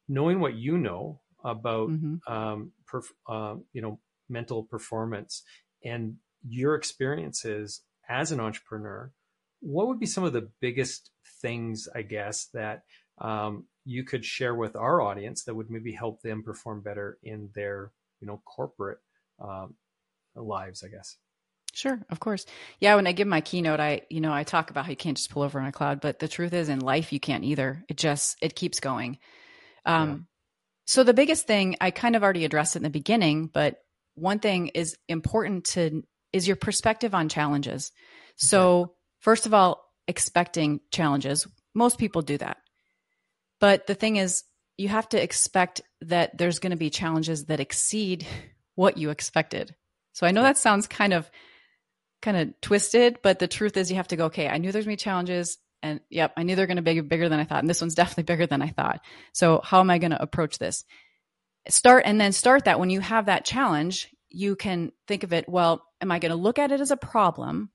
knowing 0.08 0.40
what 0.40 0.54
you 0.54 0.76
know 0.76 1.20
about 1.44 1.90
mm-hmm. 1.90 2.32
um, 2.32 2.72
perf- 2.90 3.12
uh, 3.26 3.56
you 3.72 3.80
know 3.80 3.98
mental 4.28 4.62
performance 4.64 5.42
and 5.84 6.16
your 6.46 6.74
experiences 6.74 7.82
as 8.08 8.32
an 8.32 8.40
entrepreneur, 8.40 9.10
what 9.60 9.88
would 9.88 10.00
be 10.00 10.06
some 10.06 10.24
of 10.24 10.32
the 10.32 10.50
biggest 10.60 11.10
things, 11.40 11.88
I 11.94 12.02
guess, 12.02 12.46
that 12.54 12.82
um, 13.18 13.64
you 13.84 14.04
could 14.04 14.24
share 14.24 14.54
with 14.54 14.76
our 14.76 15.00
audience 15.00 15.44
that 15.44 15.54
would 15.54 15.70
maybe 15.70 15.92
help 15.92 16.22
them 16.22 16.42
perform 16.42 16.80
better 16.80 17.18
in 17.22 17.50
their 17.54 17.92
you 18.20 18.26
know 18.26 18.42
corporate 18.44 18.98
um, 19.40 19.74
lives, 20.34 20.82
I 20.84 20.88
guess. 20.88 21.16
Sure, 21.72 22.00
of 22.08 22.20
course. 22.20 22.46
Yeah, 22.78 22.94
when 22.94 23.06
I 23.06 23.12
give 23.12 23.26
my 23.26 23.40
keynote, 23.40 23.80
I 23.80 24.02
you 24.10 24.20
know 24.20 24.32
I 24.32 24.44
talk 24.44 24.70
about 24.70 24.84
how 24.84 24.90
you 24.90 24.96
can't 24.96 25.16
just 25.16 25.30
pull 25.30 25.42
over 25.42 25.60
on 25.60 25.66
a 25.66 25.72
cloud, 25.72 26.00
but 26.00 26.18
the 26.18 26.28
truth 26.28 26.52
is, 26.52 26.68
in 26.68 26.80
life, 26.80 27.12
you 27.12 27.20
can't 27.20 27.44
either. 27.44 27.84
It 27.88 27.96
just 27.96 28.36
it 28.40 28.54
keeps 28.54 28.80
going. 28.80 29.18
Um, 29.84 30.08
yeah. 30.08 30.16
So 30.86 31.04
the 31.04 31.14
biggest 31.14 31.46
thing 31.46 31.76
I 31.80 31.90
kind 31.90 32.14
of 32.14 32.22
already 32.22 32.44
addressed 32.44 32.76
it 32.76 32.80
in 32.80 32.84
the 32.84 32.90
beginning, 32.90 33.46
but 33.46 33.78
one 34.14 34.38
thing 34.38 34.68
is 34.68 34.96
important 35.08 35.64
to 35.66 36.02
is 36.32 36.46
your 36.46 36.56
perspective 36.56 37.14
on 37.14 37.28
challenges. 37.28 37.92
So 38.36 38.94
first 39.20 39.46
of 39.46 39.54
all, 39.54 39.84
expecting 40.08 40.80
challenges. 40.90 41.46
Most 41.74 41.98
people 41.98 42.22
do 42.22 42.38
that, 42.38 42.58
but 43.60 43.86
the 43.86 43.94
thing 43.94 44.16
is, 44.16 44.44
you 44.76 44.88
have 44.88 45.08
to 45.10 45.22
expect 45.22 45.80
that 46.00 46.36
there's 46.36 46.58
going 46.58 46.72
to 46.72 46.76
be 46.76 46.90
challenges 46.90 47.44
that 47.44 47.60
exceed 47.60 48.26
what 48.74 48.98
you 48.98 49.10
expected. 49.10 49.74
So 50.12 50.26
I 50.26 50.32
know 50.32 50.42
that 50.42 50.58
sounds 50.58 50.86
kind 50.86 51.12
of 51.12 51.30
kind 52.22 52.36
of 52.36 52.60
twisted, 52.60 53.18
but 53.22 53.38
the 53.38 53.48
truth 53.48 53.76
is 53.76 53.90
you 53.90 53.96
have 53.96 54.08
to 54.08 54.16
go, 54.16 54.26
okay, 54.26 54.48
I 54.48 54.58
knew 54.58 54.72
there's 54.72 54.86
gonna 54.86 54.94
be 54.94 54.96
challenges 54.96 55.58
and 55.82 56.00
yep, 56.08 56.32
I 56.36 56.42
knew 56.42 56.56
they're 56.56 56.66
gonna 56.66 56.82
be 56.82 57.00
bigger 57.00 57.28
than 57.28 57.38
I 57.38 57.44
thought. 57.44 57.58
And 57.58 57.68
this 57.68 57.80
one's 57.80 57.94
definitely 58.00 58.24
bigger 58.24 58.46
than 58.46 58.62
I 58.62 58.68
thought. 58.68 59.00
So 59.32 59.60
how 59.62 59.80
am 59.80 59.90
I 59.90 59.98
gonna 59.98 60.18
approach 60.18 60.58
this? 60.58 60.84
Start 61.68 62.04
and 62.06 62.20
then 62.20 62.32
start 62.32 62.64
that 62.64 62.78
when 62.78 62.90
you 62.90 63.00
have 63.00 63.26
that 63.26 63.44
challenge, 63.44 64.08
you 64.28 64.56
can 64.56 64.92
think 65.06 65.22
of 65.22 65.32
it, 65.32 65.48
well, 65.48 65.84
am 66.00 66.10
I 66.10 66.18
gonna 66.18 66.36
look 66.36 66.58
at 66.58 66.72
it 66.72 66.80
as 66.80 66.90
a 66.90 66.96
problem? 66.96 67.70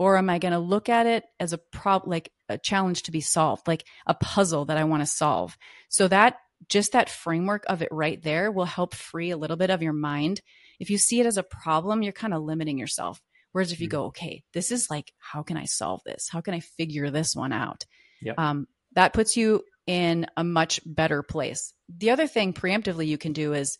Or 0.00 0.16
am 0.16 0.30
I 0.30 0.38
going 0.38 0.52
to 0.52 0.60
look 0.60 0.88
at 0.88 1.06
it 1.06 1.24
as 1.40 1.52
a 1.52 1.58
prob 1.58 2.04
like 2.06 2.30
a 2.48 2.56
challenge 2.56 3.02
to 3.02 3.10
be 3.10 3.20
solved, 3.20 3.66
like 3.66 3.84
a 4.06 4.14
puzzle 4.14 4.66
that 4.66 4.78
I 4.78 4.84
want 4.84 5.02
to 5.02 5.06
solve? 5.06 5.58
So 5.88 6.06
that 6.06 6.36
just 6.68 6.92
that 6.92 7.10
framework 7.10 7.64
of 7.66 7.82
it 7.82 7.88
right 7.90 8.22
there 8.22 8.52
will 8.52 8.64
help 8.64 8.94
free 8.94 9.32
a 9.32 9.36
little 9.36 9.56
bit 9.56 9.70
of 9.70 9.82
your 9.82 9.92
mind 9.92 10.40
if 10.78 10.90
you 10.90 10.98
see 10.98 11.20
it 11.20 11.26
as 11.26 11.36
a 11.36 11.42
problem, 11.42 12.02
you're 12.02 12.12
kind 12.12 12.34
of 12.34 12.42
limiting 12.42 12.78
yourself. 12.78 13.20
Whereas 13.52 13.72
if 13.72 13.80
you 13.80 13.88
mm-hmm. 13.88 13.96
go, 13.96 14.04
okay, 14.06 14.44
this 14.52 14.70
is 14.70 14.90
like, 14.90 15.12
how 15.18 15.42
can 15.42 15.56
I 15.56 15.64
solve 15.64 16.00
this? 16.04 16.28
How 16.30 16.40
can 16.40 16.54
I 16.54 16.60
figure 16.60 17.10
this 17.10 17.34
one 17.34 17.52
out? 17.52 17.84
Yep. 18.22 18.38
Um, 18.38 18.68
that 18.94 19.12
puts 19.12 19.36
you 19.36 19.64
in 19.88 20.26
a 20.36 20.44
much 20.44 20.80
better 20.84 21.22
place. 21.22 21.72
The 21.88 22.10
other 22.10 22.28
thing 22.28 22.52
preemptively 22.52 23.06
you 23.06 23.16
can 23.18 23.32
do 23.32 23.54
is 23.54 23.78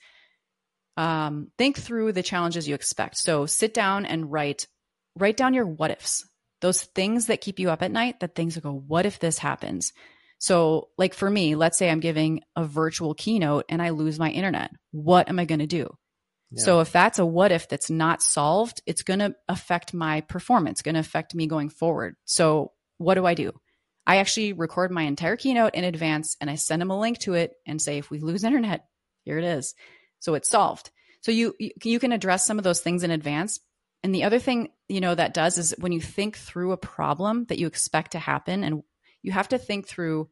um, 0.96 1.52
think 1.58 1.78
through 1.78 2.12
the 2.12 2.22
challenges 2.22 2.66
you 2.66 2.74
expect. 2.74 3.18
So 3.18 3.46
sit 3.46 3.74
down 3.74 4.06
and 4.06 4.32
write 4.32 4.66
write 5.16 5.36
down 5.36 5.54
your 5.54 5.66
what 5.66 5.90
ifs. 5.90 6.26
Those 6.60 6.82
things 6.82 7.26
that 7.26 7.40
keep 7.40 7.60
you 7.60 7.70
up 7.70 7.82
at 7.82 7.92
night, 7.92 8.20
that 8.20 8.34
things 8.34 8.54
that 8.54 8.64
go, 8.64 8.72
what 8.72 9.06
if 9.06 9.20
this 9.20 9.38
happens? 9.38 9.92
So, 10.38 10.88
like 10.96 11.14
for 11.14 11.28
me, 11.28 11.54
let's 11.54 11.76
say 11.76 11.90
I'm 11.90 12.00
giving 12.00 12.42
a 12.56 12.64
virtual 12.64 13.14
keynote 13.14 13.66
and 13.68 13.82
I 13.82 13.90
lose 13.90 14.18
my 14.18 14.30
internet. 14.30 14.70
What 14.92 15.28
am 15.28 15.38
I 15.38 15.44
going 15.44 15.58
to 15.58 15.66
do? 15.66 15.88
Yeah. 16.50 16.62
So, 16.62 16.80
if 16.80 16.90
that's 16.90 17.18
a 17.18 17.26
what 17.26 17.52
if 17.52 17.68
that's 17.68 17.90
not 17.90 18.22
solved, 18.22 18.80
it's 18.86 19.02
going 19.02 19.18
to 19.18 19.34
affect 19.48 19.94
my 19.94 20.22
performance, 20.22 20.82
going 20.82 20.94
to 20.94 21.00
affect 21.00 21.34
me 21.34 21.46
going 21.46 21.68
forward. 21.68 22.14
So, 22.24 22.72
what 22.98 23.14
do 23.14 23.26
I 23.26 23.34
do? 23.34 23.52
I 24.08 24.16
actually 24.16 24.54
record 24.54 24.90
my 24.90 25.02
entire 25.02 25.36
keynote 25.36 25.74
in 25.74 25.84
advance 25.84 26.38
and 26.40 26.48
I 26.48 26.54
send 26.54 26.80
them 26.80 26.90
a 26.90 26.98
link 26.98 27.18
to 27.20 27.34
it 27.34 27.52
and 27.66 27.80
say, 27.80 27.98
if 27.98 28.10
we 28.10 28.20
lose 28.20 28.42
internet, 28.42 28.86
here 29.24 29.36
it 29.36 29.44
is. 29.44 29.74
So 30.20 30.32
it's 30.32 30.48
solved. 30.48 30.90
So 31.20 31.30
you 31.30 31.54
you 31.58 31.98
can 31.98 32.12
address 32.12 32.46
some 32.46 32.56
of 32.56 32.64
those 32.64 32.80
things 32.80 33.04
in 33.04 33.10
advance. 33.10 33.60
And 34.02 34.14
the 34.14 34.24
other 34.24 34.38
thing, 34.38 34.70
you 34.88 35.02
know, 35.02 35.14
that 35.14 35.34
does 35.34 35.58
is 35.58 35.74
when 35.78 35.92
you 35.92 36.00
think 36.00 36.38
through 36.38 36.72
a 36.72 36.78
problem 36.78 37.44
that 37.50 37.58
you 37.58 37.66
expect 37.66 38.12
to 38.12 38.18
happen 38.18 38.64
and 38.64 38.82
you 39.22 39.32
have 39.32 39.48
to 39.48 39.58
think 39.58 39.86
through 39.86 40.30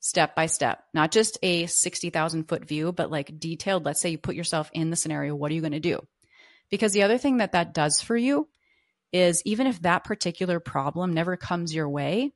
step 0.00 0.34
by 0.34 0.46
step, 0.46 0.82
not 0.94 1.10
just 1.12 1.36
a 1.42 1.66
60,000 1.66 2.44
foot 2.44 2.64
view, 2.64 2.92
but 2.92 3.10
like 3.10 3.38
detailed. 3.38 3.84
Let's 3.84 4.00
say 4.00 4.08
you 4.08 4.18
put 4.18 4.36
yourself 4.36 4.70
in 4.72 4.88
the 4.88 4.96
scenario. 4.96 5.34
What 5.34 5.50
are 5.50 5.54
you 5.54 5.60
going 5.60 5.72
to 5.72 5.80
do? 5.80 6.00
Because 6.70 6.92
the 6.92 7.02
other 7.02 7.18
thing 7.18 7.38
that 7.38 7.52
that 7.52 7.74
does 7.74 8.00
for 8.00 8.16
you 8.16 8.48
is 9.12 9.42
even 9.44 9.66
if 9.66 9.82
that 9.82 10.04
particular 10.04 10.60
problem 10.60 11.12
never 11.12 11.36
comes 11.36 11.74
your 11.74 11.88
way, 11.90 12.32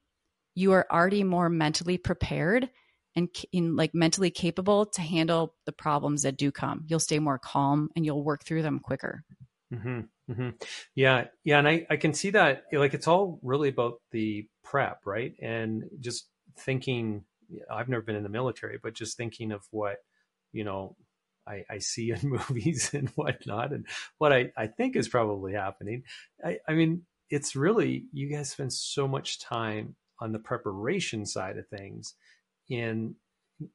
you 0.55 0.73
are 0.73 0.87
already 0.91 1.25
more 1.25 1.49
mentally 1.49 1.99
prepared 1.99 2.71
and 3.15 3.29
in 3.53 3.77
like 3.77 3.95
mentally 3.95 4.31
capable 4.31 4.87
to 4.87 5.03
handle 5.03 5.55
the 5.67 5.73
problems 5.73 6.23
that 6.23 6.37
do 6.37 6.51
come. 6.51 6.85
You'll 6.87 7.01
stay 7.01 7.19
more 7.19 7.39
calm 7.39 7.91
and 7.95 8.05
you'll 8.05 8.25
work 8.25 8.45
through 8.45 8.63
them 8.63 8.81
quicker. 8.81 9.25
Mm-hmm, 9.73 10.01
mm-hmm. 10.31 10.51
Yeah, 10.95 11.27
yeah, 11.45 11.59
and 11.59 11.69
I 11.69 11.87
I 11.89 11.97
can 11.97 12.13
see 12.15 12.31
that 12.31 12.65
like 12.73 12.95
it's 12.95 13.09
all 13.09 13.39
really 13.43 13.69
about 13.69 14.01
the 14.11 14.47
prep, 14.65 15.01
right? 15.07 15.35
And 15.41 15.85
just 16.01 16.29
thinking. 16.59 17.25
I've 17.71 17.89
never 17.91 18.01
been 18.01 18.17
in 18.17 18.23
the 18.23 18.31
military, 18.31 18.79
but 18.83 18.95
just 18.95 19.19
thinking 19.19 19.53
of 19.53 19.61
what 19.71 19.97
you 20.53 20.65
know 20.65 20.97
I, 21.47 21.65
I, 21.69 21.79
see 21.79 22.11
in 22.11 22.19
movies 22.23 22.95
and 22.95 23.11
whatnot, 23.11 23.73
and 23.73 23.87
what 24.17 24.33
I, 24.33 24.53
I 24.57 24.69
think 24.69 24.97
is 24.97 25.07
probably 25.07 25.53
happening. 25.53 26.05
I, 26.43 26.59
I 26.67 26.73
mean, 26.73 27.03
it's 27.29 27.55
really 27.55 28.07
you 28.13 28.29
guys 28.29 28.51
spend 28.51 28.73
so 28.73 29.07
much 29.07 29.41
time 29.41 29.97
on 30.23 30.31
the 30.31 30.39
preparation 30.39 31.27
side 31.27 31.59
of 31.59 31.67
things 31.67 32.15
in 32.69 33.15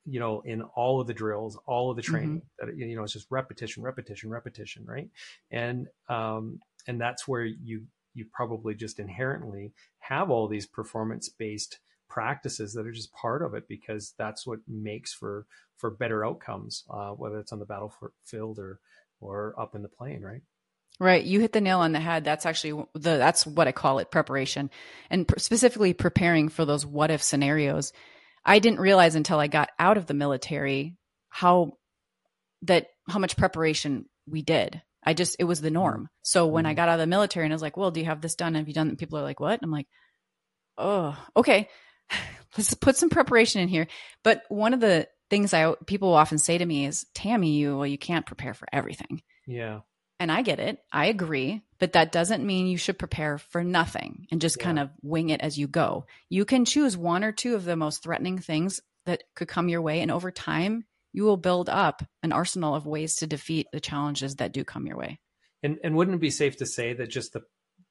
you 0.05 0.19
know 0.19 0.41
in 0.45 0.61
all 0.61 1.01
of 1.01 1.07
the 1.07 1.13
drills 1.13 1.59
all 1.65 1.91
of 1.91 1.97
the 1.97 2.01
mm-hmm. 2.01 2.11
training 2.11 2.41
mm-hmm. 2.61 2.67
that 2.67 2.77
you 2.77 2.95
know 2.95 3.03
it's 3.03 3.13
just 3.13 3.27
repetition 3.29 3.83
repetition 3.83 4.29
repetition 4.29 4.85
right 4.85 5.09
and 5.51 5.87
um 6.09 6.59
and 6.87 6.99
that's 6.99 7.27
where 7.27 7.43
you 7.43 7.83
you 8.13 8.25
probably 8.33 8.73
just 8.73 8.97
inherently 8.97 9.73
have 9.99 10.31
all 10.31 10.47
these 10.47 10.65
performance 10.65 11.29
based 11.29 11.79
practices 12.09 12.73
that 12.73 12.87
are 12.87 12.91
just 12.91 13.13
part 13.13 13.41
of 13.41 13.53
it 13.53 13.67
because 13.67 14.13
that's 14.17 14.47
what 14.47 14.59
makes 14.67 15.13
for 15.13 15.45
for 15.75 15.91
better 15.91 16.25
outcomes 16.25 16.85
uh, 16.89 17.11
whether 17.11 17.39
it's 17.39 17.51
on 17.51 17.59
the 17.59 17.65
battlefield 17.65 18.57
or 18.57 18.79
or 19.19 19.53
up 19.59 19.75
in 19.75 19.81
the 19.81 19.89
plane 19.89 20.21
right 20.21 20.41
Right, 20.99 21.23
you 21.23 21.39
hit 21.39 21.53
the 21.53 21.61
nail 21.61 21.79
on 21.79 21.91
the 21.91 21.99
head. 21.99 22.23
That's 22.23 22.47
actually 22.47 22.83
the 22.93 23.17
that's 23.17 23.45
what 23.45 23.67
I 23.67 23.71
call 23.71 23.99
it 23.99 24.09
preparation, 24.09 24.71
and 25.11 25.27
pr- 25.27 25.37
specifically 25.37 25.93
preparing 25.93 26.49
for 26.49 26.65
those 26.65 26.85
what 26.85 27.11
if 27.11 27.21
scenarios. 27.21 27.93
I 28.43 28.59
didn't 28.59 28.79
realize 28.79 29.13
until 29.13 29.39
I 29.39 29.47
got 29.47 29.69
out 29.77 29.97
of 29.97 30.07
the 30.07 30.15
military 30.15 30.95
how 31.29 31.73
that 32.63 32.87
how 33.07 33.19
much 33.19 33.37
preparation 33.37 34.05
we 34.25 34.41
did. 34.41 34.81
I 35.03 35.13
just 35.13 35.35
it 35.39 35.43
was 35.43 35.61
the 35.61 35.69
norm. 35.69 36.09
So 36.23 36.47
when 36.47 36.65
I 36.65 36.69
mm-hmm. 36.69 36.77
got 36.77 36.89
out 36.89 36.95
of 36.95 36.99
the 36.99 37.07
military 37.07 37.45
and 37.45 37.53
I 37.53 37.55
was 37.55 37.61
like, 37.61 37.77
"Well, 37.77 37.91
do 37.91 37.99
you 37.99 38.07
have 38.07 38.21
this 38.21 38.35
done? 38.35 38.55
Have 38.55 38.67
you 38.67 38.73
done?" 38.73 38.95
People 38.95 39.19
are 39.19 39.23
like, 39.23 39.39
"What?" 39.39 39.59
I'm 39.61 39.71
like, 39.71 39.87
"Oh, 40.77 41.17
okay. 41.35 41.69
Let's 42.57 42.73
put 42.73 42.97
some 42.97 43.09
preparation 43.09 43.61
in 43.61 43.67
here." 43.67 43.87
But 44.23 44.41
one 44.49 44.73
of 44.73 44.79
the 44.79 45.07
things 45.29 45.53
I 45.53 45.75
people 45.85 46.13
often 46.13 46.39
say 46.39 46.57
to 46.57 46.65
me 46.65 46.85
is, 46.85 47.05
"Tammy, 47.13 47.51
you 47.51 47.77
well, 47.77 47.87
you 47.87 47.97
can't 47.99 48.25
prepare 48.25 48.53
for 48.53 48.67
everything." 48.73 49.21
Yeah. 49.45 49.81
And 50.19 50.31
I 50.31 50.41
get 50.41 50.59
it. 50.59 50.79
I 50.91 51.07
agree. 51.07 51.61
But 51.79 51.93
that 51.93 52.11
doesn't 52.11 52.45
mean 52.45 52.67
you 52.67 52.77
should 52.77 52.97
prepare 52.97 53.37
for 53.37 53.63
nothing 53.63 54.27
and 54.31 54.41
just 54.41 54.57
yeah. 54.57 54.63
kind 54.63 54.79
of 54.79 54.89
wing 55.01 55.29
it 55.29 55.41
as 55.41 55.57
you 55.57 55.67
go. 55.67 56.05
You 56.29 56.43
can 56.43 56.65
choose 56.65 56.97
one 56.97 57.23
or 57.23 57.31
two 57.31 57.55
of 57.55 57.65
the 57.65 57.75
most 57.75 58.01
threatening 58.01 58.39
things 58.39 58.81
that 59.05 59.23
could 59.35 59.47
come 59.47 59.69
your 59.69 59.81
way. 59.81 60.01
And 60.01 60.11
over 60.11 60.31
time, 60.31 60.85
you 61.13 61.23
will 61.23 61.37
build 61.37 61.69
up 61.69 62.03
an 62.23 62.31
arsenal 62.31 62.73
of 62.73 62.85
ways 62.85 63.15
to 63.17 63.27
defeat 63.27 63.67
the 63.71 63.79
challenges 63.79 64.35
that 64.37 64.53
do 64.53 64.63
come 64.63 64.87
your 64.87 64.97
way. 64.97 65.19
And, 65.63 65.77
and 65.83 65.95
wouldn't 65.95 66.15
it 66.15 66.21
be 66.21 66.31
safe 66.31 66.57
to 66.57 66.65
say 66.65 66.93
that 66.93 67.09
just 67.09 67.33
the 67.33 67.43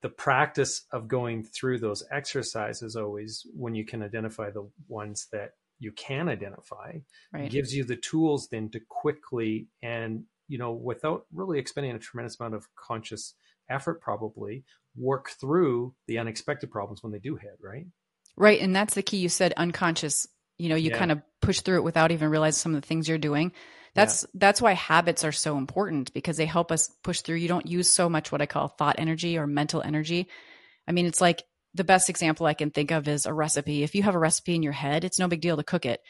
the 0.03 0.09
practice 0.11 0.85
of 0.93 1.09
going 1.09 1.43
through 1.43 1.79
those 1.79 2.05
exercises 2.11 2.97
always 2.97 3.47
when 3.55 3.75
you 3.75 3.85
can 3.85 4.03
identify 4.03 4.51
the 4.51 4.69
ones 4.89 5.27
that 5.33 5.53
you 5.79 5.93
can 5.93 6.29
identify 6.29 6.99
right. 7.33 7.51
gives 7.51 7.75
you 7.75 7.85
the 7.85 7.97
tools 7.97 8.49
then 8.51 8.69
to 8.71 8.81
quickly 8.89 9.69
and 9.83 10.25
you 10.49 10.59
know, 10.59 10.73
without 10.73 11.27
really 11.33 11.59
expending 11.59 11.93
a 11.93 11.99
tremendous 11.99 12.39
amount 12.39 12.55
of 12.55 12.67
conscious 12.77 13.35
effort, 13.71 14.01
probably 14.01 14.65
work 14.97 15.31
through 15.41 15.95
the 16.07 16.19
unexpected 16.19 16.71
problems 16.71 17.03
when 17.03 17.13
they 17.13 17.19
do 17.19 17.37
hit, 17.37 17.59
right? 17.61 17.87
Right. 18.37 18.61
And 18.61 18.75
that's 18.75 18.95
the 18.95 19.03
key. 19.03 19.19
You 19.19 19.29
said 19.29 19.55
unconscious, 19.57 20.27
you 20.59 20.69
know, 20.69 20.77
you 20.77 20.91
yeah. 20.91 20.99
kind 20.99 21.13
of 21.13 21.23
push 21.41 21.61
through 21.61 21.77
it 21.77 21.85
without 21.85 22.13
even 22.13 22.31
realizing 22.31 22.59
some 22.59 22.75
of 22.75 22.81
the 22.81 22.87
things 22.87 23.09
you're 23.09 23.19
doing. 23.19 23.53
That's 23.95 24.23
yeah. 24.25 24.29
that's 24.35 24.61
why 24.61 24.73
habits 24.73 25.25
are 25.25 25.33
so 25.33 25.57
important 25.57 26.13
because 26.13 26.37
they 26.37 26.47
help 26.47 26.71
us 26.71 26.91
push 27.03 27.23
through. 27.23 27.37
You 27.37 27.49
don't 27.49 27.67
use 27.67 27.91
so 27.91 28.09
much 28.09 28.31
what 28.31 28.43
I 28.43 28.47
call 28.47 28.69
thought 28.69 28.97
energy 28.99 29.39
or 29.39 29.47
mental 29.47 29.83
energy. 29.83 30.29
I 30.87 30.93
mean, 30.93 31.07
it's 31.07 31.21
like 31.21 31.43
the 31.75 31.85
best 31.85 32.11
example 32.11 32.47
I 32.47 32.55
can 32.55 32.71
think 32.71 32.91
of 32.91 33.09
is 33.09 33.27
a 33.27 33.33
recipe. 33.33 33.83
If 33.83 33.95
you 33.95 34.03
have 34.03 34.15
a 34.15 34.19
recipe 34.19 34.55
in 34.55 34.63
your 34.63 34.73
head, 34.73 35.05
it's 35.05 35.19
no 35.19 35.29
big 35.29 35.41
deal 35.41 35.57
to 35.57 35.63
cook 35.63 35.87
it. 35.87 36.01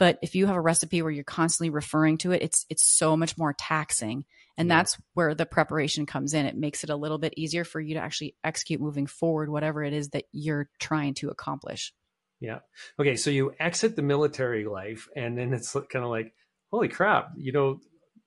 But 0.00 0.18
if 0.22 0.34
you 0.34 0.46
have 0.46 0.56
a 0.56 0.60
recipe 0.60 1.02
where 1.02 1.10
you're 1.10 1.24
constantly 1.24 1.68
referring 1.68 2.16
to 2.18 2.32
it, 2.32 2.40
it's 2.40 2.64
it's 2.70 2.88
so 2.88 3.18
much 3.18 3.36
more 3.36 3.52
taxing. 3.52 4.24
And 4.56 4.66
yeah. 4.66 4.78
that's 4.78 4.96
where 5.12 5.34
the 5.34 5.44
preparation 5.44 6.06
comes 6.06 6.32
in. 6.32 6.46
It 6.46 6.56
makes 6.56 6.82
it 6.82 6.88
a 6.88 6.96
little 6.96 7.18
bit 7.18 7.34
easier 7.36 7.64
for 7.64 7.82
you 7.82 7.94
to 7.94 8.00
actually 8.00 8.34
execute 8.42 8.80
moving 8.80 9.06
forward 9.06 9.50
whatever 9.50 9.84
it 9.84 9.92
is 9.92 10.08
that 10.08 10.24
you're 10.32 10.70
trying 10.78 11.12
to 11.14 11.28
accomplish. 11.28 11.92
Yeah. 12.40 12.60
Okay, 12.98 13.14
so 13.14 13.28
you 13.28 13.52
exit 13.60 13.94
the 13.94 14.00
military 14.00 14.64
life 14.64 15.06
and 15.14 15.36
then 15.36 15.52
it's 15.52 15.72
kind 15.72 16.02
of 16.02 16.10
like 16.10 16.32
holy 16.70 16.88
crap, 16.88 17.32
you 17.36 17.52
know, 17.52 17.80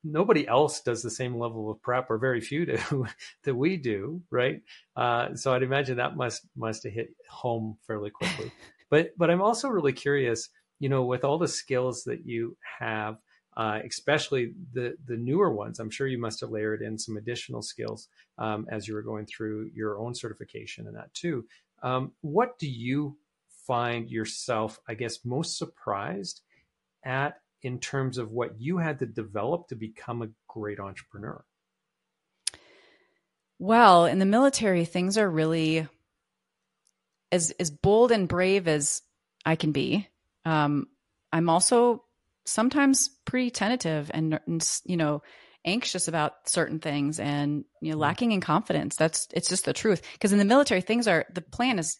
nobody 0.04 0.48
else 0.48 0.82
does 0.82 1.02
the 1.02 1.10
same 1.10 1.40
level 1.40 1.72
of 1.72 1.82
prep 1.82 2.12
or 2.12 2.20
very 2.20 2.40
few 2.40 2.68
do 2.68 3.08
that 3.46 3.56
we 3.56 3.78
do 3.78 4.22
right 4.30 4.62
uh, 4.98 5.34
so 5.34 5.54
i'd 5.54 5.64
imagine 5.64 5.96
that 5.96 6.18
must 6.18 6.46
must 6.58 6.84
have 6.84 6.92
hit 6.92 7.16
home 7.30 7.78
fairly 7.88 8.10
quickly 8.10 8.52
but 8.90 9.12
but 9.18 9.32
i'm 9.32 9.42
also 9.42 9.70
really 9.70 9.94
curious 9.94 10.50
you 10.80 10.90
know, 10.90 11.04
with 11.04 11.24
all 11.24 11.38
the 11.38 11.48
skills 11.48 12.04
that 12.06 12.26
you 12.26 12.58
have, 12.80 13.18
uh, 13.56 13.80
especially 13.86 14.54
the 14.74 14.96
the 15.06 15.18
newer 15.18 15.52
ones, 15.52 15.80
I'm 15.80 15.90
sure 15.90 16.08
you 16.08 16.18
must 16.18 16.42
have 16.42 16.50
layered 16.50 16.82
in 16.82 16.98
some 16.98 17.18
additional 17.18 17.62
skills 17.62 18.08
um, 18.38 18.68
as 18.72 18.88
you 18.88 18.96
were 18.96 19.04
going 19.04 19.26
through 19.26 19.72
your 19.74 20.00
own 20.00 20.16
certification 20.16 20.88
and 20.88 20.96
that 20.96 21.14
too. 21.14 21.46
Um, 21.82 22.14
what 22.22 22.58
do 22.58 22.68
you 22.68 23.18
find 23.68 24.10
yourself, 24.10 24.80
I 24.88 24.96
guess, 24.96 25.24
most 25.24 25.58
surprised 25.58 26.42
at 27.06 27.40
in 27.62 27.80
terms 27.80 28.18
of 28.18 28.32
what 28.32 28.60
you 28.60 28.78
had 28.78 29.00
to 29.00 29.06
develop 29.06 29.68
to 29.68 29.76
become 29.76 30.22
a 30.22 30.30
great 30.48 30.80
entrepreneur? 30.80 31.44
Well, 33.60 34.06
in 34.06 34.20
the 34.20 34.26
military, 34.26 34.84
things 34.84 35.18
are 35.18 35.30
really 35.30 35.88
as 37.32 37.52
as 37.60 37.72
bold 37.72 38.12
and 38.12 38.28
brave 38.28 38.68
as 38.68 39.02
I 39.46 39.56
can 39.56 39.72
be 39.72 40.08
um, 40.46 40.88
I'm 41.32 41.50
also 41.50 42.04
sometimes 42.46 43.10
pretty 43.26 43.50
tentative 43.50 44.12
and, 44.14 44.40
and 44.46 44.80
you 44.86 44.98
know 44.98 45.22
anxious 45.66 46.08
about 46.08 46.34
certain 46.46 46.80
things 46.80 47.20
and 47.20 47.64
you 47.82 47.90
know 47.90 47.96
mm-hmm. 47.96 48.02
lacking 48.02 48.32
in 48.32 48.42
confidence. 48.42 48.96
That's 48.96 49.28
it's 49.34 49.50
just 49.50 49.66
the 49.66 49.74
truth. 49.74 50.02
Because 50.14 50.34
in 50.34 50.40
the 50.40 50.46
military 50.46 50.82
things 50.82 51.08
are 51.08 51.26
the 51.34 51.42
plan 51.42 51.80
is 51.80 51.98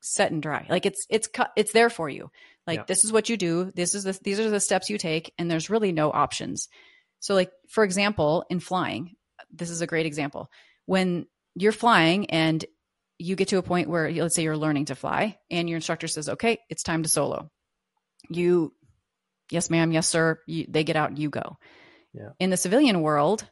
set 0.00 0.30
and 0.30 0.42
dry. 0.42 0.66
Like 0.68 0.86
it's 0.86 1.06
it's 1.08 1.28
it's 1.56 1.72
there 1.72 1.90
for 1.90 2.08
you. 2.08 2.30
Like 2.66 2.80
yeah. 2.80 2.84
this 2.86 3.04
is 3.04 3.12
what 3.12 3.28
you 3.28 3.36
do. 3.36 3.72
This 3.74 3.94
is 3.94 4.04
the 4.04 4.18
these 4.22 4.40
are 4.40 4.50
the 4.50 4.60
steps 4.60 4.90
you 4.90 4.98
take 4.98 5.32
and 5.38 5.50
there's 5.50 5.70
really 5.70 5.92
no 5.92 6.10
options. 6.10 6.68
So 7.20 7.34
like 7.34 7.50
for 7.68 7.84
example 7.84 8.44
in 8.50 8.60
flying 8.60 9.14
this 9.52 9.70
is 9.70 9.80
a 9.80 9.86
great 9.86 10.06
example. 10.06 10.50
When 10.86 11.26
you're 11.54 11.72
flying 11.72 12.30
and 12.30 12.64
you 13.18 13.34
get 13.34 13.48
to 13.48 13.58
a 13.58 13.62
point 13.62 13.88
where 13.88 14.10
let's 14.10 14.34
say 14.34 14.42
you're 14.42 14.56
learning 14.56 14.86
to 14.86 14.94
fly 14.94 15.38
and 15.50 15.68
your 15.68 15.76
instructor 15.76 16.06
says 16.06 16.28
okay 16.28 16.58
it's 16.70 16.84
time 16.84 17.02
to 17.02 17.08
solo 17.08 17.50
you 18.28 18.72
yes 19.50 19.70
ma'am 19.70 19.92
yes 19.92 20.06
sir 20.06 20.38
you, 20.46 20.66
they 20.68 20.84
get 20.84 20.96
out 20.96 21.16
you 21.16 21.30
go 21.30 21.56
yeah. 22.12 22.30
in 22.38 22.50
the 22.50 22.56
civilian 22.56 23.02
world 23.02 23.46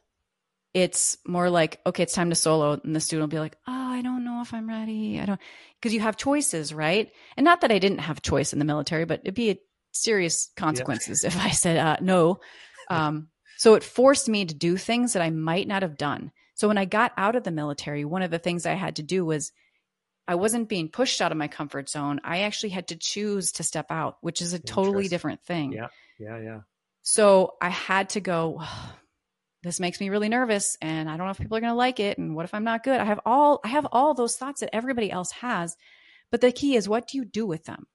it's 0.73 1.17
more 1.25 1.49
like 1.49 1.79
okay 1.85 2.03
it's 2.03 2.13
time 2.13 2.29
to 2.29 2.35
solo 2.35 2.79
and 2.83 2.95
the 2.95 2.99
student 2.99 3.23
will 3.23 3.35
be 3.35 3.39
like 3.39 3.57
oh 3.67 3.71
i 3.71 4.01
don't 4.01 4.23
know 4.23 4.41
if 4.41 4.53
i'm 4.53 4.67
ready 4.67 5.19
i 5.19 5.25
don't 5.25 5.41
because 5.79 5.93
you 5.93 5.99
have 5.99 6.17
choices 6.17 6.73
right 6.73 7.11
and 7.35 7.45
not 7.45 7.61
that 7.61 7.71
i 7.71 7.79
didn't 7.79 7.99
have 7.99 8.21
choice 8.21 8.53
in 8.53 8.59
the 8.59 8.65
military 8.65 9.05
but 9.05 9.21
it'd 9.23 9.33
be 9.33 9.59
serious 10.01 10.51
consequences 10.55 11.23
yeah. 11.23 11.29
if 11.29 11.37
I 11.37 11.51
said 11.51 11.77
uh, 11.77 11.97
no. 12.01 12.39
Um, 12.89 13.29
so 13.57 13.73
it 13.73 13.83
forced 13.83 14.29
me 14.29 14.45
to 14.45 14.53
do 14.53 14.77
things 14.77 15.13
that 15.13 15.21
I 15.21 15.29
might 15.29 15.67
not 15.67 15.81
have 15.81 15.97
done. 15.97 16.31
So 16.53 16.67
when 16.67 16.77
I 16.77 16.85
got 16.85 17.11
out 17.17 17.35
of 17.35 17.43
the 17.43 17.51
military, 17.51 18.05
one 18.05 18.21
of 18.21 18.31
the 18.31 18.39
things 18.39 18.65
I 18.65 18.73
had 18.73 18.95
to 18.97 19.03
do 19.03 19.25
was 19.25 19.51
I 20.27 20.35
wasn't 20.35 20.67
being 20.67 20.89
pushed 20.89 21.21
out 21.21 21.31
of 21.31 21.37
my 21.37 21.47
comfort 21.47 21.89
zone. 21.89 22.19
I 22.23 22.39
actually 22.39 22.69
had 22.69 22.89
to 22.89 22.97
choose 22.97 23.53
to 23.53 23.63
step 23.63 23.87
out, 23.89 24.17
which 24.21 24.41
is 24.41 24.53
a 24.53 24.59
totally 24.59 25.07
different 25.07 25.41
thing. 25.43 25.71
Yeah. 25.71 25.87
Yeah. 26.19 26.39
Yeah. 26.39 26.59
So 27.03 27.53
I 27.61 27.69
had 27.69 28.09
to 28.09 28.19
go, 28.19 28.57
oh, 28.59 28.95
this 29.63 29.79
makes 29.79 30.01
me 30.01 30.09
really 30.09 30.29
nervous 30.29 30.77
and 30.81 31.09
I 31.09 31.15
don't 31.15 31.25
know 31.25 31.31
if 31.31 31.37
people 31.37 31.55
are 31.57 31.61
going 31.61 31.71
to 31.71 31.77
like 31.77 31.99
it. 32.01 32.17
And 32.17 32.35
what 32.35 32.45
if 32.45 32.53
I'm 32.53 32.65
not 32.65 32.83
good? 32.83 32.99
I 32.99 33.05
have 33.05 33.21
all, 33.25 33.61
I 33.63 33.69
have 33.69 33.87
all 33.91 34.13
those 34.13 34.35
thoughts 34.35 34.59
that 34.59 34.75
everybody 34.75 35.09
else 35.09 35.31
has. 35.31 35.77
But 36.29 36.41
the 36.41 36.51
key 36.51 36.75
is 36.75 36.89
what 36.89 37.07
do 37.07 37.17
you 37.17 37.25
do 37.25 37.45
with 37.45 37.63
them? 37.63 37.87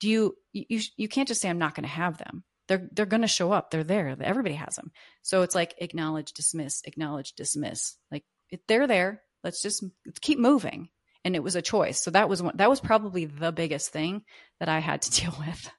Do 0.00 0.08
you, 0.08 0.36
you, 0.52 0.80
you 0.96 1.08
can't 1.08 1.28
just 1.28 1.42
say, 1.42 1.50
I'm 1.50 1.58
not 1.58 1.74
going 1.74 1.84
to 1.84 1.88
have 1.88 2.16
them. 2.16 2.44
They're, 2.68 2.88
they're 2.92 3.06
going 3.06 3.22
to 3.22 3.28
show 3.28 3.52
up. 3.52 3.70
They're 3.70 3.84
there. 3.84 4.16
Everybody 4.20 4.54
has 4.54 4.74
them. 4.74 4.90
So 5.22 5.42
it's 5.42 5.54
like 5.54 5.74
acknowledge, 5.78 6.32
dismiss, 6.32 6.82
acknowledge, 6.84 7.34
dismiss. 7.34 7.96
Like 8.10 8.24
they're 8.66 8.86
there. 8.86 9.22
Let's 9.44 9.62
just 9.62 9.84
keep 10.20 10.38
moving. 10.38 10.88
And 11.26 11.34
it 11.34 11.42
was 11.42 11.56
a 11.56 11.62
choice. 11.62 12.00
So 12.00 12.10
that 12.12 12.28
was 12.28 12.42
one, 12.42 12.56
that 12.56 12.70
was 12.70 12.80
probably 12.80 13.24
the 13.24 13.50
biggest 13.50 13.90
thing 13.90 14.22
that 14.60 14.68
I 14.68 14.78
had 14.78 15.02
to 15.02 15.10
deal 15.20 15.34
with. 15.38 15.70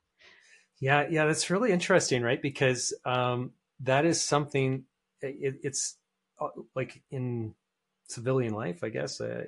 Yeah. 0.80 1.08
Yeah. 1.10 1.26
That's 1.26 1.50
really 1.50 1.72
interesting, 1.72 2.22
right? 2.22 2.42
Because, 2.42 2.94
um, 3.06 3.52
that 3.82 4.06
is 4.06 4.24
something 4.24 4.84
it, 5.22 5.60
it's 5.64 5.98
uh, 6.40 6.48
like 6.76 7.02
in 7.12 7.54
civilian 8.08 8.54
life, 8.54 8.84
I 8.84 8.90
guess. 8.90 9.22
Uh, 9.22 9.46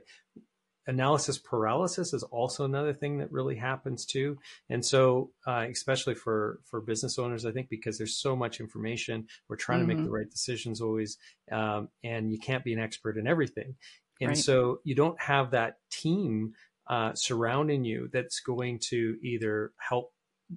analysis 0.88 1.38
paralysis 1.38 2.14
is 2.14 2.24
also 2.24 2.66
another 2.66 2.94
thing 2.94 3.20
that 3.20 3.32
really 3.32 3.56
happens 3.56 4.08
too 4.08 4.40
and 4.70 4.84
so 4.84 5.30
uh, 5.46 5.66
especially 5.70 6.16
for 6.16 6.60
for 6.66 6.82
business 6.82 7.20
owners 7.20 7.46
i 7.46 7.52
think 7.52 7.70
because 7.70 8.00
there's 8.00 8.18
so 8.18 8.36
much 8.36 8.60
information 8.60 9.28
we're 9.48 9.56
trying 9.56 9.82
mm-hmm. 9.82 9.90
to 9.90 9.96
make 9.96 10.04
the 10.04 10.10
mm-hmm. 10.10 10.16
right 10.16 10.32
decisions 10.32 10.82
always 10.82 11.18
um, 11.52 11.90
and 12.04 12.32
you 12.32 12.40
can't 12.40 12.64
be 12.64 12.74
an 12.74 12.80
expert 12.80 13.18
in 13.18 13.28
everything 13.28 13.76
and 14.20 14.30
right. 14.30 14.38
so 14.38 14.80
you 14.84 14.96
don't 14.96 15.20
have 15.22 15.52
that 15.52 15.78
team 15.92 16.54
uh, 16.88 17.14
surrounding 17.14 17.84
you 17.84 18.10
that's 18.12 18.40
going 18.40 18.80
to 18.80 19.18
either 19.22 19.72
help 19.78 20.12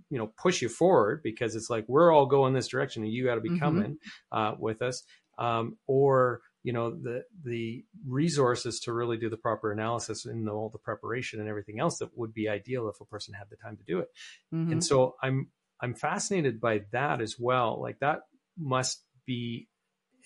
you 0.08 0.18
know 0.18 0.32
push 0.38 0.62
you 0.62 0.68
forward 0.68 1.20
because 1.22 1.54
it's 1.54 1.68
like 1.68 1.84
we're 1.86 2.12
all 2.12 2.26
going 2.26 2.54
this 2.54 2.68
direction 2.68 3.02
and 3.02 3.12
you 3.12 3.24
got 3.24 3.34
to 3.34 3.40
be 3.40 3.50
mm-hmm. 3.50 3.58
coming 3.58 3.98
uh, 4.30 4.54
with 4.58 4.80
us 4.80 5.02
um, 5.38 5.76
or 5.86 6.40
you 6.62 6.72
know 6.72 6.90
the 6.90 7.24
the 7.44 7.84
resources 8.06 8.80
to 8.80 8.92
really 8.92 9.16
do 9.16 9.28
the 9.28 9.36
proper 9.36 9.72
analysis 9.72 10.24
and 10.24 10.48
all 10.48 10.70
the 10.70 10.78
preparation 10.78 11.40
and 11.40 11.48
everything 11.48 11.80
else 11.80 11.98
that 11.98 12.16
would 12.16 12.32
be 12.32 12.48
ideal 12.48 12.88
if 12.88 13.00
a 13.00 13.04
person 13.04 13.34
had 13.34 13.48
the 13.50 13.56
time 13.56 13.76
to 13.76 13.82
do 13.84 13.98
it 13.98 14.08
mm-hmm. 14.54 14.72
and 14.72 14.84
so 14.84 15.16
i'm 15.22 15.48
i'm 15.80 15.94
fascinated 15.94 16.60
by 16.60 16.80
that 16.92 17.20
as 17.20 17.36
well 17.38 17.80
like 17.80 17.98
that 18.00 18.20
must 18.56 19.02
be 19.26 19.68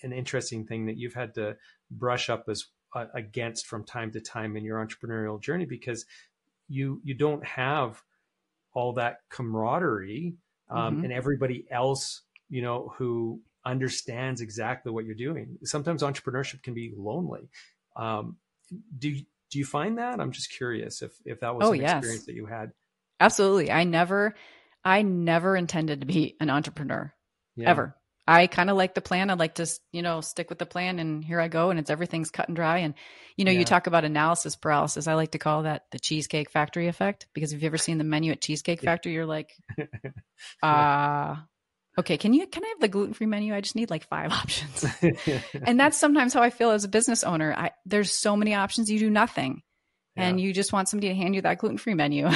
an 0.03 0.13
interesting 0.13 0.65
thing 0.65 0.85
that 0.85 0.97
you've 0.97 1.13
had 1.13 1.33
to 1.33 1.55
brush 1.89 2.29
up 2.29 2.45
as 2.49 2.65
uh, 2.95 3.05
against 3.13 3.67
from 3.67 3.83
time 3.83 4.11
to 4.11 4.21
time 4.21 4.55
in 4.57 4.63
your 4.63 4.85
entrepreneurial 4.85 5.41
journey 5.41 5.65
because 5.65 6.05
you 6.67 7.01
you 7.03 7.13
don't 7.13 7.45
have 7.45 8.01
all 8.73 8.93
that 8.93 9.19
camaraderie 9.29 10.35
um, 10.69 10.95
mm-hmm. 10.95 11.05
and 11.05 11.13
everybody 11.13 11.65
else 11.71 12.21
you 12.49 12.61
know 12.61 12.93
who 12.97 13.41
understands 13.67 14.39
exactly 14.39 14.91
what 14.91 15.05
you're 15.05 15.15
doing. 15.15 15.57
Sometimes 15.63 16.01
entrepreneurship 16.01 16.63
can 16.63 16.73
be 16.73 16.93
lonely. 16.97 17.49
Um, 17.95 18.37
do 18.97 19.13
do 19.49 19.59
you 19.59 19.65
find 19.65 19.97
that? 19.97 20.19
I'm 20.19 20.31
just 20.31 20.51
curious 20.51 21.01
if 21.01 21.13
if 21.25 21.41
that 21.41 21.55
was 21.55 21.67
oh, 21.67 21.73
an 21.73 21.81
yes. 21.81 21.97
experience 21.97 22.25
that 22.25 22.35
you 22.35 22.45
had. 22.45 22.71
Absolutely. 23.19 23.71
I 23.71 23.83
never 23.83 24.35
I 24.83 25.01
never 25.01 25.55
intended 25.55 26.01
to 26.01 26.07
be 26.07 26.35
an 26.39 26.49
entrepreneur 26.49 27.13
yeah. 27.55 27.69
ever. 27.69 27.95
I 28.27 28.47
kind 28.47 28.69
of 28.69 28.75
like 28.75 28.93
the 28.93 29.01
plan. 29.01 29.29
I 29.29 29.35
like 29.35 29.55
to, 29.55 29.67
you 29.93 30.01
know, 30.01 30.19
stick 30.19 30.49
with 30.49 30.59
the 30.59 30.65
plan 30.65 30.99
and 30.99 31.23
here 31.23 31.39
I 31.39 31.47
go 31.47 31.69
and 31.69 31.79
it's 31.79 31.89
everything's 31.89 32.29
cut 32.29 32.49
and 32.49 32.55
dry. 32.57 32.79
And, 32.79 32.93
you 33.37 33.45
know, 33.45 33.51
yeah. 33.51 33.59
you 33.59 33.65
talk 33.65 33.87
about 33.87 34.03
analysis 34.03 34.57
paralysis. 34.57 35.07
I 35.07 35.13
like 35.13 35.31
to 35.31 35.39
call 35.39 35.63
that 35.63 35.85
the 35.91 35.99
cheesecake 35.99 36.49
factory 36.49 36.87
effect 36.87 37.27
because 37.33 37.53
if 37.53 37.61
you've 37.61 37.69
ever 37.69 37.77
seen 37.77 37.97
the 37.97 38.03
menu 38.03 38.33
at 38.33 38.41
Cheesecake 38.41 38.81
Factory, 38.81 39.13
you're 39.13 39.25
like, 39.25 39.53
uh, 40.63 41.35
okay, 41.97 42.17
can 42.17 42.33
you 42.33 42.47
can 42.47 42.65
I 42.65 42.67
have 42.67 42.81
the 42.81 42.89
gluten 42.89 43.13
free 43.13 43.27
menu? 43.27 43.55
I 43.55 43.61
just 43.61 43.75
need 43.75 43.89
like 43.89 44.07
five 44.07 44.31
options. 44.33 44.85
and 45.53 45.79
that's 45.79 45.97
sometimes 45.97 46.33
how 46.33 46.41
I 46.41 46.49
feel 46.49 46.71
as 46.71 46.83
a 46.83 46.89
business 46.89 47.23
owner. 47.23 47.53
I, 47.53 47.71
there's 47.85 48.11
so 48.11 48.35
many 48.35 48.55
options, 48.55 48.91
you 48.91 48.99
do 48.99 49.09
nothing, 49.09 49.61
yeah. 50.17 50.27
and 50.27 50.41
you 50.41 50.51
just 50.51 50.73
want 50.73 50.89
somebody 50.89 51.07
to 51.09 51.15
hand 51.15 51.33
you 51.33 51.41
that 51.43 51.59
gluten 51.59 51.77
free 51.77 51.93
menu. 51.93 52.29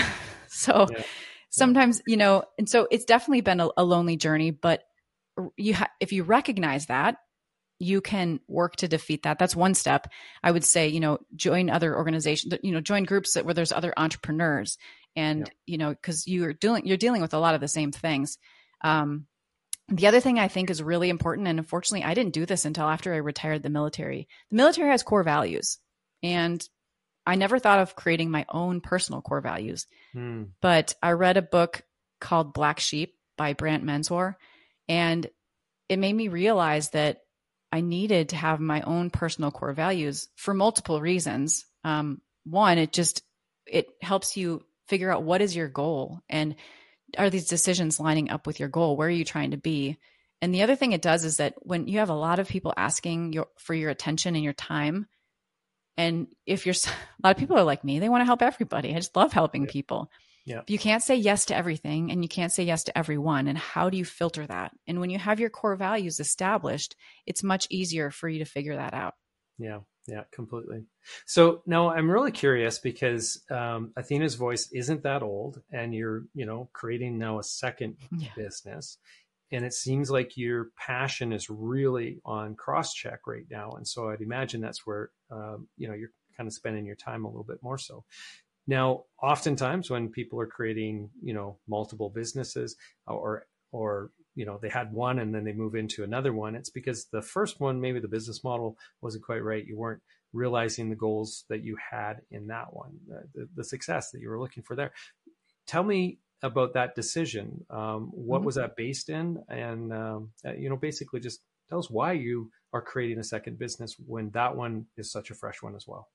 so 0.48 0.88
yeah. 0.90 1.04
sometimes 1.50 2.02
you 2.08 2.16
know, 2.16 2.44
and 2.58 2.70
so 2.70 2.88
it's 2.90 3.06
definitely 3.06 3.42
been 3.42 3.60
a, 3.60 3.70
a 3.76 3.84
lonely 3.84 4.16
journey. 4.16 4.52
But 4.52 4.84
you 5.58 5.74
ha- 5.76 5.92
if 6.00 6.12
you 6.12 6.24
recognize 6.24 6.88
that. 6.88 7.18
You 7.84 8.00
can 8.00 8.42
work 8.48 8.76
to 8.76 8.88
defeat 8.88 9.24
that. 9.24 9.40
That's 9.40 9.56
one 9.56 9.74
step. 9.74 10.06
I 10.44 10.52
would 10.52 10.64
say, 10.64 10.90
you 10.90 11.00
know, 11.00 11.18
join 11.36 11.72
other 11.72 11.98
organizations, 11.98 12.54
you 12.62 12.72
know, 12.72 12.80
join 12.80 13.06
groups 13.06 13.34
that 13.34 13.44
where 13.44 13.56
there's 13.56 13.72
other 13.72 13.92
entrepreneurs 13.98 14.78
and, 15.16 15.40
yeah. 15.40 15.54
you 15.66 15.78
know, 15.80 15.90
because 15.90 16.28
you're 16.28 16.54
dealing, 16.54 16.86
you're 16.86 16.98
dealing 16.98 17.24
with 17.24 17.34
a 17.34 17.40
lot 17.40 17.56
of 17.56 17.60
the 17.60 17.68
same 17.68 17.92
things. 17.92 18.38
Um, 18.84 19.26
the 19.88 20.06
other 20.06 20.20
thing 20.20 20.38
I 20.38 20.48
think 20.48 20.70
is 20.70 20.84
really 20.84 21.10
important, 21.10 21.48
and 21.48 21.58
unfortunately, 21.58 22.06
I 22.06 22.14
didn't 22.14 22.34
do 22.34 22.46
this 22.46 22.66
until 22.66 22.88
after 22.88 23.16
I 23.16 23.18
retired 23.18 23.64
the 23.64 23.70
military. 23.70 24.28
The 24.52 24.58
military 24.58 24.92
has 24.92 25.02
core 25.02 25.24
values, 25.24 25.80
and 26.22 26.64
I 27.26 27.36
never 27.36 27.60
thought 27.60 27.80
of 27.80 27.96
creating 27.96 28.32
my 28.32 28.46
own 28.48 28.82
personal 28.82 29.22
core 29.22 29.42
values. 29.42 29.88
Hmm. 30.14 30.44
But 30.62 30.94
I 31.02 31.14
read 31.14 31.38
a 31.38 31.42
book 31.42 31.82
called 32.20 32.54
Black 32.54 32.80
Sheep 32.80 33.16
by 33.38 33.54
Brant 33.54 33.84
Menswar, 33.84 34.36
and 34.92 35.26
it 35.88 36.00
made 36.00 36.14
me 36.14 36.28
realize 36.28 36.90
that 36.90 37.22
I 37.72 37.80
needed 37.80 38.30
to 38.30 38.36
have 38.36 38.60
my 38.60 38.82
own 38.82 39.10
personal 39.10 39.50
core 39.50 39.72
values 39.72 40.28
for 40.36 40.54
multiple 40.54 41.00
reasons. 41.00 41.66
Um, 41.86 42.20
one, 42.44 42.78
it 42.78 42.92
just 42.92 43.24
it 43.66 43.88
helps 44.02 44.36
you 44.36 44.66
figure 44.90 45.10
out 45.10 45.24
what 45.24 45.42
is 45.42 45.56
your 45.56 45.70
goal 45.70 46.20
and 46.28 46.56
are 47.18 47.30
these 47.30 47.48
decisions 47.48 48.02
lining 48.02 48.30
up 48.30 48.46
with 48.46 48.60
your 48.60 48.68
goal? 48.68 48.98
Where 48.98 49.08
are 49.08 49.12
you 49.12 49.24
trying 49.24 49.52
to 49.52 49.58
be? 49.58 49.98
And 50.42 50.54
the 50.54 50.64
other 50.64 50.76
thing 50.76 50.92
it 50.92 51.02
does 51.02 51.24
is 51.24 51.38
that 51.38 51.54
when 51.60 51.88
you 51.88 52.00
have 52.00 52.10
a 52.10 52.14
lot 52.14 52.40
of 52.40 52.50
people 52.50 52.74
asking 52.76 53.32
your, 53.32 53.48
for 53.60 53.74
your 53.74 53.92
attention 53.92 54.36
and 54.36 54.44
your 54.44 54.54
time, 54.54 55.08
and 55.96 56.28
if 56.46 56.66
you're 56.66 56.76
a 56.86 57.22
lot 57.24 57.32
of 57.32 57.38
people 57.38 57.58
are 57.58 57.64
like 57.64 57.86
me, 57.86 58.00
they 58.00 58.10
want 58.10 58.22
to 58.22 58.26
help 58.26 58.42
everybody. 58.42 58.92
I 58.92 58.98
just 58.98 59.16
love 59.16 59.32
helping 59.32 59.68
people. 59.68 60.12
Yeah. 60.46 60.62
You 60.68 60.80
can't 60.80 61.04
say 61.04 61.16
yes 61.16 61.46
to 61.46 61.56
everything 61.56 62.12
and 62.12 62.24
you 62.24 62.30
can't 62.30 62.52
say 62.52 62.64
yes 62.64 62.84
to 62.86 62.98
everyone. 62.98 63.48
And 63.48 63.58
how 63.58 63.90
do 63.90 63.98
you 63.98 64.06
filter 64.06 64.46
that? 64.48 64.72
And 64.88 65.00
when 65.00 65.10
you 65.10 65.20
have 65.20 65.40
your 65.40 65.50
core 65.50 65.76
values 65.76 66.20
established, 66.20 66.96
it's 67.26 67.44
much 67.44 67.68
easier 67.70 68.10
for 68.12 68.28
you 68.28 68.40
to 68.40 68.46
figure 68.46 68.76
that 68.76 68.94
out. 68.94 69.14
Yeah. 69.58 69.80
Yeah, 70.08 70.24
completely. 70.32 70.86
So 71.26 71.62
now 71.68 71.90
I'm 71.90 72.10
really 72.10 72.32
curious 72.32 72.80
because 72.80 73.44
um, 73.52 73.94
Athena's 73.96 74.36
voice 74.36 74.70
isn't 74.74 75.04
that 75.04 75.22
old, 75.22 75.62
and 75.72 75.94
you're 75.94 76.24
you 76.34 76.46
know 76.46 76.70
creating 76.74 77.20
now 77.20 77.38
a 77.38 77.44
second 77.44 77.98
yeah. 78.18 78.30
business, 78.36 78.98
and 79.52 79.64
it 79.64 79.74
seems 79.74 80.10
like 80.10 80.38
your 80.38 80.70
passion 80.76 81.32
is 81.32 81.50
really 81.50 82.20
on 82.26 82.56
cross 82.56 82.94
check 82.94 83.28
right 83.28 83.46
now, 83.50 83.74
and 83.74 83.88
so 83.88 84.10
I'd 84.10 84.22
imagine 84.22 84.60
that's 84.60 84.88
where 84.88 85.12
um, 85.30 85.68
you 85.78 85.88
know 85.88 85.94
you're 85.94 86.12
kind 86.36 86.48
of 86.48 86.54
spending 86.54 86.86
your 86.86 86.96
time 86.96 87.24
a 87.24 87.28
little 87.30 87.44
bit 87.44 87.62
more 87.62 87.78
so. 87.78 88.04
Now, 88.72 89.04
oftentimes 89.22 89.90
when 89.90 90.08
people 90.12 90.40
are 90.40 90.48
creating 90.48 91.10
you 91.22 91.34
know 91.34 91.58
multiple 91.68 92.10
businesses 92.10 92.78
or 93.06 93.46
or 93.74 94.12
you 94.34 94.46
know 94.46 94.60
they 94.62 94.70
had 94.70 94.94
one 94.94 95.20
and 95.20 95.36
then 95.36 95.44
they 95.44 95.52
move 95.52 95.76
into 95.76 96.06
another 96.06 96.32
one 96.32 96.56
it's 96.56 96.70
because 96.70 97.08
the 97.12 97.22
first 97.22 97.60
one 97.60 97.82
maybe 97.82 98.00
the 98.00 98.08
business 98.08 98.46
model 98.46 98.78
wasn't 99.02 99.26
quite 99.26 99.44
right. 99.44 99.66
You 99.68 99.78
weren't 99.78 100.02
realizing 100.32 100.90
the 100.90 100.96
goals 100.96 101.44
that 101.50 101.66
you 101.66 101.76
had 101.92 102.22
in 102.32 102.48
that 102.48 102.74
one 102.74 102.92
the, 103.36 103.50
the 103.58 103.66
success 103.66 104.12
that 104.12 104.22
you 104.22 104.30
were 104.30 104.40
looking 104.40 104.64
for 104.64 104.78
there. 104.78 104.94
Tell 105.68 105.84
me 105.84 106.20
about 106.42 106.74
that 106.76 106.96
decision. 106.96 107.66
Um, 107.70 108.10
what 108.14 108.38
mm-hmm. 108.38 108.46
was 108.46 108.56
that 108.56 108.78
based 108.78 109.10
in? 109.10 109.44
And 109.50 109.92
um, 109.92 110.32
uh, 110.46 110.54
you 110.54 110.70
know 110.70 110.78
basically 110.78 111.20
just 111.20 111.42
tell 111.68 111.80
us 111.80 111.90
why 111.90 112.14
you 112.14 112.52
are 112.72 112.82
creating 112.82 113.20
a 113.20 113.24
second 113.26 113.60
business 113.60 113.98
when 114.08 114.30
that 114.30 114.56
one 114.56 114.86
is 114.96 115.12
such 115.12 115.30
a 115.30 115.36
fresh 115.36 115.62
one 115.62 115.76
as 115.76 115.86
well. 115.86 116.08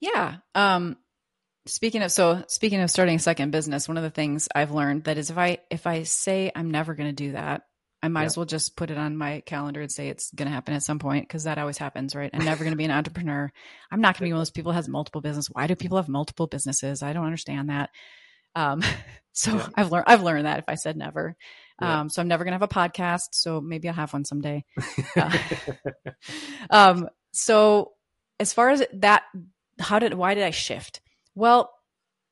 Yeah 0.00 0.36
um, 0.54 0.96
speaking 1.70 2.02
of 2.02 2.10
so 2.12 2.42
speaking 2.48 2.80
of 2.80 2.90
starting 2.90 3.16
a 3.16 3.20
second 3.20 3.50
business 3.50 3.88
one 3.88 3.96
of 3.96 4.02
the 4.02 4.10
things 4.10 4.48
i've 4.54 4.72
learned 4.72 5.04
that 5.04 5.18
is 5.18 5.30
if 5.30 5.38
i 5.38 5.58
if 5.70 5.86
i 5.86 6.02
say 6.02 6.50
i'm 6.54 6.70
never 6.70 6.94
going 6.94 7.08
to 7.08 7.14
do 7.14 7.32
that 7.32 7.62
i 8.02 8.08
might 8.08 8.22
yeah. 8.22 8.26
as 8.26 8.36
well 8.36 8.46
just 8.46 8.76
put 8.76 8.90
it 8.90 8.98
on 8.98 9.16
my 9.16 9.40
calendar 9.46 9.80
and 9.80 9.90
say 9.90 10.08
it's 10.08 10.30
going 10.32 10.48
to 10.48 10.54
happen 10.54 10.74
at 10.74 10.82
some 10.82 10.98
point 10.98 11.26
because 11.26 11.44
that 11.44 11.58
always 11.58 11.78
happens 11.78 12.14
right? 12.14 12.30
I'm 12.32 12.44
never 12.44 12.64
going 12.64 12.72
to 12.72 12.78
be 12.78 12.84
an 12.84 12.90
entrepreneur. 12.90 13.50
I'm 13.90 14.00
not 14.00 14.14
going 14.14 14.26
to 14.26 14.30
be 14.30 14.32
one 14.32 14.38
of 14.38 14.40
those 14.40 14.50
people 14.50 14.72
who 14.72 14.76
has 14.76 14.88
multiple 14.88 15.20
business. 15.20 15.48
Why 15.48 15.66
do 15.66 15.76
people 15.76 15.96
have 15.96 16.08
multiple 16.08 16.46
businesses? 16.46 17.02
I 17.02 17.12
don't 17.12 17.24
understand 17.24 17.68
that. 17.70 17.90
Um, 18.54 18.82
so 19.32 19.54
yeah. 19.54 19.68
i've 19.76 19.92
learned 19.92 20.06
i've 20.08 20.24
learned 20.24 20.46
that 20.46 20.58
if 20.58 20.64
i 20.68 20.74
said 20.74 20.96
never. 20.96 21.36
Yeah. 21.80 22.00
um, 22.00 22.10
so 22.10 22.20
i'm 22.20 22.28
never 22.28 22.42
going 22.44 22.52
to 22.52 22.56
have 22.56 22.62
a 22.62 22.68
podcast 22.68 23.28
so 23.32 23.60
maybe 23.60 23.88
i'll 23.88 23.94
have 23.94 24.12
one 24.12 24.24
someday. 24.24 24.64
Uh, 25.16 25.38
um, 26.70 27.08
so 27.32 27.92
as 28.38 28.52
far 28.52 28.70
as 28.70 28.82
that 28.94 29.22
how 29.78 29.98
did 29.98 30.14
why 30.14 30.34
did 30.34 30.44
i 30.44 30.50
shift 30.50 31.00
well, 31.40 31.72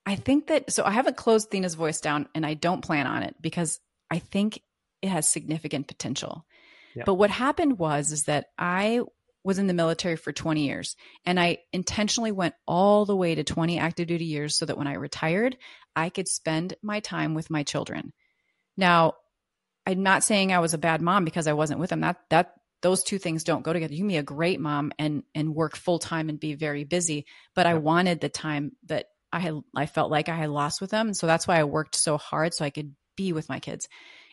I 0.04 0.16
think 0.16 0.48
that 0.48 0.70
so 0.72 0.84
I 0.84 0.90
haven't 0.90 1.16
closed 1.16 1.48
Athena's 1.48 1.74
voice 1.74 2.00
down 2.00 2.28
and 2.34 2.44
I 2.44 2.54
don't 2.54 2.84
plan 2.84 3.06
on 3.06 3.22
it 3.22 3.34
because 3.40 3.80
I 4.10 4.18
think 4.18 4.60
it 5.00 5.08
has 5.08 5.26
significant 5.26 5.88
potential. 5.88 6.44
Yeah. 6.94 7.04
But 7.06 7.14
what 7.14 7.30
happened 7.30 7.78
was 7.78 8.12
is 8.12 8.24
that 8.24 8.46
I 8.58 9.00
was 9.44 9.58
in 9.58 9.66
the 9.66 9.74
military 9.74 10.16
for 10.16 10.30
20 10.30 10.66
years 10.66 10.94
and 11.24 11.40
I 11.40 11.58
intentionally 11.72 12.32
went 12.32 12.54
all 12.66 13.06
the 13.06 13.16
way 13.16 13.34
to 13.34 13.44
20 13.44 13.78
active 13.78 14.08
duty 14.08 14.26
years 14.26 14.56
so 14.56 14.66
that 14.66 14.76
when 14.76 14.86
I 14.86 14.94
retired, 14.94 15.56
I 15.96 16.10
could 16.10 16.28
spend 16.28 16.74
my 16.82 17.00
time 17.00 17.34
with 17.34 17.48
my 17.48 17.62
children. 17.62 18.12
Now, 18.76 19.14
I'm 19.86 20.02
not 20.02 20.22
saying 20.22 20.52
I 20.52 20.58
was 20.58 20.74
a 20.74 20.78
bad 20.78 21.00
mom 21.00 21.24
because 21.24 21.46
I 21.46 21.54
wasn't 21.54 21.80
with 21.80 21.88
them. 21.88 22.00
That 22.00 22.18
that 22.28 22.52
those 22.82 23.02
two 23.02 23.18
things 23.18 23.44
don't 23.44 23.62
go 23.62 23.72
together. 23.72 23.92
You 23.92 24.00
can 24.00 24.08
be 24.08 24.16
a 24.16 24.22
great 24.22 24.60
mom 24.60 24.92
and 24.98 25.22
and 25.34 25.54
work 25.54 25.76
full 25.76 25.98
time 25.98 26.28
and 26.28 26.38
be 26.38 26.54
very 26.54 26.84
busy, 26.84 27.26
but 27.54 27.66
I 27.66 27.74
wanted 27.74 28.20
the 28.20 28.28
time 28.28 28.72
that 28.86 29.06
I 29.32 29.40
had 29.40 29.60
I 29.74 29.86
felt 29.86 30.10
like 30.10 30.28
I 30.28 30.36
had 30.36 30.50
lost 30.50 30.80
with 30.80 30.90
them, 30.90 31.08
and 31.08 31.16
so 31.16 31.26
that's 31.26 31.46
why 31.46 31.58
I 31.58 31.64
worked 31.64 31.96
so 31.96 32.16
hard 32.16 32.54
so 32.54 32.64
I 32.64 32.70
could 32.70 32.94
be 33.16 33.32
with 33.32 33.48
my 33.48 33.58
kids. 33.60 33.88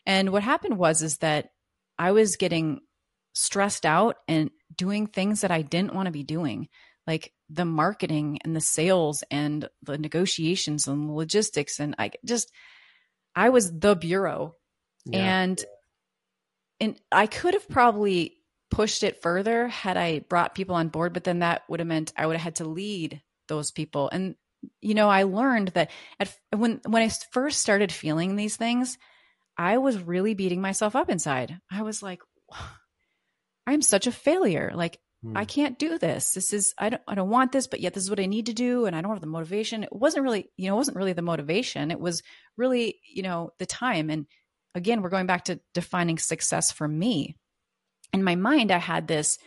And 0.06 0.32
what 0.32 0.44
happened 0.44 0.78
was 0.78 1.02
is 1.02 1.18
that 1.18 1.50
I 1.98 2.12
was 2.12 2.36
getting 2.36 2.82
stressed 3.34 3.86
out 3.86 4.18
and 4.28 4.52
doing 4.76 5.08
things 5.08 5.42
that 5.42 5.52
I 5.52 5.62
didn't 5.62 5.94
want 5.94 6.06
to 6.06 6.12
be 6.12 6.24
doing, 6.24 6.70
like 7.08 7.34
the 7.50 7.66
marketing 7.66 8.40
and 8.44 8.56
the 8.56 8.62
sales 8.62 9.24
and 9.30 9.68
the 9.84 9.98
negotiations 9.98 10.88
and 10.88 11.10
the 11.10 11.14
logistics 11.14 11.80
and 11.80 11.96
I 12.00 12.12
just 12.26 12.52
I 13.36 13.50
was 13.50 13.72
the 13.72 13.96
bureau. 13.96 14.56
Yeah. 15.06 15.42
And 15.42 15.66
and 16.80 17.00
I 17.12 17.28
could 17.28 17.54
have 17.54 17.68
probably 17.70 18.35
pushed 18.72 19.04
it 19.04 19.22
further 19.22 19.68
had 19.68 19.98
I 19.98 20.20
brought 20.20 20.56
people 20.56 20.76
on 20.76 20.90
board, 20.90 21.14
but 21.14 21.24
then 21.24 21.40
that 21.40 21.64
would 21.70 21.80
have 21.80 21.88
meant 21.88 22.14
I 22.18 22.26
would 22.26 22.36
have 22.36 22.44
had 22.44 22.56
to 22.56 22.66
lead 22.66 23.22
those 23.48 23.72
people. 23.72 24.10
And 24.12 24.36
you 24.82 24.96
know, 24.96 25.10
I 25.10 25.24
learned 25.24 25.70
that 25.70 25.92
at 26.20 26.36
when 26.56 26.82
when 26.88 27.04
I 27.04 27.10
first 27.32 27.60
started 27.60 27.92
feeling 27.92 28.36
these 28.36 28.56
things, 28.56 28.98
I 29.58 29.78
was 29.78 30.02
really 30.02 30.34
beating 30.34 30.62
myself 30.62 30.96
up 30.96 31.10
inside. 31.10 31.60
I 31.72 31.84
was 31.84 32.02
like, 32.02 32.22
I'm 33.68 33.82
such 33.82 34.08
a 34.08 34.12
failure. 34.12 34.72
Like 34.74 35.00
I 35.34 35.44
hmm. 35.44 35.48
can't 35.48 35.80
do 35.80 35.98
this. 35.98 36.34
This 36.34 36.54
is 36.54 36.74
I 36.78 36.90
don't 36.90 37.02
I 37.08 37.16
don't 37.16 37.30
want 37.30 37.52
this, 37.52 37.68
but 37.68 37.80
yet 37.80 37.94
this 37.94 38.04
is 38.04 38.10
what 38.10 38.20
I 38.20 38.26
need 38.26 38.48
to 38.48 38.54
do 38.54 38.86
and 38.86 38.96
I 38.96 39.02
don't 39.02 39.12
have 39.12 39.22
the 39.22 39.28
motivation. 39.28 39.84
It 39.84 39.94
wasn't 39.94 40.24
really, 40.24 40.50
you 40.58 40.68
know, 40.68 40.76
it 40.76 40.78
wasn't 40.78 40.98
really 40.98 41.14
the 41.14 41.22
motivation. 41.22 41.92
It 41.92 42.00
was 42.00 42.22
really, 42.58 43.00
you 43.14 43.24
know, 43.24 43.52
the 43.60 43.66
time 43.66 44.10
and 44.10 44.26
again, 44.76 45.02
we're 45.02 45.10
going 45.10 45.26
back 45.26 45.46
to 45.46 45.60
defining 45.74 46.18
success 46.18 46.72
for 46.72 46.88
me. 46.88 47.38
In 48.14 48.24
my 48.24 48.36
mind, 48.36 48.72
I 48.72 48.78
had 48.78 49.08
this 49.08 49.38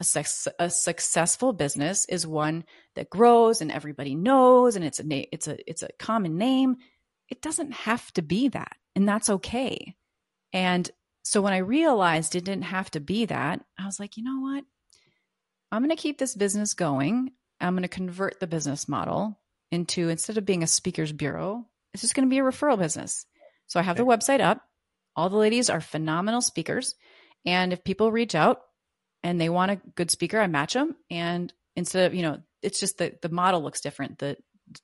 a, 0.00 0.04
sex, 0.04 0.46
a 0.58 0.68
successful 0.68 1.52
business 1.52 2.04
is 2.06 2.26
one 2.26 2.64
that 2.96 3.10
grows 3.10 3.60
and 3.60 3.72
everybody 3.72 4.14
knows 4.14 4.76
and 4.76 4.84
it's 4.84 5.00
a 5.00 5.04
na- 5.04 5.24
it's 5.32 5.48
a 5.48 5.70
it's 5.70 5.82
a 5.82 5.88
common 5.98 6.36
name. 6.36 6.76
It 7.28 7.40
doesn't 7.40 7.72
have 7.72 8.12
to 8.12 8.22
be 8.22 8.48
that, 8.48 8.76
and 8.94 9.08
that's 9.08 9.30
okay. 9.30 9.96
And 10.52 10.88
so 11.24 11.40
when 11.40 11.52
I 11.52 11.58
realized 11.58 12.34
it 12.34 12.44
didn't 12.44 12.64
have 12.64 12.90
to 12.92 13.00
be 13.00 13.24
that, 13.26 13.64
I 13.78 13.86
was 13.86 13.98
like, 13.98 14.16
you 14.16 14.22
know 14.22 14.40
what? 14.40 14.64
I'm 15.72 15.82
going 15.82 15.94
to 15.94 16.00
keep 16.00 16.18
this 16.18 16.36
business 16.36 16.74
going. 16.74 17.32
I'm 17.60 17.74
going 17.74 17.82
to 17.82 17.88
convert 17.88 18.38
the 18.38 18.46
business 18.46 18.88
model 18.88 19.38
into 19.72 20.08
instead 20.08 20.38
of 20.38 20.46
being 20.46 20.62
a 20.62 20.68
speakers 20.68 21.12
bureau, 21.12 21.66
it's 21.92 22.02
just 22.02 22.14
going 22.14 22.28
to 22.28 22.30
be 22.30 22.38
a 22.38 22.42
referral 22.42 22.78
business. 22.78 23.26
So 23.66 23.80
I 23.80 23.82
have 23.82 23.98
okay. 23.98 24.04
the 24.04 24.16
website 24.16 24.40
up. 24.40 24.62
All 25.16 25.28
the 25.28 25.36
ladies 25.36 25.70
are 25.70 25.80
phenomenal 25.80 26.42
speakers. 26.42 26.94
And 27.46 27.72
if 27.72 27.84
people 27.84 28.12
reach 28.12 28.34
out 28.34 28.60
and 29.22 29.40
they 29.40 29.48
want 29.48 29.70
a 29.70 29.80
good 29.94 30.10
speaker, 30.10 30.38
I 30.38 30.48
match 30.48 30.74
them. 30.74 30.96
And 31.10 31.52
instead 31.76 32.06
of, 32.06 32.14
you 32.14 32.22
know, 32.22 32.42
it's 32.62 32.80
just 32.80 32.98
that 32.98 33.22
the 33.22 33.28
model 33.28 33.62
looks 33.62 33.80
different. 33.80 34.18
The 34.18 34.36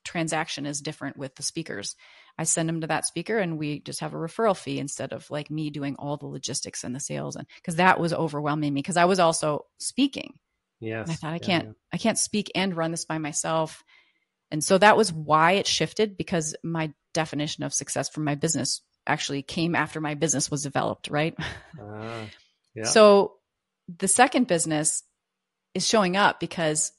transaction 0.05 0.65
is 0.65 0.81
different 0.81 1.17
with 1.17 1.35
the 1.35 1.43
speakers. 1.43 1.95
I 2.37 2.45
send 2.45 2.69
them 2.69 2.81
to 2.81 2.87
that 2.87 3.05
speaker 3.05 3.37
and 3.37 3.59
we 3.59 3.79
just 3.79 3.99
have 3.99 4.13
a 4.13 4.17
referral 4.17 4.57
fee 4.57 4.79
instead 4.79 5.13
of 5.13 5.29
like 5.29 5.51
me 5.51 5.69
doing 5.69 5.95
all 5.99 6.17
the 6.17 6.25
logistics 6.25 6.83
and 6.83 6.95
the 6.95 6.99
sales. 6.99 7.35
And 7.35 7.45
because 7.57 7.75
that 7.75 7.99
was 7.99 8.13
overwhelming 8.13 8.73
me 8.73 8.79
because 8.81 8.97
I 8.97 9.05
was 9.05 9.19
also 9.19 9.65
speaking. 9.77 10.33
Yes. 10.79 11.07
And 11.07 11.11
I 11.11 11.15
thought 11.15 11.33
I 11.33 11.39
can't, 11.39 11.65
yeah. 11.65 11.71
I 11.91 11.97
can't 11.97 12.17
speak 12.17 12.51
and 12.55 12.75
run 12.75 12.91
this 12.91 13.05
by 13.05 13.17
myself. 13.17 13.83
And 14.51 14.63
so 14.63 14.77
that 14.77 14.97
was 14.97 15.11
why 15.11 15.53
it 15.53 15.67
shifted 15.67 16.17
because 16.17 16.55
my 16.63 16.93
definition 17.13 17.63
of 17.63 17.73
success 17.73 18.09
for 18.09 18.21
my 18.21 18.35
business 18.35 18.81
actually 19.05 19.41
came 19.41 19.75
after 19.75 19.99
my 19.99 20.13
business 20.13 20.49
was 20.49 20.63
developed, 20.63 21.09
right? 21.09 21.35
Uh, 21.81 22.25
yeah. 22.75 22.85
So 22.85 23.33
the 23.87 24.07
second 24.07 24.47
business 24.47 25.03
is 25.73 25.87
showing 25.87 26.15
up 26.15 26.39
because 26.39 26.91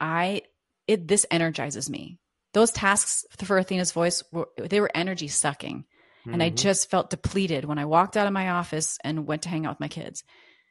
I 0.00 0.42
it 0.86 1.06
this 1.06 1.26
energizes 1.30 1.88
me. 1.88 2.18
Those 2.52 2.72
tasks 2.72 3.24
for 3.44 3.58
Athena's 3.58 3.92
voice 3.92 4.24
were 4.32 4.48
they 4.58 4.80
were 4.80 4.90
energy 4.94 5.28
sucking. 5.28 5.84
Mm-hmm. 6.20 6.32
And 6.32 6.42
I 6.42 6.48
mm-hmm. 6.48 6.56
just 6.56 6.90
felt 6.90 7.10
depleted 7.10 7.64
when 7.64 7.78
I 7.78 7.86
walked 7.86 8.16
out 8.16 8.26
of 8.26 8.32
my 8.32 8.50
office 8.50 8.98
and 9.02 9.26
went 9.26 9.42
to 9.42 9.48
hang 9.48 9.64
out 9.64 9.72
with 9.72 9.80
my 9.80 9.88
kids. 9.88 10.22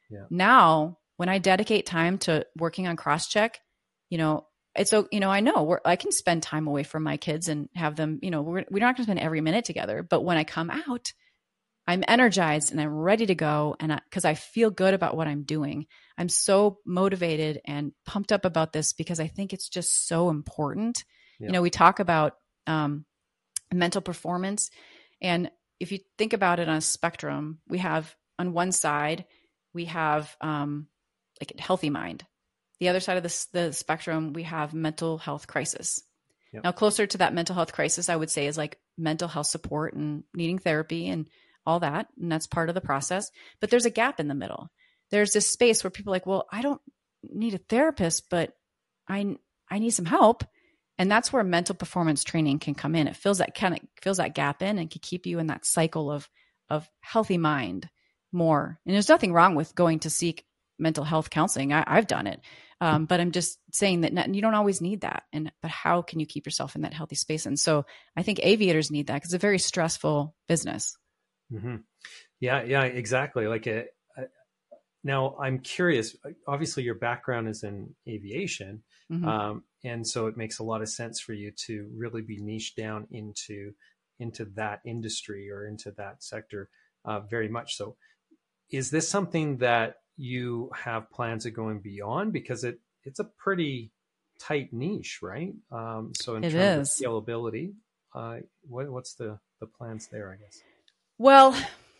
Yeah. 0.08 0.24
Now, 0.30 0.98
when 1.16 1.28
I 1.28 1.38
dedicate 1.38 1.86
time 1.86 2.18
to 2.18 2.46
working 2.56 2.86
on 2.86 2.96
cross 2.96 3.28
check, 3.28 3.58
you 4.10 4.18
know, 4.18 4.46
it's 4.74 4.90
so 4.90 5.08
you 5.10 5.20
know 5.20 5.30
I 5.30 5.40
know 5.40 5.78
I 5.84 5.96
can 5.96 6.12
spend 6.12 6.42
time 6.42 6.66
away 6.66 6.82
from 6.82 7.02
my 7.02 7.16
kids 7.16 7.48
and 7.48 7.68
have 7.74 7.96
them 7.96 8.18
you 8.22 8.30
know 8.30 8.42
we're 8.42 8.64
we're 8.70 8.80
not 8.80 8.96
going 8.96 9.04
to 9.04 9.10
spend 9.10 9.18
every 9.18 9.40
minute 9.40 9.64
together 9.64 10.02
but 10.02 10.22
when 10.22 10.36
I 10.36 10.44
come 10.44 10.70
out 10.70 11.12
I'm 11.90 12.04
energized 12.06 12.70
and 12.70 12.80
I'm 12.80 12.94
ready 12.94 13.26
to 13.26 13.34
go. 13.34 13.74
And 13.80 14.00
because 14.04 14.24
I, 14.24 14.30
I, 14.30 14.34
feel 14.34 14.70
good 14.70 14.94
about 14.94 15.16
what 15.16 15.26
I'm 15.26 15.42
doing, 15.42 15.86
I'm 16.16 16.28
so 16.28 16.78
motivated 16.86 17.60
and 17.64 17.90
pumped 18.06 18.30
up 18.30 18.44
about 18.44 18.72
this 18.72 18.92
because 18.92 19.18
I 19.18 19.26
think 19.26 19.52
it's 19.52 19.68
just 19.68 20.06
so 20.06 20.30
important. 20.30 21.04
Yeah. 21.40 21.48
You 21.48 21.52
know, 21.52 21.62
we 21.62 21.70
talk 21.70 21.98
about 21.98 22.34
um, 22.68 23.06
mental 23.74 24.00
performance. 24.00 24.70
And 25.20 25.50
if 25.80 25.90
you 25.90 25.98
think 26.16 26.32
about 26.32 26.60
it 26.60 26.68
on 26.68 26.76
a 26.76 26.80
spectrum, 26.80 27.58
we 27.66 27.78
have 27.78 28.14
on 28.38 28.52
one 28.52 28.70
side, 28.70 29.24
we 29.74 29.86
have 29.86 30.36
um, 30.40 30.86
like 31.40 31.52
a 31.58 31.60
healthy 31.60 31.90
mind. 31.90 32.24
The 32.78 32.90
other 32.90 33.00
side 33.00 33.16
of 33.16 33.24
the, 33.24 33.46
the 33.52 33.72
spectrum, 33.72 34.32
we 34.32 34.44
have 34.44 34.72
mental 34.72 35.18
health 35.18 35.48
crisis. 35.48 36.00
Yep. 36.52 36.62
Now, 36.62 36.70
closer 36.70 37.08
to 37.08 37.18
that 37.18 37.34
mental 37.34 37.56
health 37.56 37.72
crisis, 37.72 38.08
I 38.08 38.14
would 38.14 38.30
say 38.30 38.46
is 38.46 38.56
like 38.56 38.78
mental 38.96 39.26
health 39.26 39.48
support 39.48 39.94
and 39.94 40.22
needing 40.32 40.60
therapy 40.60 41.08
and 41.08 41.26
all 41.70 41.80
that. 41.80 42.08
And 42.20 42.30
that's 42.30 42.46
part 42.46 42.68
of 42.68 42.74
the 42.74 42.80
process. 42.80 43.30
But 43.60 43.70
there's 43.70 43.86
a 43.86 43.90
gap 43.90 44.20
in 44.20 44.28
the 44.28 44.34
middle. 44.34 44.70
There's 45.10 45.32
this 45.32 45.50
space 45.50 45.82
where 45.82 45.90
people 45.90 46.12
are 46.12 46.16
like, 46.16 46.26
well, 46.26 46.46
I 46.52 46.62
don't 46.62 46.80
need 47.22 47.54
a 47.54 47.58
therapist, 47.58 48.28
but 48.30 48.52
I, 49.08 49.36
I 49.70 49.78
need 49.78 49.90
some 49.90 50.04
help. 50.04 50.44
And 50.98 51.10
that's 51.10 51.32
where 51.32 51.42
mental 51.42 51.74
performance 51.74 52.24
training 52.24 52.58
can 52.58 52.74
come 52.74 52.94
in. 52.94 53.08
It 53.08 53.16
fills 53.16 53.38
that 53.38 53.54
kind 53.54 53.74
of 53.74 53.80
fills 54.02 54.18
that 54.18 54.34
gap 54.34 54.62
in 54.62 54.78
and 54.78 54.90
can 54.90 55.00
keep 55.00 55.26
you 55.26 55.38
in 55.38 55.46
that 55.46 55.64
cycle 55.64 56.10
of, 56.10 56.28
of 56.68 56.88
healthy 57.00 57.38
mind 57.38 57.88
more. 58.32 58.78
And 58.84 58.94
there's 58.94 59.08
nothing 59.08 59.32
wrong 59.32 59.54
with 59.54 59.74
going 59.74 60.00
to 60.00 60.10
seek 60.10 60.44
mental 60.78 61.04
health 61.04 61.30
counseling. 61.30 61.72
I, 61.72 61.84
have 61.86 62.06
done 62.06 62.26
it. 62.26 62.40
Um, 62.80 63.04
but 63.04 63.20
I'm 63.20 63.32
just 63.32 63.58
saying 63.72 64.02
that 64.02 64.12
not, 64.12 64.34
you 64.34 64.40
don't 64.40 64.54
always 64.54 64.80
need 64.80 65.02
that. 65.02 65.24
And 65.32 65.52
but 65.60 65.70
how 65.70 66.00
can 66.00 66.18
you 66.18 66.26
keep 66.26 66.46
yourself 66.46 66.74
in 66.74 66.82
that 66.82 66.94
healthy 66.94 67.16
space? 67.16 67.44
And 67.44 67.58
so 67.58 67.84
I 68.16 68.22
think 68.22 68.40
aviators 68.42 68.90
need 68.90 69.08
that 69.08 69.14
because 69.14 69.28
it's 69.28 69.42
a 69.42 69.46
very 69.46 69.58
stressful 69.58 70.34
business. 70.48 70.96
Mm-hmm. 71.52 71.76
Yeah, 72.40 72.62
yeah, 72.62 72.82
exactly. 72.84 73.46
Like 73.46 73.66
a, 73.66 73.86
a, 74.16 74.22
now, 75.02 75.36
I'm 75.40 75.60
curious. 75.60 76.16
Obviously, 76.46 76.82
your 76.82 76.94
background 76.94 77.48
is 77.48 77.62
in 77.62 77.94
aviation, 78.08 78.82
mm-hmm. 79.10 79.26
um, 79.26 79.64
and 79.84 80.06
so 80.06 80.26
it 80.26 80.36
makes 80.36 80.58
a 80.58 80.64
lot 80.64 80.82
of 80.82 80.88
sense 80.88 81.20
for 81.20 81.32
you 81.32 81.52
to 81.66 81.90
really 81.96 82.22
be 82.22 82.40
niched 82.40 82.76
down 82.76 83.06
into 83.10 83.72
into 84.18 84.44
that 84.56 84.80
industry 84.84 85.50
or 85.50 85.66
into 85.66 85.90
that 85.92 86.22
sector. 86.22 86.68
Uh, 87.04 87.20
very 87.20 87.48
much 87.48 87.76
so. 87.76 87.96
Is 88.70 88.90
this 88.90 89.08
something 89.08 89.58
that 89.58 89.96
you 90.16 90.70
have 90.74 91.10
plans 91.10 91.46
of 91.46 91.54
going 91.54 91.80
beyond? 91.80 92.32
Because 92.32 92.62
it 92.62 92.78
it's 93.04 93.20
a 93.20 93.24
pretty 93.24 93.92
tight 94.38 94.72
niche, 94.72 95.20
right? 95.22 95.54
Um, 95.72 96.12
so 96.14 96.36
in 96.36 96.44
it 96.44 96.50
terms 96.52 96.90
is. 96.90 97.00
of 97.00 97.06
scalability, 97.06 97.72
uh, 98.14 98.38
what, 98.68 98.90
what's 98.90 99.14
the 99.14 99.38
the 99.60 99.66
plans 99.66 100.08
there? 100.08 100.30
I 100.30 100.36
guess. 100.36 100.60
Well, 101.20 101.54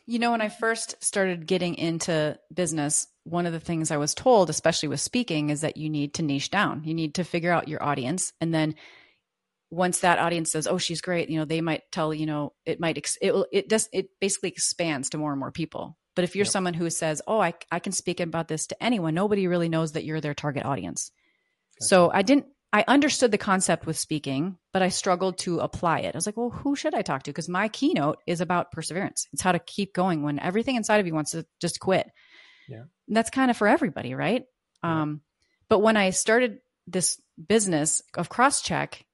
you 0.06 0.18
know, 0.18 0.30
when 0.30 0.40
I 0.40 0.48
first 0.48 0.94
started 1.04 1.46
getting 1.46 1.74
into 1.74 2.38
business, 2.54 3.06
one 3.24 3.44
of 3.44 3.52
the 3.52 3.60
things 3.60 3.90
I 3.90 3.98
was 3.98 4.14
told, 4.14 4.48
especially 4.48 4.88
with 4.88 5.02
speaking, 5.02 5.50
is 5.50 5.60
that 5.60 5.76
you 5.76 5.90
need 5.90 6.14
to 6.14 6.22
niche 6.22 6.50
down. 6.50 6.84
You 6.84 6.94
need 6.94 7.16
to 7.16 7.22
figure 7.24 7.52
out 7.52 7.68
your 7.68 7.82
audience. 7.82 8.32
And 8.40 8.54
then 8.54 8.76
once 9.70 10.00
that 10.00 10.18
audience 10.18 10.50
says, 10.50 10.66
"Oh, 10.66 10.78
she's 10.78 11.02
great," 11.02 11.28
you 11.28 11.38
know, 11.38 11.44
they 11.44 11.60
might 11.60 11.82
tell, 11.92 12.14
you 12.14 12.24
know, 12.24 12.54
it 12.64 12.80
might 12.80 12.96
ex- 12.96 13.18
it 13.20 13.34
will 13.34 13.46
it 13.52 13.68
does 13.68 13.90
it 13.92 14.08
basically 14.22 14.48
expands 14.48 15.10
to 15.10 15.18
more 15.18 15.32
and 15.32 15.38
more 15.38 15.52
people. 15.52 15.98
But 16.16 16.24
if 16.24 16.34
you're 16.34 16.46
yep. 16.46 16.52
someone 16.52 16.72
who 16.72 16.88
says, 16.88 17.20
"Oh, 17.26 17.40
I 17.40 17.52
I 17.70 17.78
can 17.78 17.92
speak 17.92 18.20
about 18.20 18.48
this 18.48 18.68
to 18.68 18.82
anyone," 18.82 19.12
nobody 19.12 19.46
really 19.48 19.68
knows 19.68 19.92
that 19.92 20.06
you're 20.06 20.22
their 20.22 20.32
target 20.32 20.64
audience. 20.64 21.12
Gotcha. 21.78 21.88
So 21.88 22.10
I 22.10 22.22
didn't 22.22 22.46
I 22.72 22.84
understood 22.86 23.32
the 23.32 23.38
concept 23.38 23.84
with 23.84 23.98
speaking, 23.98 24.56
but 24.72 24.82
I 24.82 24.90
struggled 24.90 25.38
to 25.38 25.58
apply 25.58 26.00
it. 26.00 26.14
I 26.14 26.18
was 26.18 26.26
like, 26.26 26.36
well, 26.36 26.50
who 26.50 26.76
should 26.76 26.94
I 26.94 27.02
talk 27.02 27.24
to? 27.24 27.30
Because 27.30 27.48
my 27.48 27.68
keynote 27.68 28.18
is 28.26 28.40
about 28.40 28.70
perseverance. 28.70 29.26
It's 29.32 29.42
how 29.42 29.52
to 29.52 29.58
keep 29.58 29.92
going 29.92 30.22
when 30.22 30.38
everything 30.38 30.76
inside 30.76 30.98
of 30.98 31.06
you 31.06 31.14
wants 31.14 31.32
to 31.32 31.44
just 31.60 31.80
quit. 31.80 32.08
Yeah. 32.68 32.84
And 33.08 33.16
that's 33.16 33.30
kind 33.30 33.50
of 33.50 33.56
for 33.56 33.66
everybody, 33.66 34.14
right? 34.14 34.44
Yeah. 34.84 35.02
Um, 35.02 35.20
but 35.68 35.80
when 35.80 35.96
I 35.96 36.10
started 36.10 36.58
this 36.86 37.20
business 37.48 38.02
of 38.16 38.28
cross 38.28 38.62
check, 38.62 38.98
I 39.00 39.04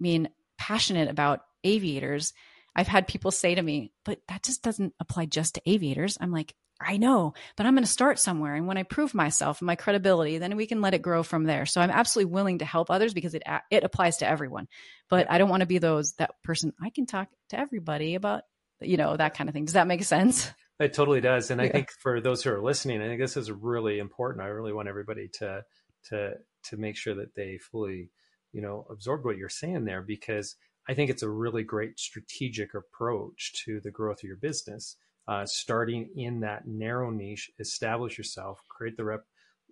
mean, 0.00 0.28
passionate 0.58 1.08
about 1.08 1.40
aviators, 1.62 2.32
I've 2.74 2.88
had 2.88 3.06
people 3.06 3.30
say 3.30 3.54
to 3.54 3.62
me, 3.62 3.92
but 4.04 4.18
that 4.28 4.42
just 4.42 4.62
doesn't 4.62 4.92
apply 4.98 5.26
just 5.26 5.54
to 5.54 5.62
aviators. 5.66 6.18
I'm 6.20 6.32
like, 6.32 6.54
I 6.80 6.96
know, 6.96 7.34
but 7.56 7.66
I'm 7.66 7.74
going 7.74 7.84
to 7.84 7.90
start 7.90 8.18
somewhere. 8.18 8.54
And 8.54 8.66
when 8.66 8.76
I 8.76 8.82
prove 8.82 9.14
myself 9.14 9.60
and 9.60 9.66
my 9.66 9.76
credibility, 9.76 10.38
then 10.38 10.56
we 10.56 10.66
can 10.66 10.80
let 10.80 10.94
it 10.94 11.02
grow 11.02 11.22
from 11.22 11.44
there. 11.44 11.66
So 11.66 11.80
I'm 11.80 11.90
absolutely 11.90 12.32
willing 12.32 12.58
to 12.58 12.64
help 12.64 12.90
others 12.90 13.14
because 13.14 13.34
it 13.34 13.42
it 13.70 13.84
applies 13.84 14.18
to 14.18 14.28
everyone. 14.28 14.66
But 15.08 15.30
I 15.30 15.38
don't 15.38 15.48
want 15.48 15.60
to 15.60 15.66
be 15.66 15.78
those 15.78 16.14
that 16.14 16.42
person. 16.42 16.72
I 16.82 16.90
can 16.90 17.06
talk 17.06 17.28
to 17.50 17.58
everybody 17.58 18.16
about 18.16 18.42
you 18.80 18.96
know 18.96 19.16
that 19.16 19.34
kind 19.34 19.48
of 19.48 19.54
thing. 19.54 19.64
Does 19.64 19.74
that 19.74 19.86
make 19.86 20.02
sense? 20.04 20.50
It 20.80 20.92
totally 20.92 21.20
does. 21.20 21.52
And 21.52 21.60
yeah. 21.60 21.68
I 21.68 21.70
think 21.70 21.90
for 22.00 22.20
those 22.20 22.42
who 22.42 22.50
are 22.50 22.60
listening, 22.60 23.00
I 23.00 23.06
think 23.06 23.20
this 23.20 23.36
is 23.36 23.50
really 23.52 24.00
important. 24.00 24.44
I 24.44 24.48
really 24.48 24.72
want 24.72 24.88
everybody 24.88 25.28
to 25.34 25.64
to 26.08 26.34
to 26.64 26.76
make 26.76 26.96
sure 26.96 27.14
that 27.14 27.36
they 27.36 27.58
fully 27.58 28.10
you 28.52 28.60
know 28.60 28.84
absorb 28.90 29.24
what 29.24 29.36
you're 29.36 29.48
saying 29.48 29.84
there 29.84 30.02
because 30.02 30.56
I 30.88 30.94
think 30.94 31.10
it's 31.10 31.22
a 31.22 31.30
really 31.30 31.62
great 31.62 31.98
strategic 31.98 32.74
approach 32.74 33.52
to 33.64 33.80
the 33.80 33.92
growth 33.92 34.18
of 34.18 34.24
your 34.24 34.36
business 34.36 34.96
uh, 35.26 35.46
starting 35.46 36.10
in 36.16 36.40
that 36.40 36.66
narrow 36.66 37.10
niche, 37.10 37.50
establish 37.58 38.18
yourself, 38.18 38.60
create 38.68 38.96
the 38.96 39.04
rep, 39.04 39.24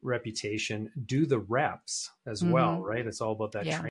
reputation, 0.03 0.91
do 1.07 1.27
the 1.27 1.39
reps 1.39 2.11
as 2.27 2.43
mm-hmm. 2.43 2.53
well, 2.53 2.81
right? 2.81 3.07
It's 3.07 3.21
all 3.21 3.33
about 3.33 3.53
that 3.53 3.67
yeah. 3.67 3.79